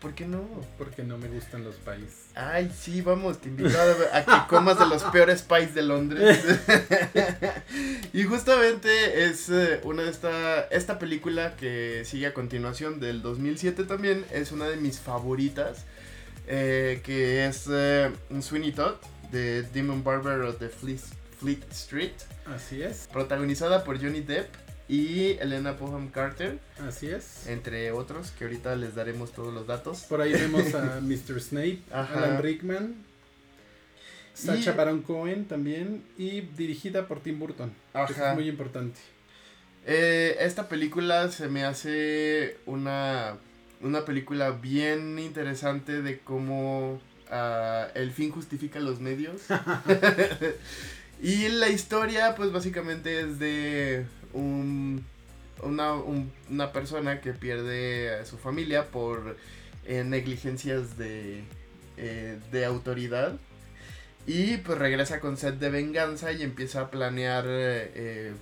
¿Por 0.00 0.14
qué 0.14 0.26
no? 0.26 0.42
porque 0.78 1.02
no 1.02 1.18
me 1.18 1.28
gustan 1.28 1.62
los 1.62 1.74
países. 1.76 2.30
Ay, 2.34 2.72
sí, 2.74 3.02
vamos, 3.02 3.38
te 3.38 3.48
invito 3.50 3.76
a, 3.78 4.16
a 4.16 4.24
que 4.24 4.48
comas 4.48 4.78
de 4.78 4.86
los 4.86 5.02
peores 5.04 5.42
pies 5.42 5.74
de 5.74 5.82
Londres. 5.82 6.42
y 8.14 8.22
justamente 8.24 9.24
es 9.24 9.50
eh, 9.50 9.80
una 9.84 10.04
de 10.04 10.10
esta, 10.10 10.62
esta 10.70 10.98
película 10.98 11.54
que 11.56 12.02
sigue 12.06 12.26
a 12.26 12.34
continuación 12.34 12.98
del 12.98 13.20
2007 13.20 13.84
también, 13.84 14.24
es 14.32 14.52
una 14.52 14.68
de 14.68 14.76
mis 14.76 14.98
favoritas, 14.98 15.84
eh, 16.46 17.02
que 17.04 17.46
es 17.46 17.68
eh, 17.70 18.10
Sweeney 18.40 18.72
Todd, 18.72 18.94
de 19.30 19.62
Demon 19.64 20.02
Barber 20.02 20.40
of 20.42 20.58
the 20.58 20.70
Fleet, 20.70 21.00
Fleet 21.38 21.60
Street, 21.72 22.12
Así 22.46 22.82
es. 22.82 23.06
protagonizada 23.12 23.84
por 23.84 24.00
Johnny 24.00 24.20
Depp 24.20 24.48
y 24.92 25.36
Elena 25.40 25.72
Bonham 25.72 26.08
Carter, 26.08 26.58
Así 26.86 27.06
es. 27.06 27.46
entre 27.46 27.92
otros, 27.92 28.32
que 28.32 28.42
ahorita 28.44 28.74
les 28.74 28.96
daremos 28.96 29.30
todos 29.32 29.54
los 29.54 29.66
datos. 29.68 30.00
Por 30.08 30.20
ahí 30.20 30.32
vemos 30.32 30.74
a 30.74 31.00
Mr. 31.02 31.40
Snape, 31.40 31.82
Ajá. 31.92 32.18
Alan 32.18 32.42
Rickman, 32.42 32.94
Sacha 34.34 34.72
Y- 34.72 34.76
Baron 34.76 35.02
Cohen 35.02 35.44
también 35.46 36.02
y 36.18 36.40
dirigida 36.40 37.06
por 37.06 37.20
Tim 37.20 37.38
Burton. 37.38 37.70
que 37.92 37.98
Ajá. 37.98 38.30
es 38.30 38.34
muy 38.34 38.48
importante. 38.48 38.98
Eh, 39.86 40.36
esta 40.40 40.68
película 40.68 41.30
se 41.30 41.48
me 41.48 41.64
hace 41.64 42.56
una, 42.66 43.36
una 43.82 44.04
película 44.04 44.50
bien 44.50 45.18
interesante 45.20 46.02
de 46.02 46.18
cómo 46.18 47.00
ah, 47.30 47.86
el 47.94 48.10
fin 48.10 48.30
justifica 48.32 48.80
los 48.80 48.98
medios. 48.98 49.42
y 51.22 51.48
la 51.48 51.68
historia, 51.68 52.34
pues 52.34 52.50
básicamente 52.52 53.20
es 53.20 53.38
de 53.38 54.04
un, 54.32 55.04
una, 55.62 55.94
un- 55.94 56.32
una 56.50 56.72
persona 56.72 57.20
que 57.20 57.32
pierde 57.32 58.14
a 58.20 58.24
su 58.26 58.38
familia 58.38 58.86
por 58.86 59.36
eh, 59.86 60.04
negligencias 60.04 60.96
de, 60.98 61.42
eh, 61.96 62.38
de 62.52 62.64
autoridad. 62.64 63.36
Y 64.26 64.58
pues 64.58 64.78
regresa 64.78 65.20
con 65.20 65.36
sed 65.36 65.54
de 65.54 65.70
venganza 65.70 66.30
y 66.32 66.42
empieza 66.42 66.82
a 66.82 66.90
planear 66.90 67.44
eh, 67.48 68.32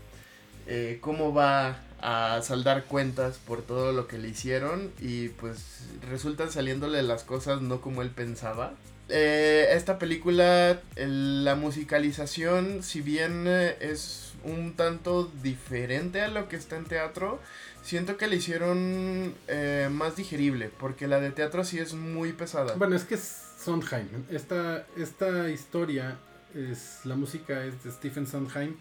cómo 1.00 1.32
va 1.32 1.80
a 2.00 2.40
saldar 2.42 2.84
cuentas 2.84 3.38
por 3.38 3.62
todo 3.62 3.92
lo 3.92 4.06
que 4.06 4.18
le 4.18 4.28
hicieron 4.28 4.92
y 5.00 5.28
pues 5.30 5.84
resultan 6.10 6.50
saliéndole 6.50 7.02
las 7.02 7.24
cosas 7.24 7.62
no 7.62 7.80
como 7.80 8.02
él 8.02 8.10
pensaba. 8.10 8.74
Esta 9.08 9.98
película, 9.98 10.80
la 10.96 11.54
musicalización, 11.54 12.82
si 12.82 13.00
bien 13.00 13.46
es 13.46 14.27
un 14.48 14.74
tanto 14.74 15.30
diferente 15.42 16.20
a 16.20 16.28
lo 16.28 16.48
que 16.48 16.56
está 16.56 16.76
en 16.76 16.84
teatro, 16.84 17.40
siento 17.82 18.16
que 18.16 18.26
le 18.26 18.36
hicieron 18.36 19.34
eh, 19.46 19.88
más 19.90 20.16
digerible, 20.16 20.70
porque 20.78 21.06
la 21.06 21.20
de 21.20 21.30
teatro 21.30 21.64
sí 21.64 21.78
es 21.78 21.94
muy 21.94 22.32
pesada. 22.32 22.74
Bueno, 22.74 22.96
es 22.96 23.04
que 23.04 23.14
es 23.14 23.48
Sondheim. 23.58 24.08
Esta, 24.30 24.86
esta 24.96 25.50
historia, 25.50 26.18
es 26.54 27.00
la 27.04 27.14
música 27.14 27.64
es 27.64 27.82
de 27.84 27.90
Stephen 27.90 28.26
Sondheim. 28.26 28.76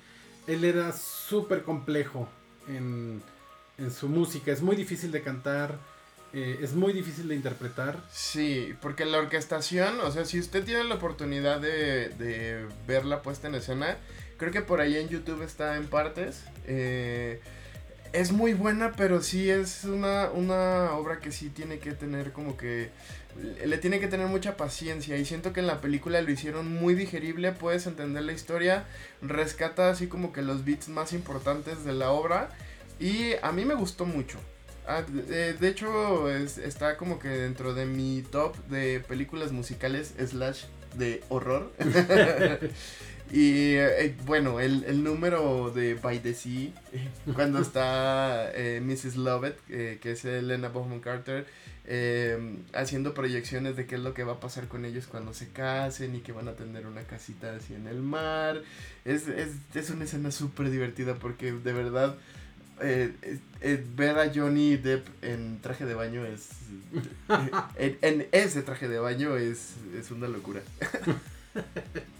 Él 0.47 0.63
era 0.63 0.93
súper 0.93 1.63
complejo 1.63 2.27
en, 2.67 3.21
su 3.91 4.07
música. 4.07 4.51
Es 4.51 4.61
muy 4.61 4.75
difícil 4.75 5.11
de 5.11 5.21
cantar. 5.21 5.77
Eh, 6.33 6.59
es 6.61 6.73
muy 6.73 6.93
difícil 6.93 7.27
de 7.27 7.35
interpretar. 7.35 8.03
Sí, 8.11 8.73
porque 8.81 9.05
la 9.05 9.19
orquestación, 9.19 9.99
o 10.01 10.11
sea, 10.11 10.25
si 10.25 10.39
usted 10.39 10.63
tiene 10.63 10.83
la 10.83 10.95
oportunidad 10.95 11.59
de, 11.59 12.09
de 12.09 12.65
verla 12.87 13.21
puesta 13.21 13.47
en 13.47 13.55
escena, 13.55 13.97
creo 14.37 14.51
que 14.51 14.61
por 14.61 14.81
ahí 14.81 14.95
en 14.97 15.09
YouTube 15.09 15.41
está 15.43 15.75
en 15.77 15.87
partes. 15.87 16.43
Eh, 16.65 17.41
es 18.13 18.31
muy 18.31 18.53
buena, 18.53 18.93
pero 18.93 19.21
sí 19.21 19.49
es 19.49 19.83
una, 19.83 20.29
una 20.31 20.93
obra 20.93 21.19
que 21.19 21.31
sí 21.31 21.49
tiene 21.49 21.79
que 21.79 21.91
tener 21.91 22.31
como 22.31 22.57
que... 22.57 22.89
Le 23.63 23.77
tiene 23.77 23.99
que 23.99 24.07
tener 24.07 24.25
mucha 24.27 24.57
paciencia 24.57 25.15
y 25.17 25.25
siento 25.25 25.53
que 25.53 25.59
en 25.59 25.67
la 25.67 25.79
película 25.79 26.19
lo 26.21 26.31
hicieron 26.31 26.73
muy 26.73 26.95
digerible, 26.95 27.51
puedes 27.51 27.85
entender 27.85 28.23
la 28.23 28.33
historia, 28.33 28.85
rescata 29.21 29.91
así 29.91 30.07
como 30.07 30.33
que 30.33 30.41
los 30.41 30.65
beats 30.65 30.89
más 30.89 31.13
importantes 31.13 31.85
de 31.85 31.93
la 31.93 32.09
obra 32.09 32.49
y 32.99 33.33
a 33.43 33.51
mí 33.51 33.63
me 33.63 33.75
gustó 33.75 34.05
mucho. 34.05 34.39
Ah, 34.87 35.03
de, 35.03 35.67
hecho, 35.67 36.29
está 36.29 36.95
como 36.97 37.19
que 37.19 37.27
dentro 37.27 37.73
de 37.73 37.85
mi 37.85 38.23
top 38.23 38.55
de 38.69 39.01
películas 39.01 39.51
musicales 39.51 40.13
slash 40.17 40.63
de 40.95 41.23
horror. 41.29 41.71
y 43.31 43.75
eh, 43.75 44.15
bueno, 44.25 44.59
el, 44.59 45.03
número 45.03 45.71
de 45.71 45.95
By 45.95 46.19
the 46.19 46.33
Sea, 46.33 46.69
cuando 47.33 47.59
está 47.59 48.51
eh, 48.53 48.81
Mrs. 48.81 49.17
Lovett, 49.17 49.57
eh, 49.69 49.99
que 50.01 50.11
es 50.11 50.25
Elena 50.25 50.69
Bonham 50.69 50.99
Carter, 50.99 51.45
haciendo 52.73 53.13
proyecciones 53.13 53.77
de 53.77 53.85
qué 53.85 53.95
es 53.95 54.01
lo 54.01 54.13
que 54.13 54.25
va 54.25 54.33
a 54.33 54.39
pasar 54.41 54.67
con 54.67 54.83
ellos 54.83 55.07
cuando 55.07 55.33
se 55.33 55.49
casen 55.49 56.15
y 56.15 56.19
que 56.19 56.33
van 56.33 56.49
a 56.49 56.53
tener 56.53 56.85
una 56.85 57.03
casita 57.03 57.55
así 57.55 57.73
en 57.73 57.87
el 57.87 58.01
mar. 58.01 58.61
Es, 59.05 59.27
es, 59.27 59.53
es 59.73 59.89
una 59.89 60.03
escena 60.03 60.31
súper 60.31 60.69
divertida 60.69 61.15
porque 61.15 61.53
de 61.53 61.73
verdad 61.73 62.17
eh, 62.79 63.11
eh, 63.61 63.83
ver 63.95 64.19
a 64.19 64.31
Johnny 64.33 64.77
Depp 64.77 65.07
en 65.23 65.59
traje 65.61 65.85
de 65.85 65.93
baño 65.93 66.25
es. 66.25 66.49
Eh, 67.77 67.97
en, 68.01 68.27
ese 68.31 68.61
traje 68.63 68.87
de 68.87 68.97
baño 68.97 69.35
es, 69.35 69.73
es 69.95 70.11
una 70.11 70.27
locura. 70.27 70.61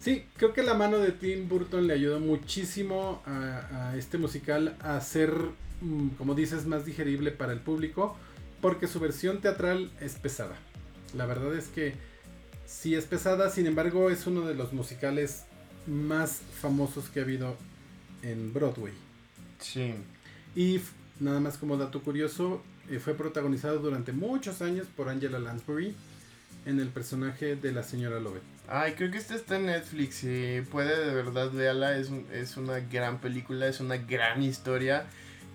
sí, 0.00 0.24
creo 0.36 0.52
que 0.52 0.62
la 0.62 0.74
mano 0.74 0.98
de 0.98 1.12
Tim 1.12 1.48
Burton 1.48 1.86
le 1.86 1.94
ayudó 1.94 2.20
muchísimo 2.20 3.22
a, 3.26 3.94
este 3.96 4.18
musical 4.18 4.76
a 4.80 5.00
ser, 5.00 5.32
mm, 5.80 6.08
como 6.18 6.34
dices, 6.34 6.66
más 6.66 6.84
digerible 6.84 7.30
para 7.30 7.52
el 7.52 7.60
público, 7.60 8.16
porque 8.60 8.86
su 8.86 9.00
versión 9.00 9.40
teatral 9.40 9.90
es 10.00 10.14
pesada. 10.14 10.56
La 11.14 11.26
verdad 11.26 11.54
es 11.54 11.68
que 11.68 11.94
sí 12.66 12.94
es 12.94 13.06
pesada, 13.06 13.50
sin 13.50 13.66
embargo, 13.66 14.10
es 14.10 14.26
uno 14.26 14.46
de 14.46 14.54
los 14.54 14.72
musicales 14.72 15.44
más 15.86 16.40
famosos 16.60 17.08
que 17.08 17.20
ha 17.20 17.22
habido 17.22 17.56
en 18.22 18.52
Broadway. 18.52 18.92
Sí. 19.58 19.94
Y 20.54 20.80
nada 21.20 21.40
más 21.40 21.56
como 21.56 21.76
dato 21.76 22.02
curioso, 22.02 22.62
eh, 22.90 22.98
fue 22.98 23.14
protagonizado 23.14 23.78
durante 23.78 24.12
muchos 24.12 24.62
años 24.62 24.86
por 24.96 25.08
Angela 25.08 25.38
Lansbury 25.38 25.94
en 26.66 26.80
el 26.80 26.88
personaje 26.88 27.56
de 27.56 27.72
la 27.72 27.82
señora 27.82 28.20
Lovett. 28.20 28.57
Ay, 28.70 28.92
creo 28.92 29.10
que 29.10 29.16
este 29.16 29.34
está 29.34 29.56
en 29.56 29.66
Netflix. 29.66 30.24
y 30.24 30.60
puede 30.60 31.06
de 31.06 31.14
verdad 31.14 31.50
véala. 31.50 31.96
Es, 31.96 32.10
es 32.32 32.56
una 32.56 32.80
gran 32.80 33.18
película, 33.18 33.66
es 33.66 33.80
una 33.80 33.96
gran 33.96 34.42
historia. 34.42 35.06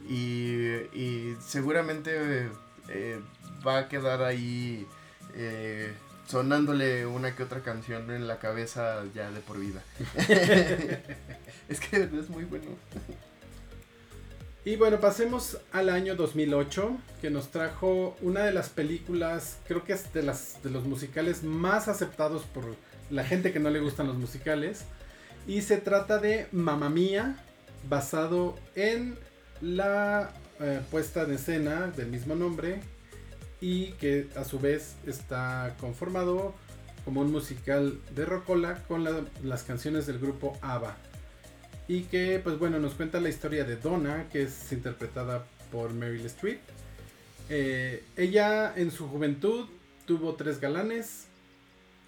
Y, 0.09 1.35
seguramente 1.45 2.49
eh, 2.89 3.19
va 3.65 3.79
a 3.79 3.87
quedar 3.87 4.23
ahí 4.23 4.85
eh, 5.35 5.93
sonándole 6.27 7.05
una 7.05 7.35
que 7.35 7.43
otra 7.43 7.61
canción 7.61 8.11
en 8.11 8.27
la 8.27 8.39
cabeza 8.39 9.03
ya 9.13 9.31
de 9.31 9.39
por 9.41 9.59
vida. 9.59 9.81
es 11.69 11.79
que 11.79 11.97
es 11.97 12.29
muy 12.29 12.45
bueno. 12.45 12.65
Y 14.65 14.77
bueno, 14.77 14.99
pasemos 15.01 15.57
al 15.73 15.89
año 15.89 16.15
2008, 16.15 16.97
que 17.21 17.29
nos 17.29 17.51
trajo 17.51 18.15
una 18.21 18.45
de 18.45 18.53
las 18.53 18.69
películas, 18.69 19.57
creo 19.67 19.83
que 19.83 19.91
es 19.91 20.13
de, 20.13 20.23
las, 20.23 20.63
de 20.63 20.69
los 20.69 20.85
musicales 20.85 21.43
más 21.43 21.89
aceptados 21.89 22.43
por 22.43 22.63
la 23.13 23.23
gente 23.23 23.53
que 23.53 23.59
no 23.59 23.69
le 23.69 23.79
gustan 23.79 24.07
los 24.07 24.17
musicales. 24.17 24.85
Y 25.47 25.61
se 25.61 25.77
trata 25.77 26.17
de 26.17 26.47
Mamma 26.51 26.89
Mía, 26.89 27.37
basado 27.87 28.57
en 28.75 29.15
la 29.61 30.31
eh, 30.59 30.81
puesta 30.89 31.23
en 31.23 31.33
escena 31.33 31.87
del 31.87 32.07
mismo 32.07 32.35
nombre 32.35 32.81
y 33.61 33.91
que 33.93 34.27
a 34.35 34.43
su 34.43 34.59
vez 34.59 34.95
está 35.05 35.75
conformado 35.79 36.53
como 37.05 37.21
un 37.21 37.31
musical 37.31 37.99
de 38.15 38.25
Rocola 38.25 38.83
con 38.87 39.03
las 39.43 39.63
canciones 39.63 40.05
del 40.05 40.19
grupo 40.19 40.57
ABBA 40.61 40.97
y 41.87 42.03
que 42.03 42.39
pues 42.43 42.57
bueno 42.59 42.79
nos 42.79 42.93
cuenta 42.93 43.19
la 43.19 43.29
historia 43.29 43.63
de 43.63 43.75
Donna 43.75 44.27
que 44.31 44.43
es 44.43 44.71
interpretada 44.71 45.45
por 45.71 45.93
Meryl 45.93 46.25
Streep 46.25 46.59
eh, 47.49 48.03
ella 48.15 48.73
en 48.75 48.91
su 48.91 49.07
juventud 49.07 49.67
tuvo 50.05 50.35
tres 50.35 50.59
galanes 50.59 51.27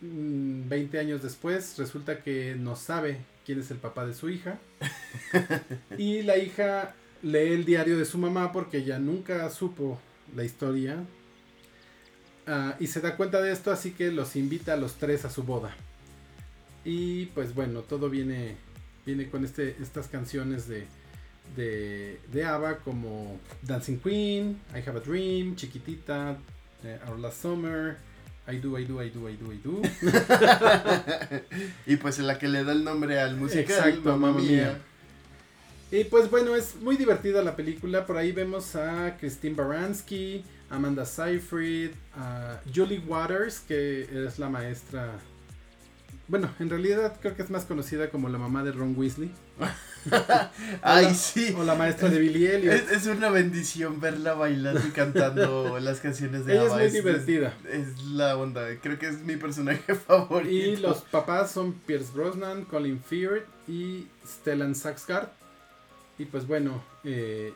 20 0.09 0.97
mm, 0.97 0.99
años 0.99 1.23
después 1.23 1.77
resulta 1.77 2.21
que 2.21 2.55
no 2.55 2.75
sabe 2.75 3.19
quién 3.45 3.59
es 3.59 3.71
el 3.71 3.77
papá 3.77 4.05
de 4.05 4.13
su 4.13 4.29
hija. 4.29 4.59
Y 5.97 6.23
la 6.23 6.37
hija 6.37 6.93
lee 7.21 7.53
el 7.53 7.65
diario 7.65 7.97
de 7.97 8.05
su 8.05 8.17
mamá 8.17 8.51
porque 8.51 8.79
ella 8.79 8.99
nunca 8.99 9.49
supo 9.49 9.99
la 10.35 10.43
historia. 10.43 11.03
Ah, 12.47 12.75
y 12.79 12.87
se 12.87 13.01
da 13.01 13.15
cuenta 13.15 13.41
de 13.41 13.51
esto 13.51 13.71
así 13.71 13.91
que 13.91 14.11
los 14.11 14.35
invita 14.35 14.73
a 14.73 14.77
los 14.77 14.95
tres 14.95 15.25
a 15.25 15.29
su 15.29 15.43
boda. 15.43 15.75
Y 16.83 17.27
pues 17.27 17.55
bueno 17.55 17.81
todo 17.81 18.09
viene 18.09 18.57
viene 19.05 19.29
con 19.29 19.45
este, 19.45 19.75
estas 19.81 20.07
canciones 20.07 20.67
de, 20.67 20.87
de, 21.55 22.19
de 22.31 22.45
ABBA 22.45 22.77
como 22.79 23.39
Dancing 23.61 23.99
Queen, 23.99 24.59
I 24.73 24.87
Have 24.87 24.97
a 24.97 25.01
Dream, 25.01 25.55
Chiquitita, 25.55 26.37
eh, 26.83 26.99
Our 27.07 27.19
Last 27.19 27.41
Summer, 27.41 27.97
I 28.47 28.57
Do, 28.57 28.77
I 28.77 28.85
Do, 28.85 29.01
I 29.03 29.09
Do, 29.09 29.29
I 29.29 29.37
Do, 29.37 29.51
I 29.51 29.57
Do. 29.63 29.81
y 31.87 31.95
pues 31.97 32.19
la 32.19 32.37
que 32.37 32.47
le 32.47 32.63
da 32.63 32.73
el 32.73 32.83
nombre 32.83 33.19
al 33.19 33.37
musical, 33.37 33.63
Exacto, 33.63 34.17
mamá 34.17 34.39
mía. 34.39 34.77
Y 35.91 36.03
pues 36.05 36.29
bueno, 36.29 36.55
es 36.55 36.75
muy 36.75 36.97
divertida 36.97 37.41
la 37.41 37.55
película. 37.55 38.05
Por 38.05 38.17
ahí 38.17 38.31
vemos 38.31 38.75
a 38.75 39.17
Christine 39.17 39.55
Baranski, 39.55 40.43
Amanda 40.69 41.05
Seyfried, 41.05 41.91
a 42.15 42.59
Julie 42.73 42.99
Waters, 42.99 43.59
que 43.59 44.25
es 44.25 44.37
la 44.39 44.49
maestra 44.49 45.11
bueno, 46.27 46.49
en 46.59 46.69
realidad 46.69 47.17
creo 47.21 47.35
que 47.35 47.43
es 47.43 47.51
más 47.51 47.65
conocida 47.65 48.09
como 48.09 48.29
la 48.29 48.39
mamá 48.39 48.63
de 48.63 48.71
Ron 48.71 48.95
Weasley. 48.97 49.31
Ay, 50.81 51.13
sí. 51.13 51.55
O 51.57 51.63
la 51.63 51.75
maestra 51.75 52.09
de 52.09 52.19
Billy 52.19 52.47
Elliot. 52.47 52.91
Es, 52.91 53.05
una 53.05 53.29
bendición 53.29 53.99
verla 53.99 54.33
bailando 54.33 54.81
y 54.87 54.91
cantando 54.91 55.79
las 55.81 55.99
canciones 55.99 56.45
de 56.45 56.53
Ella 56.53 56.65
es 56.65 56.73
muy 56.73 57.01
divertida. 57.01 57.53
Es, 57.71 58.03
la 58.05 58.37
onda. 58.37 58.65
Creo 58.81 58.97
que 58.97 59.07
es 59.07 59.21
mi 59.21 59.35
personaje 59.35 59.93
favorito. 60.07 60.49
Y 60.49 60.77
los 60.77 61.01
papás 61.01 61.51
son 61.51 61.73
Pierce 61.73 62.11
Brosnan, 62.11 62.65
Colin 62.65 62.99
Firth 62.99 63.45
y 63.67 64.07
Stellan 64.25 64.73
Saxgard. 64.73 65.29
Y 66.17 66.25
pues 66.25 66.47
bueno, 66.47 66.83
eh, 67.03 67.53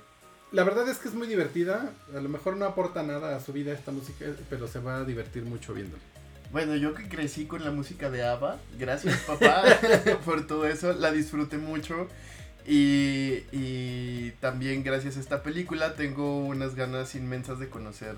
la 0.52 0.64
verdad 0.64 0.88
es 0.90 1.00
que 1.00 1.08
es 1.08 1.16
muy 1.16 1.28
divertida. 1.28 1.92
A 2.16 2.20
lo 2.20 2.30
mejor 2.30 2.56
no 2.56 2.66
aporta 2.66 3.02
nada 3.02 3.36
a 3.36 3.40
su 3.40 3.52
vida 3.52 3.74
esta 3.74 3.92
música, 3.92 4.26
pero 4.48 4.68
se 4.68 4.80
va 4.80 4.98
a 4.98 5.06
divertir 5.06 5.44
mucho 5.44 5.74
viéndola. 5.74 6.04
Bueno, 6.52 6.76
yo 6.76 6.93
que 6.93 7.08
crecí 7.08 7.45
con 7.45 7.64
la 7.64 7.72
música 7.72 8.10
de 8.10 8.24
ABBA, 8.24 8.60
gracias 8.78 9.20
papá 9.28 9.64
por 10.26 10.47
todo 10.47 10.68
eso, 10.68 10.93
la 10.93 11.12
disfruté 11.12 11.58
mucho. 11.58 12.08
Y, 12.66 13.45
y, 13.52 14.32
también 14.41 14.84
gracias 14.84 15.18
a 15.18 15.20
esta 15.20 15.41
película 15.41 15.95
tengo 15.95 16.45
unas 16.45 16.76
ganas 16.76 17.16
inmensas 17.16 17.58
de 17.60 17.68
conocer 17.68 18.16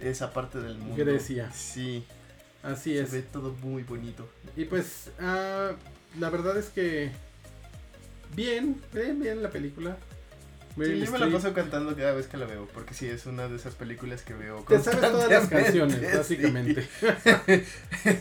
esa 0.00 0.32
parte 0.32 0.58
del 0.58 0.78
mundo. 0.78 0.96
Grecia. 0.96 1.52
Sí. 1.52 2.04
Así 2.62 2.96
es. 2.96 3.10
Se 3.10 3.18
ve 3.18 3.22
todo 3.22 3.52
muy 3.62 3.82
bonito. 3.84 4.28
Y 4.56 4.64
pues, 4.64 5.10
uh, 5.20 5.74
la 6.18 6.30
verdad 6.30 6.56
es 6.56 6.70
que 6.70 7.12
bien, 8.34 8.80
bien, 8.92 9.20
bien 9.20 9.42
la 9.42 9.50
película 9.50 9.96
sí, 10.86 11.00
yo 11.00 11.12
me 11.12 11.18
la 11.18 11.30
paso 11.30 11.52
cantando 11.52 11.94
cada 11.96 12.12
vez 12.12 12.26
que 12.26 12.36
la 12.36 12.46
veo, 12.46 12.68
porque 12.72 12.94
sí, 12.94 13.06
es 13.06 13.26
una 13.26 13.48
de 13.48 13.56
esas 13.56 13.74
películas 13.74 14.22
que 14.22 14.34
veo 14.34 14.64
Te 14.68 14.80
sabes 14.80 15.00
todas 15.00 15.30
las 15.30 15.48
canciones, 15.48 16.16
básicamente. 16.16 16.88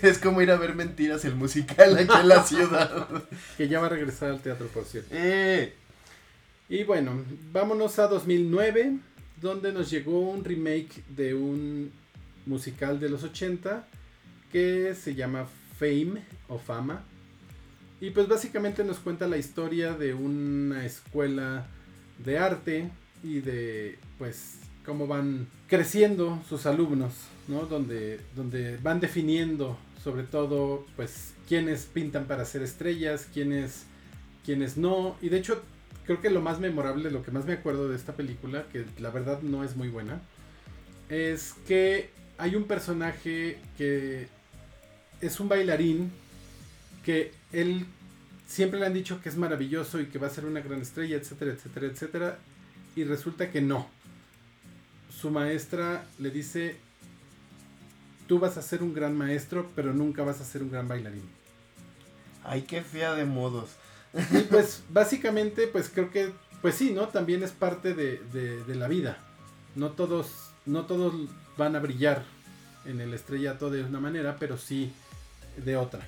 es 0.01 0.17
como 0.19 0.41
ir 0.41 0.51
a 0.51 0.57
ver 0.57 0.75
Mentiras, 0.75 1.25
el 1.25 1.35
musical 1.35 1.97
aquí 1.97 2.13
en 2.21 2.27
la 2.27 2.43
ciudad. 2.43 3.07
que 3.57 3.67
ya 3.67 3.79
va 3.79 3.87
a 3.87 3.89
regresar 3.89 4.31
al 4.31 4.41
teatro, 4.41 4.67
por 4.67 4.85
cierto. 4.85 5.09
Eh. 5.13 5.73
Y 6.69 6.83
bueno, 6.83 7.23
vámonos 7.51 7.97
a 7.99 8.07
2009, 8.07 8.97
donde 9.41 9.71
nos 9.71 9.89
llegó 9.89 10.19
un 10.19 10.43
remake 10.43 11.03
de 11.09 11.33
un 11.33 11.91
musical 12.45 12.99
de 12.99 13.09
los 13.09 13.23
80 13.23 13.87
que 14.51 14.95
se 14.95 15.15
llama 15.15 15.47
Fame 15.79 16.23
o 16.47 16.59
Fama. 16.59 17.03
Y 17.99 18.11
pues 18.11 18.27
básicamente 18.27 18.83
nos 18.83 18.99
cuenta 18.99 19.27
la 19.27 19.37
historia 19.37 19.93
de 19.93 20.13
una 20.13 20.85
escuela 20.85 21.67
de 22.23 22.37
arte 22.37 22.89
y 23.23 23.39
de 23.39 23.97
pues 24.17 24.59
cómo 24.85 25.07
van 25.07 25.47
creciendo 25.67 26.41
sus 26.47 26.65
alumnos, 26.65 27.13
¿no? 27.47 27.65
Donde, 27.65 28.21
donde 28.35 28.77
van 28.77 28.99
definiendo 28.99 29.77
sobre 30.03 30.23
todo 30.23 30.85
pues 30.95 31.33
quiénes 31.47 31.85
pintan 31.85 32.25
para 32.25 32.45
ser 32.45 32.61
estrellas, 32.61 33.27
quiénes, 33.33 33.83
quiénes 34.45 34.77
no. 34.77 35.17
Y 35.21 35.29
de 35.29 35.37
hecho 35.37 35.61
creo 36.05 36.21
que 36.21 36.29
lo 36.29 36.41
más 36.41 36.59
memorable, 36.59 37.11
lo 37.11 37.23
que 37.23 37.31
más 37.31 37.45
me 37.45 37.53
acuerdo 37.53 37.89
de 37.89 37.97
esta 37.97 38.13
película, 38.13 38.65
que 38.71 38.85
la 38.99 39.09
verdad 39.09 39.41
no 39.41 39.63
es 39.63 39.75
muy 39.75 39.89
buena, 39.89 40.21
es 41.09 41.55
que 41.67 42.09
hay 42.37 42.55
un 42.55 42.63
personaje 42.63 43.59
que 43.77 44.27
es 45.19 45.39
un 45.39 45.49
bailarín 45.49 46.11
que 47.03 47.31
él 47.51 47.85
siempre 48.47 48.79
le 48.79 48.85
han 48.85 48.93
dicho 48.93 49.21
que 49.21 49.29
es 49.29 49.37
maravilloso 49.37 49.99
y 49.99 50.07
que 50.07 50.17
va 50.17 50.27
a 50.27 50.31
ser 50.31 50.45
una 50.45 50.61
gran 50.61 50.81
estrella, 50.81 51.17
etcétera, 51.17 51.51
etcétera, 51.51 51.87
etcétera. 51.87 52.39
Y 52.95 53.03
resulta 53.03 53.51
que 53.51 53.61
no. 53.61 53.87
Su 55.11 55.29
maestra 55.29 56.05
le 56.17 56.31
dice, 56.31 56.77
tú 58.27 58.39
vas 58.39 58.57
a 58.57 58.61
ser 58.61 58.81
un 58.81 58.93
gran 58.93 59.15
maestro, 59.15 59.69
pero 59.75 59.93
nunca 59.93 60.23
vas 60.23 60.41
a 60.41 60.45
ser 60.45 60.63
un 60.63 60.71
gran 60.71 60.87
bailarín. 60.87 61.29
Ay, 62.43 62.63
qué 62.63 62.81
fea 62.81 63.13
de 63.13 63.25
modos. 63.25 63.69
Y 64.31 64.39
pues 64.49 64.83
básicamente, 64.89 65.67
pues 65.67 65.89
creo 65.89 66.09
que, 66.09 66.31
pues 66.61 66.75
sí, 66.75 66.91
¿no? 66.91 67.09
También 67.09 67.43
es 67.43 67.51
parte 67.51 67.93
de, 67.93 68.21
de, 68.33 68.63
de 68.63 68.75
la 68.75 68.87
vida. 68.87 69.17
No 69.75 69.91
todos, 69.91 70.51
no 70.65 70.85
todos 70.85 71.13
van 71.57 71.75
a 71.75 71.79
brillar 71.79 72.23
en 72.85 73.01
el 73.01 73.13
estrellato 73.13 73.69
de 73.69 73.83
una 73.83 73.99
manera, 73.99 74.37
pero 74.39 74.57
sí 74.57 74.93
de 75.57 75.77
otra. 75.77 76.01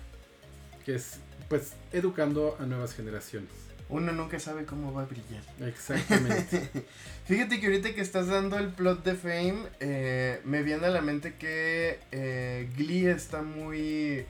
Que 0.85 0.95
es, 0.95 1.19
pues, 1.49 1.73
educando 1.91 2.55
a 2.59 2.65
nuevas 2.65 2.93
generaciones. 2.93 3.49
Uno 3.89 4.11
nunca 4.11 4.39
sabe 4.39 4.65
cómo 4.65 4.93
va 4.93 5.01
a 5.01 5.05
brillar. 5.05 5.43
Exactamente. 5.67 6.69
Fíjate 7.25 7.59
que 7.59 7.65
ahorita 7.65 7.93
que 7.95 8.01
estás 8.01 8.27
dando 8.27 8.59
el 8.59 8.69
plot 8.69 9.03
de 9.03 9.15
Fame, 9.15 9.63
eh, 9.79 10.41
me 10.45 10.61
viene 10.61 10.85
a 10.85 10.89
la 10.89 11.01
mente 11.01 11.35
que 11.35 11.99
eh, 12.11 12.69
Glee 12.77 13.07
está 13.07 13.41
muy, 13.41 14.25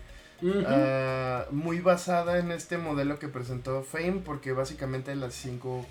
ah, 0.66 1.46
muy 1.52 1.82
basada 1.82 2.40
en 2.40 2.52
este 2.52 2.78
modelo 2.78 3.20
que 3.20 3.28
presentó 3.28 3.84
Fame, 3.84 4.22
porque 4.24 4.54
básicamente 4.54 5.14
las 5.16 5.34
5 5.34 5.86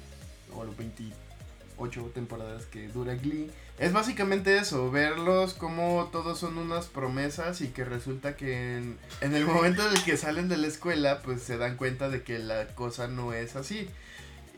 o 0.55 0.67
28 0.79 2.11
temporadas 2.15 2.65
que 2.65 2.89
dura 2.89 3.17
Glee, 3.17 3.51
es 3.79 3.93
básicamente 3.93 4.59
eso, 4.59 4.91
verlos 4.91 5.55
como 5.55 6.09
todos 6.11 6.39
son 6.39 6.59
unas 6.59 6.87
promesas 6.87 7.61
y 7.61 7.69
que 7.69 7.85
resulta 7.85 8.35
que 8.37 8.77
en, 8.77 8.99
en 9.21 9.35
el 9.35 9.45
momento 9.47 9.87
en 9.87 9.95
el 9.95 10.03
que 10.03 10.17
salen 10.17 10.49
de 10.49 10.57
la 10.57 10.67
escuela, 10.67 11.21
pues 11.23 11.43
se 11.43 11.59
dan 11.59 11.77
cuenta 11.77 12.09
de 12.09 12.23
que 12.23 12.39
la 12.39 12.69
cosa 12.75 13.07
no 13.07 13.33
es 13.33 13.55
así. 13.55 13.89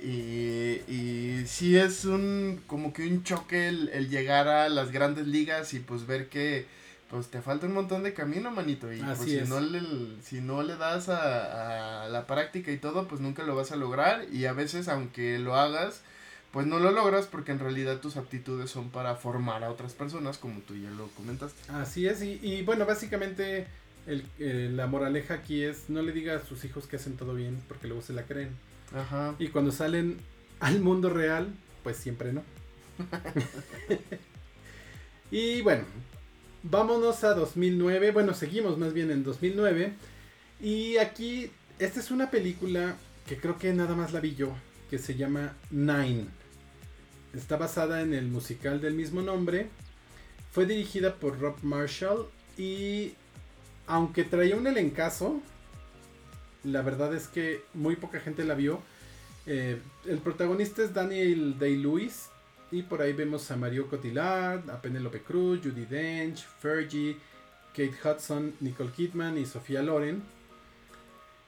Y, 0.02 0.80
y 0.88 1.44
sí 1.46 1.76
es 1.76 2.06
un 2.06 2.62
como 2.66 2.94
que 2.94 3.06
un 3.06 3.22
choque 3.22 3.68
el, 3.68 3.90
el 3.90 4.08
llegar 4.08 4.48
a 4.48 4.70
las 4.70 4.90
grandes 4.92 5.26
ligas 5.26 5.74
y 5.74 5.80
pues 5.80 6.06
ver 6.06 6.30
que 6.30 6.66
pues 7.10 7.28
te 7.28 7.42
falta 7.42 7.66
un 7.66 7.74
montón 7.74 8.02
de 8.02 8.14
camino, 8.14 8.50
manito. 8.50 8.90
Y 8.90 9.02
pues 9.02 9.18
si 9.18 9.36
es. 9.36 9.48
no 9.48 9.60
le 9.60 9.82
si 10.22 10.40
no 10.40 10.62
le 10.62 10.76
das 10.76 11.10
a, 11.10 12.04
a 12.04 12.08
la 12.08 12.26
práctica 12.26 12.70
y 12.70 12.78
todo, 12.78 13.08
pues 13.08 13.20
nunca 13.20 13.42
lo 13.42 13.54
vas 13.54 13.72
a 13.72 13.76
lograr. 13.76 14.24
Y 14.32 14.46
a 14.46 14.54
veces 14.54 14.88
aunque 14.88 15.38
lo 15.38 15.56
hagas, 15.56 16.00
pues 16.52 16.66
no 16.66 16.78
lo 16.78 16.90
logras 16.90 17.26
porque 17.26 17.52
en 17.52 17.60
realidad 17.60 18.00
tus 18.00 18.16
aptitudes 18.16 18.70
son 18.70 18.90
para 18.90 19.14
formar 19.14 19.62
a 19.62 19.70
otras 19.70 19.94
personas, 19.94 20.38
como 20.38 20.60
tú 20.60 20.76
ya 20.76 20.90
lo 20.90 21.06
comentaste. 21.08 21.70
Así 21.72 22.06
es, 22.06 22.22
y, 22.22 22.40
y 22.42 22.62
bueno, 22.62 22.86
básicamente 22.86 23.66
el, 24.06 24.24
eh, 24.38 24.70
la 24.72 24.86
moraleja 24.86 25.34
aquí 25.34 25.62
es 25.62 25.88
no 25.88 26.02
le 26.02 26.12
diga 26.12 26.36
a 26.36 26.44
sus 26.44 26.64
hijos 26.64 26.86
que 26.86 26.96
hacen 26.96 27.16
todo 27.16 27.34
bien, 27.34 27.62
porque 27.68 27.86
luego 27.86 28.02
se 28.02 28.12
la 28.12 28.24
creen. 28.24 28.50
Ajá. 28.94 29.34
Y 29.38 29.48
cuando 29.48 29.70
salen 29.70 30.18
al 30.58 30.80
mundo 30.80 31.10
real, 31.10 31.52
pues 31.82 31.96
siempre 31.96 32.32
no. 32.32 32.42
y 35.30 35.62
bueno, 35.62 35.84
vámonos 36.62 37.24
a 37.24 37.34
2009, 37.34 38.10
bueno, 38.10 38.34
seguimos 38.34 38.78
más 38.78 38.92
bien 38.92 39.10
en 39.10 39.22
2009. 39.22 39.92
Y 40.60 40.96
aquí, 40.98 41.50
esta 41.78 42.00
es 42.00 42.10
una 42.10 42.30
película 42.30 42.96
que 43.26 43.36
creo 43.36 43.58
que 43.58 43.72
nada 43.72 43.94
más 43.94 44.12
la 44.12 44.20
vi 44.20 44.34
yo, 44.34 44.52
que 44.90 44.98
se 44.98 45.14
llama 45.14 45.54
Nine. 45.70 46.26
Está 47.34 47.56
basada 47.56 48.02
en 48.02 48.12
el 48.12 48.26
musical 48.26 48.80
del 48.80 48.94
mismo 48.94 49.22
nombre. 49.22 49.68
Fue 50.52 50.66
dirigida 50.66 51.14
por 51.14 51.38
Rob 51.38 51.56
Marshall 51.62 52.26
y 52.58 53.14
aunque 53.86 54.24
traía 54.24 54.56
un 54.56 54.66
elencazo, 54.66 55.40
la 56.64 56.82
verdad 56.82 57.14
es 57.14 57.28
que 57.28 57.62
muy 57.74 57.96
poca 57.96 58.20
gente 58.20 58.44
la 58.44 58.54
vio. 58.54 58.80
Eh, 59.46 59.78
el 60.06 60.18
protagonista 60.18 60.82
es 60.82 60.92
Daniel 60.92 61.58
Day-Lewis 61.58 62.28
y 62.70 62.82
por 62.82 63.00
ahí 63.02 63.12
vemos 63.12 63.50
a 63.50 63.56
Mario 63.56 63.88
Cotillard, 63.88 64.68
a 64.70 64.80
Penelope 64.80 65.22
Cruz, 65.22 65.60
Judy 65.62 65.86
Dench, 65.86 66.44
Fergie, 66.60 67.16
Kate 67.70 67.94
Hudson, 68.04 68.54
Nicole 68.60 68.90
Kidman 68.90 69.38
y 69.38 69.46
Sofía 69.46 69.82
Loren. 69.82 70.22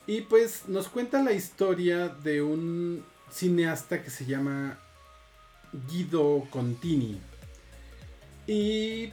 Y 0.07 0.23
pues 0.23 0.69
nos 0.69 0.89
cuenta 0.89 1.23
la 1.23 1.33
historia 1.33 2.09
de 2.09 2.43
un 2.43 3.05
cineasta 3.31 4.03
que 4.03 4.11
se 4.11 4.27
llama 4.27 4.79
Guido 5.91 6.47
Contini. 6.51 7.19
Y 8.47 9.13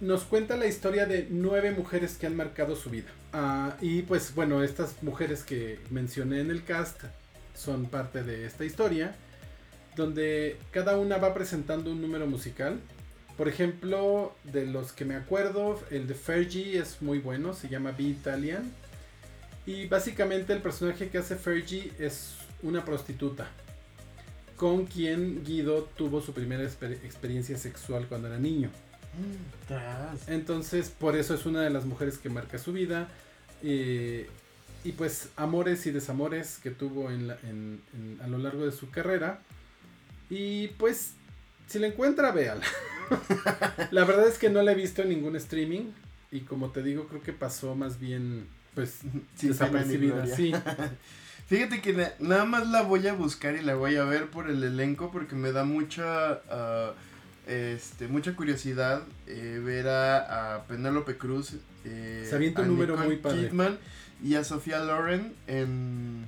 nos 0.00 0.24
cuenta 0.24 0.56
la 0.56 0.66
historia 0.66 1.06
de 1.06 1.26
nueve 1.30 1.70
mujeres 1.70 2.16
que 2.16 2.26
han 2.26 2.36
marcado 2.36 2.76
su 2.76 2.90
vida. 2.90 3.10
Ah, 3.32 3.76
y 3.80 4.02
pues 4.02 4.34
bueno, 4.34 4.62
estas 4.62 5.02
mujeres 5.02 5.42
que 5.42 5.80
mencioné 5.90 6.40
en 6.40 6.50
el 6.50 6.64
cast 6.64 7.02
son 7.54 7.86
parte 7.86 8.22
de 8.22 8.46
esta 8.46 8.64
historia, 8.64 9.14
donde 9.96 10.58
cada 10.70 10.96
una 10.98 11.18
va 11.18 11.34
presentando 11.34 11.90
un 11.90 12.00
número 12.00 12.26
musical. 12.26 12.80
Por 13.36 13.48
ejemplo, 13.48 14.34
de 14.44 14.66
los 14.66 14.92
que 14.92 15.04
me 15.04 15.16
acuerdo, 15.16 15.80
el 15.90 16.06
de 16.06 16.14
Fergie 16.14 16.78
es 16.78 17.02
muy 17.02 17.18
bueno, 17.18 17.52
se 17.52 17.68
llama 17.68 17.90
Be 17.92 18.04
Italian. 18.04 18.72
Y 19.66 19.86
básicamente 19.86 20.52
el 20.52 20.60
personaje 20.60 21.08
que 21.08 21.18
hace 21.18 21.36
Fergie 21.36 21.92
es 21.98 22.34
una 22.62 22.84
prostituta, 22.84 23.48
con 24.56 24.86
quien 24.86 25.44
Guido 25.44 25.88
tuvo 25.96 26.20
su 26.20 26.32
primera 26.32 26.62
exper- 26.64 27.02
experiencia 27.04 27.56
sexual 27.58 28.06
cuando 28.08 28.28
era 28.28 28.38
niño. 28.38 28.70
Entonces, 30.28 30.90
por 30.90 31.16
eso 31.16 31.34
es 31.34 31.46
una 31.46 31.62
de 31.62 31.70
las 31.70 31.84
mujeres 31.84 32.18
que 32.18 32.28
marca 32.28 32.58
su 32.58 32.72
vida. 32.72 33.08
eh, 33.66 34.28
y 34.84 34.92
pues, 34.92 35.30
amores 35.36 35.86
y 35.86 35.90
desamores 35.90 36.58
que 36.62 36.70
tuvo 36.70 37.10
en 37.10 37.28
la- 37.28 37.38
en- 37.44 37.80
en- 37.94 38.18
a 38.22 38.26
lo 38.26 38.36
largo 38.36 38.66
de 38.66 38.72
su 38.72 38.90
carrera. 38.90 39.40
Y 40.28 40.68
pues, 40.76 41.12
si 41.66 41.78
la 41.78 41.86
encuentra, 41.86 42.30
véala. 42.32 42.60
la 43.90 44.04
verdad 44.04 44.28
es 44.28 44.36
que 44.38 44.50
no 44.50 44.60
la 44.62 44.72
he 44.72 44.74
visto 44.74 45.00
en 45.00 45.08
ningún 45.08 45.36
streaming. 45.36 45.92
Y 46.30 46.40
como 46.40 46.70
te 46.70 46.82
digo, 46.82 47.06
creo 47.08 47.22
que 47.22 47.32
pasó 47.32 47.74
más 47.74 47.98
bien, 47.98 48.46
pues, 48.74 48.98
ni 49.04 49.48
desapercibida. 49.48 50.26
Sí. 50.26 50.52
Fíjate 51.46 51.80
que 51.82 51.92
na- 51.92 52.12
nada 52.20 52.44
más 52.44 52.68
la 52.68 52.82
voy 52.82 53.06
a 53.06 53.12
buscar 53.12 53.54
y 53.54 53.62
la 53.62 53.74
voy 53.74 53.96
a 53.96 54.04
ver 54.04 54.30
por 54.30 54.48
el 54.48 54.62
elenco 54.64 55.10
porque 55.12 55.34
me 55.34 55.52
da 55.52 55.64
mucha 55.64 56.40
ah, 56.50 56.92
este 57.46 58.08
mucha 58.08 58.34
curiosidad 58.34 59.02
eh, 59.26 59.60
ver 59.62 59.88
a, 59.88 60.54
a 60.56 60.62
Penélope 60.66 61.16
Cruz 61.18 61.56
eh, 61.84 62.26
Se 62.28 62.34
avienta 62.36 62.62
un 62.62 62.68
a 62.68 62.68
número 62.70 62.94
Nicole 62.94 63.06
muy 63.08 63.16
padre. 63.18 63.48
Kidman 63.48 63.78
y 64.22 64.36
a 64.36 64.44
Sofía 64.44 64.78
Loren 64.80 65.34
en, 65.46 66.24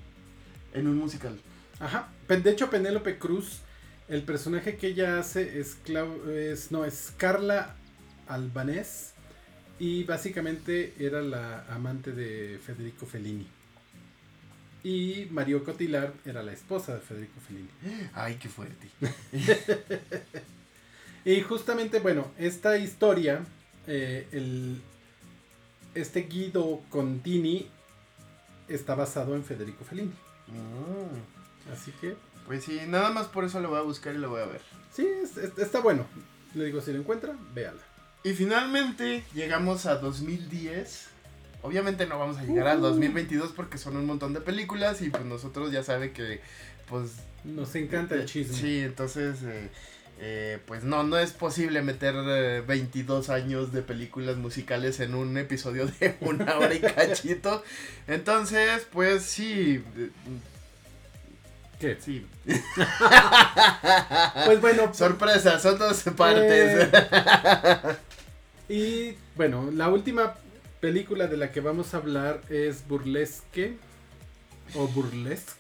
en 0.75 0.87
un 0.87 0.99
musical. 0.99 1.39
Ajá. 1.81 2.09
De 2.29 2.51
hecho, 2.51 2.69
Penélope 2.69 3.19
Cruz, 3.19 3.61
el 4.09 4.23
personaje 4.23 4.77
que 4.77 4.89
ella 4.89 5.19
hace 5.19 5.59
es, 5.61 5.79
Clau- 5.85 6.29
es 6.29 6.71
no 6.73 6.85
es 6.85 7.15
Carla 7.17 7.75
Albanés 8.29 9.13
y 9.79 10.05
básicamente 10.05 10.95
era 10.99 11.23
la 11.23 11.65
amante 11.71 12.13
de 12.13 12.59
Federico 12.65 13.07
Fellini. 13.07 13.47
Y 14.89 15.27
Mario 15.33 15.65
Cotillard 15.65 16.13
era 16.25 16.45
la 16.45 16.53
esposa 16.53 16.95
de 16.95 17.01
Federico 17.01 17.41
Fellini. 17.41 17.69
Ay, 18.15 18.37
qué 18.37 18.49
fuerte. 18.49 18.89
Y 21.25 21.41
justamente, 21.41 21.99
bueno, 21.99 22.31
esta 22.39 22.79
historia, 22.79 23.41
eh, 23.89 24.29
el, 24.31 24.81
este 25.93 26.23
Guido 26.23 26.83
Contini 26.89 27.67
está 28.69 28.95
basado 28.95 29.35
en 29.35 29.43
Federico 29.45 29.85
Fellini. 29.85 30.13
Mm, 30.47 31.73
Así 31.73 31.91
que 32.01 32.15
Pues 32.47 32.63
sí, 32.63 32.79
nada 32.87 33.11
más 33.11 33.27
por 33.27 33.43
eso 33.45 33.59
lo 33.59 33.71
voy 33.71 33.79
a 33.81 33.83
buscar 33.83 34.15
y 34.15 34.19
lo 34.19 34.31
voy 34.31 34.41
a 34.43 34.47
ver. 34.47 34.61
sí, 34.93 35.05
es- 35.05 35.37
es- 35.37 35.59
está 35.59 35.81
bueno. 35.81 36.07
Le 36.55 36.67
digo, 36.67 36.81
si 36.81 36.93
lo 36.93 37.01
encuentra, 37.01 37.37
véala. 37.53 37.83
Y 38.23 38.33
finalmente 38.33 39.25
llegamos 39.35 39.85
a 39.87 39.97
2010. 39.97 41.09
Obviamente 41.67 42.07
no 42.07 42.19
vamos 42.19 42.39
a 42.39 42.45
llegar 42.45 42.69
al 42.69 42.79
Uh. 42.79 42.83
2022 42.83 43.53
porque 43.53 43.77
son 43.77 43.97
un 43.97 44.07
montón 44.07 44.33
de 44.33 44.41
películas 44.41 45.03
y 45.03 45.11
pues 45.11 45.25
nosotros 45.25 45.73
ya 45.73 45.83
sabe 45.83 46.13
que 46.13 46.41
pues... 46.89 47.11
Nos 47.45 47.75
encanta 47.75 48.15
el 48.15 48.27
chisme. 48.27 48.57
Sí, 48.57 48.79
entonces... 48.81 49.39
Eh, 49.45 49.69
eh, 50.19 50.59
pues 50.67 50.83
no, 50.83 51.03
no 51.03 51.19
es 51.19 51.33
posible 51.33 51.83
meter 51.83 52.15
22 52.63 53.29
años 53.29 53.71
de 53.73 53.83
películas 53.83 54.37
musicales 54.37 54.99
en 55.01 55.15
un 55.15 55.37
episodio 55.37 55.87
de 55.87 56.17
una 56.21 56.57
hora 56.57 56.75
y 56.75 56.81
cachito. 56.81 57.63
Entonces, 58.07 58.87
pues 58.91 59.25
sí. 59.25 59.85
¿Qué? 61.79 61.99
Sí. 62.01 62.27
pues 64.47 64.61
bueno. 64.63 64.95
Sorpresa, 64.95 65.59
son 65.59 65.79
dos 65.79 66.03
partes. 66.17 66.89
y 68.71 69.15
bueno, 69.37 69.71
la 69.71 69.91
última 69.91 70.35
película 70.81 71.27
de 71.27 71.37
la 71.37 71.53
que 71.53 71.61
vamos 71.61 71.95
a 71.95 71.99
hablar 71.99 72.43
es 72.51 72.87
Burlesque 72.87 73.77
o 74.75 74.87
Burlesque. 74.89 75.53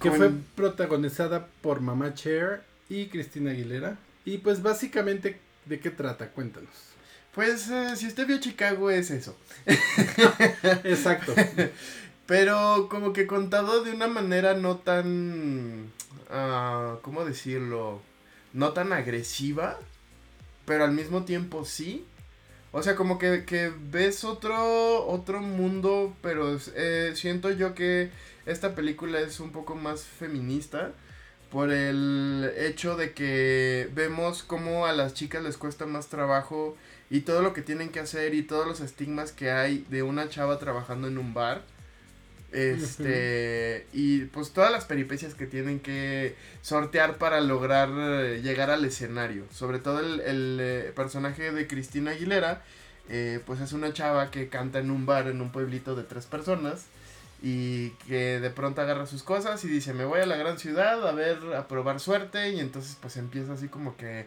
Que 0.00 0.12
fue 0.12 0.30
protagonizada 0.54 1.48
por 1.60 1.80
Mama 1.80 2.14
Cher 2.14 2.62
y 2.88 3.06
Cristina 3.06 3.50
Aguilera. 3.50 3.98
Y 4.24 4.38
pues 4.38 4.62
básicamente, 4.62 5.40
¿de 5.64 5.80
qué 5.80 5.90
trata? 5.90 6.30
Cuéntanos. 6.30 6.70
Pues 7.34 7.68
eh, 7.68 7.96
si 7.96 8.06
usted 8.06 8.26
vio 8.26 8.38
Chicago 8.38 8.90
es 8.90 9.10
eso. 9.10 9.36
Exacto. 10.84 11.34
Pero 12.26 12.88
como 12.90 13.12
que 13.12 13.26
contado 13.26 13.82
de 13.82 13.92
una 13.92 14.06
manera 14.06 14.54
no 14.54 14.76
tan... 14.76 15.90
Uh, 16.30 17.00
¿Cómo 17.00 17.24
decirlo? 17.24 18.02
No 18.52 18.72
tan 18.72 18.92
agresiva, 18.92 19.78
pero 20.66 20.84
al 20.84 20.92
mismo 20.92 21.24
tiempo 21.24 21.64
sí. 21.64 22.04
O 22.70 22.82
sea, 22.82 22.96
como 22.96 23.18
que, 23.18 23.44
que 23.44 23.72
ves 23.90 24.24
otro, 24.24 25.06
otro 25.06 25.40
mundo, 25.40 26.14
pero 26.20 26.58
eh, 26.74 27.12
siento 27.14 27.50
yo 27.50 27.74
que 27.74 28.10
esta 28.46 28.74
película 28.74 29.20
es 29.20 29.40
un 29.40 29.52
poco 29.52 29.74
más 29.74 30.04
feminista 30.04 30.92
por 31.50 31.70
el 31.72 32.52
hecho 32.58 32.96
de 32.96 33.12
que 33.12 33.88
vemos 33.94 34.42
cómo 34.42 34.86
a 34.86 34.92
las 34.92 35.14
chicas 35.14 35.42
les 35.42 35.56
cuesta 35.56 35.86
más 35.86 36.08
trabajo 36.08 36.76
y 37.10 37.20
todo 37.22 37.40
lo 37.40 37.54
que 37.54 37.62
tienen 37.62 37.88
que 37.88 38.00
hacer 38.00 38.34
y 38.34 38.42
todos 38.42 38.66
los 38.66 38.80
estigmas 38.80 39.32
que 39.32 39.50
hay 39.50 39.86
de 39.88 40.02
una 40.02 40.28
chava 40.28 40.58
trabajando 40.58 41.08
en 41.08 41.16
un 41.16 41.32
bar. 41.32 41.62
Este, 42.50 43.86
y 43.92 44.20
pues 44.26 44.52
todas 44.52 44.72
las 44.72 44.86
peripecias 44.86 45.34
que 45.34 45.46
tienen 45.46 45.80
que 45.80 46.34
sortear 46.62 47.18
para 47.18 47.40
lograr 47.40 47.90
eh, 47.92 48.40
llegar 48.42 48.70
al 48.70 48.84
escenario. 48.84 49.44
Sobre 49.52 49.78
todo 49.78 50.00
el, 50.00 50.20
el 50.20 50.58
eh, 50.60 50.92
personaje 50.96 51.52
de 51.52 51.66
Cristina 51.66 52.12
Aguilera, 52.12 52.62
eh, 53.10 53.40
pues 53.46 53.60
es 53.60 53.72
una 53.72 53.92
chava 53.92 54.30
que 54.30 54.48
canta 54.48 54.78
en 54.78 54.90
un 54.90 55.04
bar 55.06 55.28
en 55.28 55.40
un 55.40 55.52
pueblito 55.52 55.94
de 55.94 56.04
tres 56.04 56.26
personas 56.26 56.86
y 57.42 57.90
que 58.06 58.40
de 58.40 58.50
pronto 58.50 58.80
agarra 58.80 59.06
sus 59.06 59.22
cosas 59.22 59.64
y 59.64 59.68
dice 59.68 59.94
me 59.94 60.04
voy 60.04 60.20
a 60.20 60.26
la 60.26 60.36
gran 60.36 60.58
ciudad 60.58 61.06
a 61.06 61.12
ver 61.12 61.38
a 61.56 61.68
probar 61.68 62.00
suerte 62.00 62.50
y 62.50 62.58
entonces 62.58 62.96
pues 63.00 63.16
empieza 63.16 63.52
así 63.52 63.68
como 63.68 63.96
que 63.96 64.26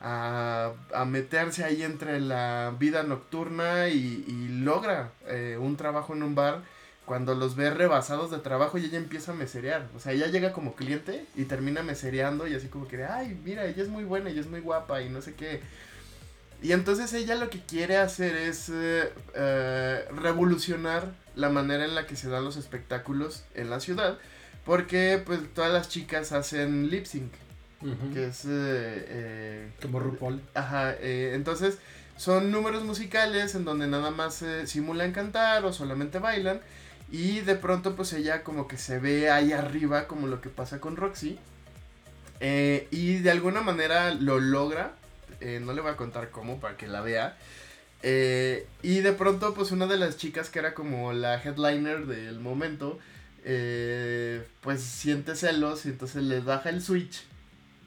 a, 0.00 0.72
a 0.94 1.04
meterse 1.06 1.64
ahí 1.64 1.82
entre 1.82 2.20
la 2.20 2.74
vida 2.78 3.02
nocturna 3.02 3.88
y, 3.88 4.24
y 4.28 4.48
logra 4.62 5.12
eh, 5.26 5.56
un 5.58 5.76
trabajo 5.76 6.14
en 6.14 6.22
un 6.22 6.34
bar 6.34 6.62
cuando 7.10 7.34
los 7.34 7.56
ve 7.56 7.70
rebasados 7.70 8.30
de 8.30 8.38
trabajo 8.38 8.78
y 8.78 8.84
ella 8.84 8.96
empieza 8.96 9.32
a 9.32 9.34
meserear. 9.34 9.88
O 9.96 9.98
sea, 9.98 10.12
ella 10.12 10.28
llega 10.28 10.52
como 10.52 10.76
cliente 10.76 11.26
y 11.34 11.42
termina 11.42 11.82
mesereando 11.82 12.46
y 12.46 12.54
así 12.54 12.68
como 12.68 12.86
que, 12.86 13.02
ay, 13.02 13.36
mira, 13.44 13.66
ella 13.66 13.82
es 13.82 13.88
muy 13.88 14.04
buena, 14.04 14.30
ella 14.30 14.40
es 14.40 14.46
muy 14.46 14.60
guapa 14.60 15.02
y 15.02 15.08
no 15.08 15.20
sé 15.20 15.34
qué. 15.34 15.60
Y 16.62 16.70
entonces 16.70 17.12
ella 17.12 17.34
lo 17.34 17.50
que 17.50 17.58
quiere 17.58 17.96
hacer 17.96 18.36
es 18.36 18.68
eh, 18.68 19.12
eh, 19.34 20.04
revolucionar 20.14 21.12
la 21.34 21.48
manera 21.48 21.84
en 21.84 21.96
la 21.96 22.06
que 22.06 22.14
se 22.14 22.28
dan 22.28 22.44
los 22.44 22.56
espectáculos 22.56 23.42
en 23.56 23.70
la 23.70 23.80
ciudad. 23.80 24.16
Porque 24.64 25.20
pues 25.26 25.40
todas 25.52 25.72
las 25.72 25.88
chicas 25.88 26.30
hacen 26.30 26.90
lip 26.90 27.06
sync. 27.06 27.32
Que 28.14 28.26
es... 28.26 28.44
Eh, 28.46 29.68
Como 29.82 29.98
RuPaul. 29.98 30.40
Ajá, 30.54 30.94
entonces 31.00 31.78
son 32.16 32.52
números 32.52 32.84
musicales 32.84 33.56
en 33.56 33.64
donde 33.64 33.88
nada 33.88 34.12
más 34.12 34.44
simulan 34.66 35.10
cantar 35.10 35.64
o 35.64 35.72
solamente 35.72 36.20
bailan. 36.20 36.60
Y 37.10 37.40
de 37.40 37.56
pronto 37.56 37.96
pues 37.96 38.12
ella 38.12 38.44
como 38.44 38.68
que 38.68 38.78
se 38.78 38.98
ve 38.98 39.30
ahí 39.30 39.52
arriba 39.52 40.06
como 40.06 40.26
lo 40.26 40.40
que 40.40 40.48
pasa 40.48 40.80
con 40.80 40.96
Roxy. 40.96 41.38
y 42.40 43.18
de 43.18 43.30
alguna 43.30 43.60
manera 43.60 44.14
lo 44.14 44.38
logra 44.40 44.94
eh, 45.40 45.60
no 45.64 45.72
le 45.72 45.80
voy 45.80 45.90
a 45.90 45.96
contar 45.96 46.30
cómo 46.30 46.60
para 46.60 46.76
que 46.76 46.86
la 46.86 47.00
vea. 47.00 47.36
Eh, 48.02 48.66
y 48.82 49.00
de 49.00 49.12
pronto, 49.12 49.54
pues 49.54 49.72
una 49.72 49.86
de 49.86 49.96
las 49.96 50.16
chicas 50.16 50.50
que 50.50 50.58
era 50.58 50.74
como 50.74 51.12
la 51.12 51.42
headliner 51.42 52.06
del 52.06 52.40
momento, 52.40 52.98
eh, 53.44 54.42
pues 54.60 54.82
siente 54.82 55.34
celos 55.34 55.86
y 55.86 55.90
entonces 55.90 56.22
le 56.22 56.40
baja 56.40 56.70
el 56.70 56.82
switch. 56.82 57.24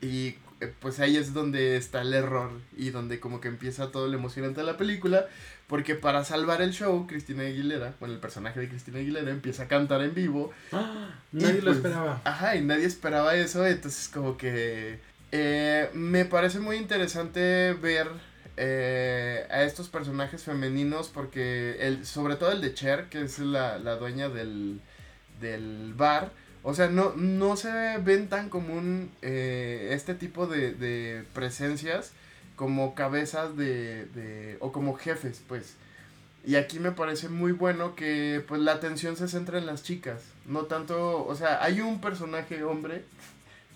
Y 0.02 0.36
pues 0.80 1.00
ahí 1.00 1.18
es 1.18 1.34
donde 1.34 1.78
está 1.78 2.02
el 2.02 2.14
error 2.14 2.52
y 2.78 2.90
donde 2.90 3.20
como 3.20 3.42
que 3.42 3.50
empieza 3.50 3.92
todo 3.92 4.08
lo 4.08 4.18
emocionante 4.18 4.62
de 4.62 4.66
la 4.66 4.78
película. 4.78 5.28
Porque 5.68 5.96
para 5.96 6.24
salvar 6.26 6.62
el 6.62 6.72
show, 6.72 7.08
Cristina 7.08 7.44
Aguilera, 7.44 7.96
bueno, 8.00 8.14
el 8.14 8.20
personaje 8.20 8.60
de 8.60 8.70
Cristina 8.70 9.00
Aguilera 9.00 9.32
empieza 9.32 9.64
a 9.64 9.68
cantar 9.68 10.02
en 10.02 10.14
vivo. 10.14 10.52
¡Ah! 10.72 11.16
Nadie 11.32 11.62
lo 11.62 11.66
pues, 11.66 11.78
esperaba. 11.78 12.22
Ajá, 12.26 12.56
y 12.56 12.62
nadie 12.62 12.86
esperaba 12.86 13.36
eso. 13.36 13.66
Entonces 13.66 14.10
como 14.10 14.38
que 14.38 15.00
eh, 15.32 15.90
me 15.94 16.26
parece 16.26 16.60
muy 16.60 16.78
interesante 16.78 17.74
ver 17.74 18.08
eh, 18.56 19.48
a 19.50 19.64
estos 19.64 19.90
personajes 19.90 20.44
femeninos 20.44 21.10
porque 21.10 21.78
el, 21.80 22.06
sobre 22.06 22.36
todo 22.36 22.52
el 22.52 22.62
de 22.62 22.76
Cher, 22.76 23.06
que 23.10 23.24
es 23.24 23.40
la, 23.40 23.80
dueña 23.96 24.30
del, 24.30 24.80
bar, 25.98 26.32
o 26.62 26.76
sea, 26.76 26.88
no, 26.88 27.14
no 27.16 27.56
se 27.56 27.98
ven 27.98 28.30
tan 28.30 28.50
común 28.50 29.10
eh, 29.24 29.90
este 29.94 30.14
tipo 30.14 30.46
de, 30.46 31.24
presencias 31.34 32.12
como 32.56 32.96
cabezas 32.96 33.56
de, 33.58 34.06
de, 34.08 34.58
o 34.60 34.72
como 34.72 34.96
jefes, 34.96 35.42
pues. 35.48 35.76
Y 36.46 36.56
aquí 36.56 36.80
me 36.80 36.92
parece 36.92 37.30
muy 37.30 37.54
bueno 37.54 37.96
que 37.96 38.44
pues 38.48 38.60
la 38.60 38.74
atención 38.74 39.16
se 39.16 39.30
centra 39.30 39.58
en 39.58 39.66
las 39.66 39.84
chicas, 39.84 40.24
no 40.46 40.64
tanto, 40.64 41.26
o 41.26 41.36
sea, 41.36 41.64
hay 41.64 41.80
un 41.80 42.02
personaje 42.02 42.64
hombre, 42.64 43.06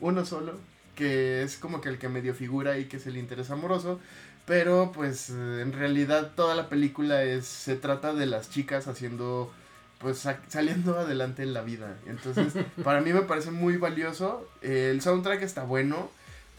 uno 0.01 0.25
solo, 0.25 0.57
que 0.95 1.43
es 1.43 1.57
como 1.57 1.79
que 1.79 1.87
el 1.89 1.97
que 1.97 2.09
medio 2.09 2.35
figura 2.35 2.77
y 2.77 2.85
que 2.85 2.97
es 2.97 3.07
el 3.07 3.15
interés 3.15 3.51
amoroso, 3.51 4.01
pero 4.45 4.91
pues 4.93 5.29
en 5.29 5.71
realidad 5.71 6.33
toda 6.35 6.55
la 6.55 6.67
película 6.67 7.23
es 7.23 7.45
se 7.45 7.75
trata 7.77 8.13
de 8.13 8.25
las 8.25 8.49
chicas 8.49 8.87
haciendo 8.87 9.51
pues 9.99 10.27
saliendo 10.47 10.97
adelante 10.99 11.43
en 11.43 11.53
la 11.53 11.61
vida. 11.61 11.97
Entonces, 12.05 12.53
para 12.83 13.01
mí 13.01 13.13
me 13.13 13.21
parece 13.21 13.51
muy 13.51 13.77
valioso. 13.77 14.47
el 14.61 15.01
soundtrack 15.01 15.41
está 15.41 15.63
bueno, 15.63 16.09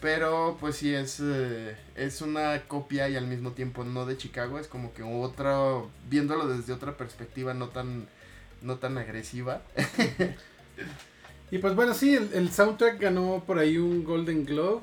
pero 0.01 0.57
pues 0.59 0.77
sí 0.77 0.93
es 0.93 1.19
eh, 1.21 1.75
es 1.95 2.21
una 2.21 2.63
copia 2.67 3.09
y 3.09 3.15
al 3.15 3.27
mismo 3.27 3.51
tiempo 3.51 3.83
no 3.83 4.05
de 4.05 4.17
Chicago, 4.17 4.59
es 4.59 4.67
como 4.67 4.93
que 4.93 5.03
otra 5.03 5.57
viéndolo 6.09 6.47
desde 6.47 6.73
otra 6.73 6.97
perspectiva 6.97 7.53
no 7.53 7.69
tan 7.69 8.07
no 8.61 8.77
tan 8.77 8.97
agresiva. 8.97 9.61
Y 11.51 11.57
pues 11.57 11.75
bueno, 11.75 11.93
sí, 11.93 12.15
el, 12.15 12.51
soundtrack 12.51 13.01
ganó 13.01 13.43
por 13.45 13.57
ahí 13.57 13.77
un 13.77 14.03
Golden 14.03 14.45
Globe 14.45 14.81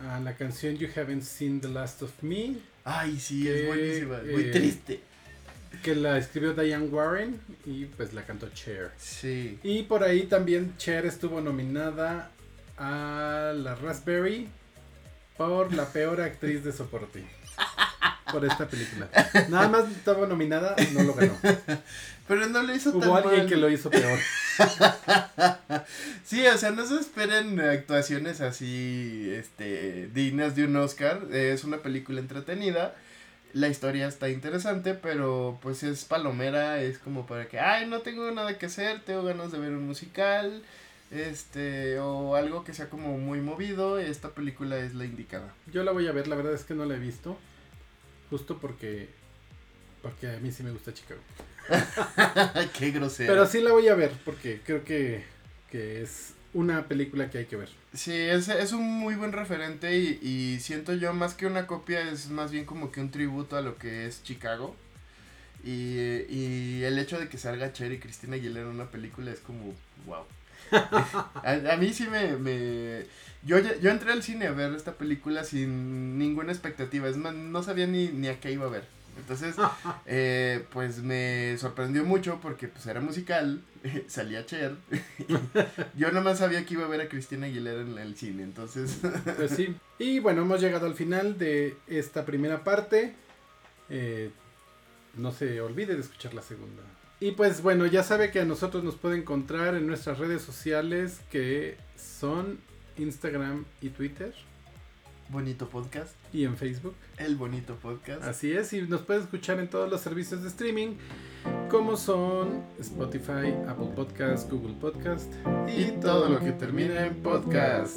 a 0.00 0.20
la 0.20 0.34
canción 0.34 0.76
You 0.76 0.88
Haven't 0.94 1.22
Seen 1.22 1.60
the 1.60 1.68
Last 1.68 2.02
of 2.02 2.22
Me. 2.22 2.56
Ay, 2.84 3.18
sí, 3.18 3.48
es 3.48 3.66
buenísima, 3.66 4.18
muy 4.30 4.42
eh, 4.42 4.50
triste. 4.50 5.00
Que 5.82 5.94
la 5.94 6.18
escribió 6.18 6.52
Diane 6.52 6.86
Warren 6.88 7.40
y 7.64 7.86
pues 7.86 8.12
la 8.12 8.24
cantó 8.24 8.48
Cher. 8.50 8.90
Sí. 8.98 9.58
Y 9.62 9.84
por 9.84 10.04
ahí 10.04 10.24
también 10.24 10.76
Cher 10.76 11.06
estuvo 11.06 11.40
nominada 11.40 12.30
a 12.76 13.52
la 13.54 13.74
Raspberry 13.74 14.48
por 15.36 15.72
la 15.74 15.86
peor 15.86 16.20
actriz 16.20 16.64
de 16.64 16.72
soporte. 16.72 17.24
por 18.32 18.44
esta 18.44 18.66
película. 18.68 19.08
Nada 19.48 19.68
más 19.68 19.90
estaba 19.90 20.26
nominada, 20.26 20.74
no 20.92 21.02
lo 21.02 21.14
ganó. 21.14 21.34
Pero 22.28 22.46
no 22.48 22.62
lo 22.62 22.74
hizo 22.74 22.90
Hubo 22.90 23.16
alguien 23.16 23.46
que 23.46 23.56
lo 23.56 23.70
hizo 23.70 23.88
peor. 23.88 24.18
sí, 26.24 26.44
o 26.46 26.58
sea, 26.58 26.72
no 26.72 26.84
se 26.86 26.98
esperen 26.98 27.60
actuaciones 27.60 28.40
así, 28.40 29.30
este, 29.32 30.08
dignas 30.08 30.56
de 30.56 30.64
un 30.64 30.76
Oscar. 30.76 31.22
Es 31.32 31.62
una 31.64 31.78
película 31.78 32.20
entretenida. 32.20 32.94
La 33.52 33.68
historia 33.68 34.08
está 34.08 34.28
interesante, 34.28 34.94
pero 34.94 35.58
pues 35.62 35.82
es 35.82 36.04
palomera, 36.04 36.82
es 36.82 36.98
como 36.98 37.26
para 37.26 37.46
que, 37.46 37.60
ay, 37.60 37.86
no 37.86 38.00
tengo 38.00 38.30
nada 38.32 38.58
que 38.58 38.66
hacer, 38.66 39.00
tengo 39.04 39.22
ganas 39.22 39.52
de 39.52 39.58
ver 39.58 39.70
un 39.70 39.86
musical, 39.86 40.62
este, 41.10 41.98
o 42.00 42.34
algo 42.34 42.64
que 42.64 42.74
sea 42.74 42.90
como 42.90 43.18
muy 43.18 43.40
movido, 43.40 43.98
esta 43.98 44.30
película 44.30 44.78
es 44.78 44.94
la 44.94 45.04
indicada. 45.04 45.54
Yo 45.72 45.84
la 45.84 45.92
voy 45.92 46.08
a 46.08 46.12
ver, 46.12 46.28
la 46.28 46.36
verdad 46.36 46.54
es 46.54 46.64
que 46.64 46.74
no 46.74 46.84
la 46.84 46.96
he 46.96 46.98
visto, 46.98 47.38
justo 48.30 48.58
porque, 48.58 49.08
porque 50.02 50.28
a 50.28 50.38
mí 50.40 50.50
sí 50.50 50.62
me 50.62 50.72
gusta 50.72 50.92
Chicago. 50.92 51.20
Qué 52.78 52.90
grosero. 52.90 53.32
Pero 53.32 53.46
sí 53.46 53.60
la 53.60 53.72
voy 53.72 53.88
a 53.88 53.94
ver 53.94 54.12
porque 54.24 54.60
creo 54.64 54.84
que, 54.84 55.24
es 55.72 56.32
una 56.54 56.88
película 56.88 57.28
que 57.28 57.38
hay 57.38 57.44
que 57.44 57.56
ver. 57.56 57.68
Sí, 57.92 58.12
es, 58.14 58.48
es 58.48 58.72
un 58.72 58.82
muy 58.82 59.14
buen 59.14 59.32
referente 59.32 59.94
y, 59.98 60.58
siento 60.60 60.94
yo 60.94 61.12
más 61.12 61.34
que 61.34 61.46
una 61.46 61.66
copia 61.66 62.10
es 62.10 62.30
más 62.30 62.50
bien 62.50 62.64
como 62.64 62.90
que 62.90 63.00
un 63.00 63.10
tributo 63.10 63.56
a 63.56 63.60
lo 63.60 63.76
que 63.76 64.06
es 64.06 64.22
Chicago. 64.22 64.74
Y, 65.62 66.82
el 66.82 66.98
hecho 66.98 67.18
de 67.18 67.28
que 67.28 67.36
salga 67.38 67.72
Cher 67.72 67.92
y 67.92 67.98
Cristina 67.98 68.36
Aguilera 68.36 68.66
en 68.66 68.74
una 68.74 68.90
película 68.90 69.30
es 69.30 69.40
como 69.40 69.74
wow. 70.06 70.24
a, 71.70 71.76
mí 71.76 71.92
sí 71.92 72.06
me... 72.08 72.36
me... 72.36 73.06
Yo, 73.44 73.58
yo 73.58 73.90
entré 73.90 74.10
al 74.10 74.24
cine 74.24 74.48
a 74.48 74.52
ver 74.52 74.72
esta 74.74 74.94
película 74.94 75.44
sin 75.44 76.18
ninguna 76.18 76.50
expectativa, 76.50 77.08
es 77.08 77.16
más, 77.16 77.32
no 77.32 77.62
sabía 77.62 77.86
ni, 77.86 78.08
ni 78.08 78.26
a 78.26 78.40
qué 78.40 78.50
iba 78.50 78.66
a 78.66 78.70
ver. 78.70 78.96
Entonces, 79.18 79.56
eh, 80.06 80.64
pues 80.72 81.02
me 81.02 81.56
sorprendió 81.58 82.04
mucho 82.04 82.38
porque 82.42 82.68
pues 82.68 82.86
era 82.86 83.00
musical, 83.00 83.62
salía 84.08 84.46
Cher. 84.46 84.76
Yo 85.96 86.12
nomás 86.12 86.38
sabía 86.38 86.64
que 86.64 86.74
iba 86.74 86.84
a 86.84 86.88
ver 86.88 87.00
a 87.00 87.08
Cristina 87.08 87.46
Aguilera 87.46 87.80
en 87.80 87.98
el 87.98 88.16
cine, 88.16 88.42
entonces... 88.42 88.98
Pues 89.36 89.52
sí. 89.52 89.74
Y 89.98 90.18
bueno, 90.18 90.42
hemos 90.42 90.60
llegado 90.60 90.86
al 90.86 90.94
final 90.94 91.38
de 91.38 91.76
esta 91.86 92.24
primera 92.24 92.64
parte. 92.64 93.14
Eh, 93.88 94.30
no 95.16 95.32
se 95.32 95.60
olvide 95.60 95.94
de 95.94 96.00
escuchar 96.00 96.34
la 96.34 96.42
segunda. 96.42 96.82
Y 97.18 97.32
pues 97.32 97.62
bueno, 97.62 97.86
ya 97.86 98.02
sabe 98.02 98.30
que 98.30 98.40
a 98.40 98.44
nosotros 98.44 98.84
nos 98.84 98.96
puede 98.96 99.16
encontrar 99.16 99.74
en 99.74 99.86
nuestras 99.86 100.18
redes 100.18 100.42
sociales 100.42 101.20
que 101.30 101.76
son 101.96 102.58
Instagram 102.98 103.64
y 103.80 103.88
Twitter. 103.88 104.34
Bonito 105.28 105.68
Podcast. 105.68 106.14
Y 106.32 106.44
en 106.44 106.56
Facebook. 106.56 106.94
El 107.18 107.36
Bonito 107.36 107.74
Podcast. 107.76 108.22
Así 108.22 108.52
es, 108.52 108.72
y 108.72 108.82
nos 108.82 109.00
puede 109.00 109.20
escuchar 109.20 109.58
en 109.58 109.68
todos 109.68 109.90
los 109.90 110.00
servicios 110.00 110.42
de 110.42 110.48
streaming, 110.48 110.94
como 111.68 111.96
son 111.96 112.62
Spotify, 112.78 113.52
Apple 113.66 113.90
Podcast, 113.96 114.50
Google 114.50 114.74
Podcast 114.80 115.32
y, 115.66 115.92
todo, 116.00 116.28
lo 116.28 116.38
que 116.38 116.52
termine 116.52 117.06
en 117.06 117.22
podcast. 117.22 117.96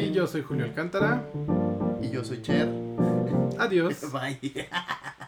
Y 0.00 0.12
yo 0.12 0.26
soy 0.26 0.42
Julio 0.42 0.64
Alcántara. 0.64 1.22
Y 2.00 2.10
yo 2.10 2.24
soy 2.24 2.40
Cher. 2.40 2.68
Adiós. 3.58 4.00
Bye. 4.12 4.68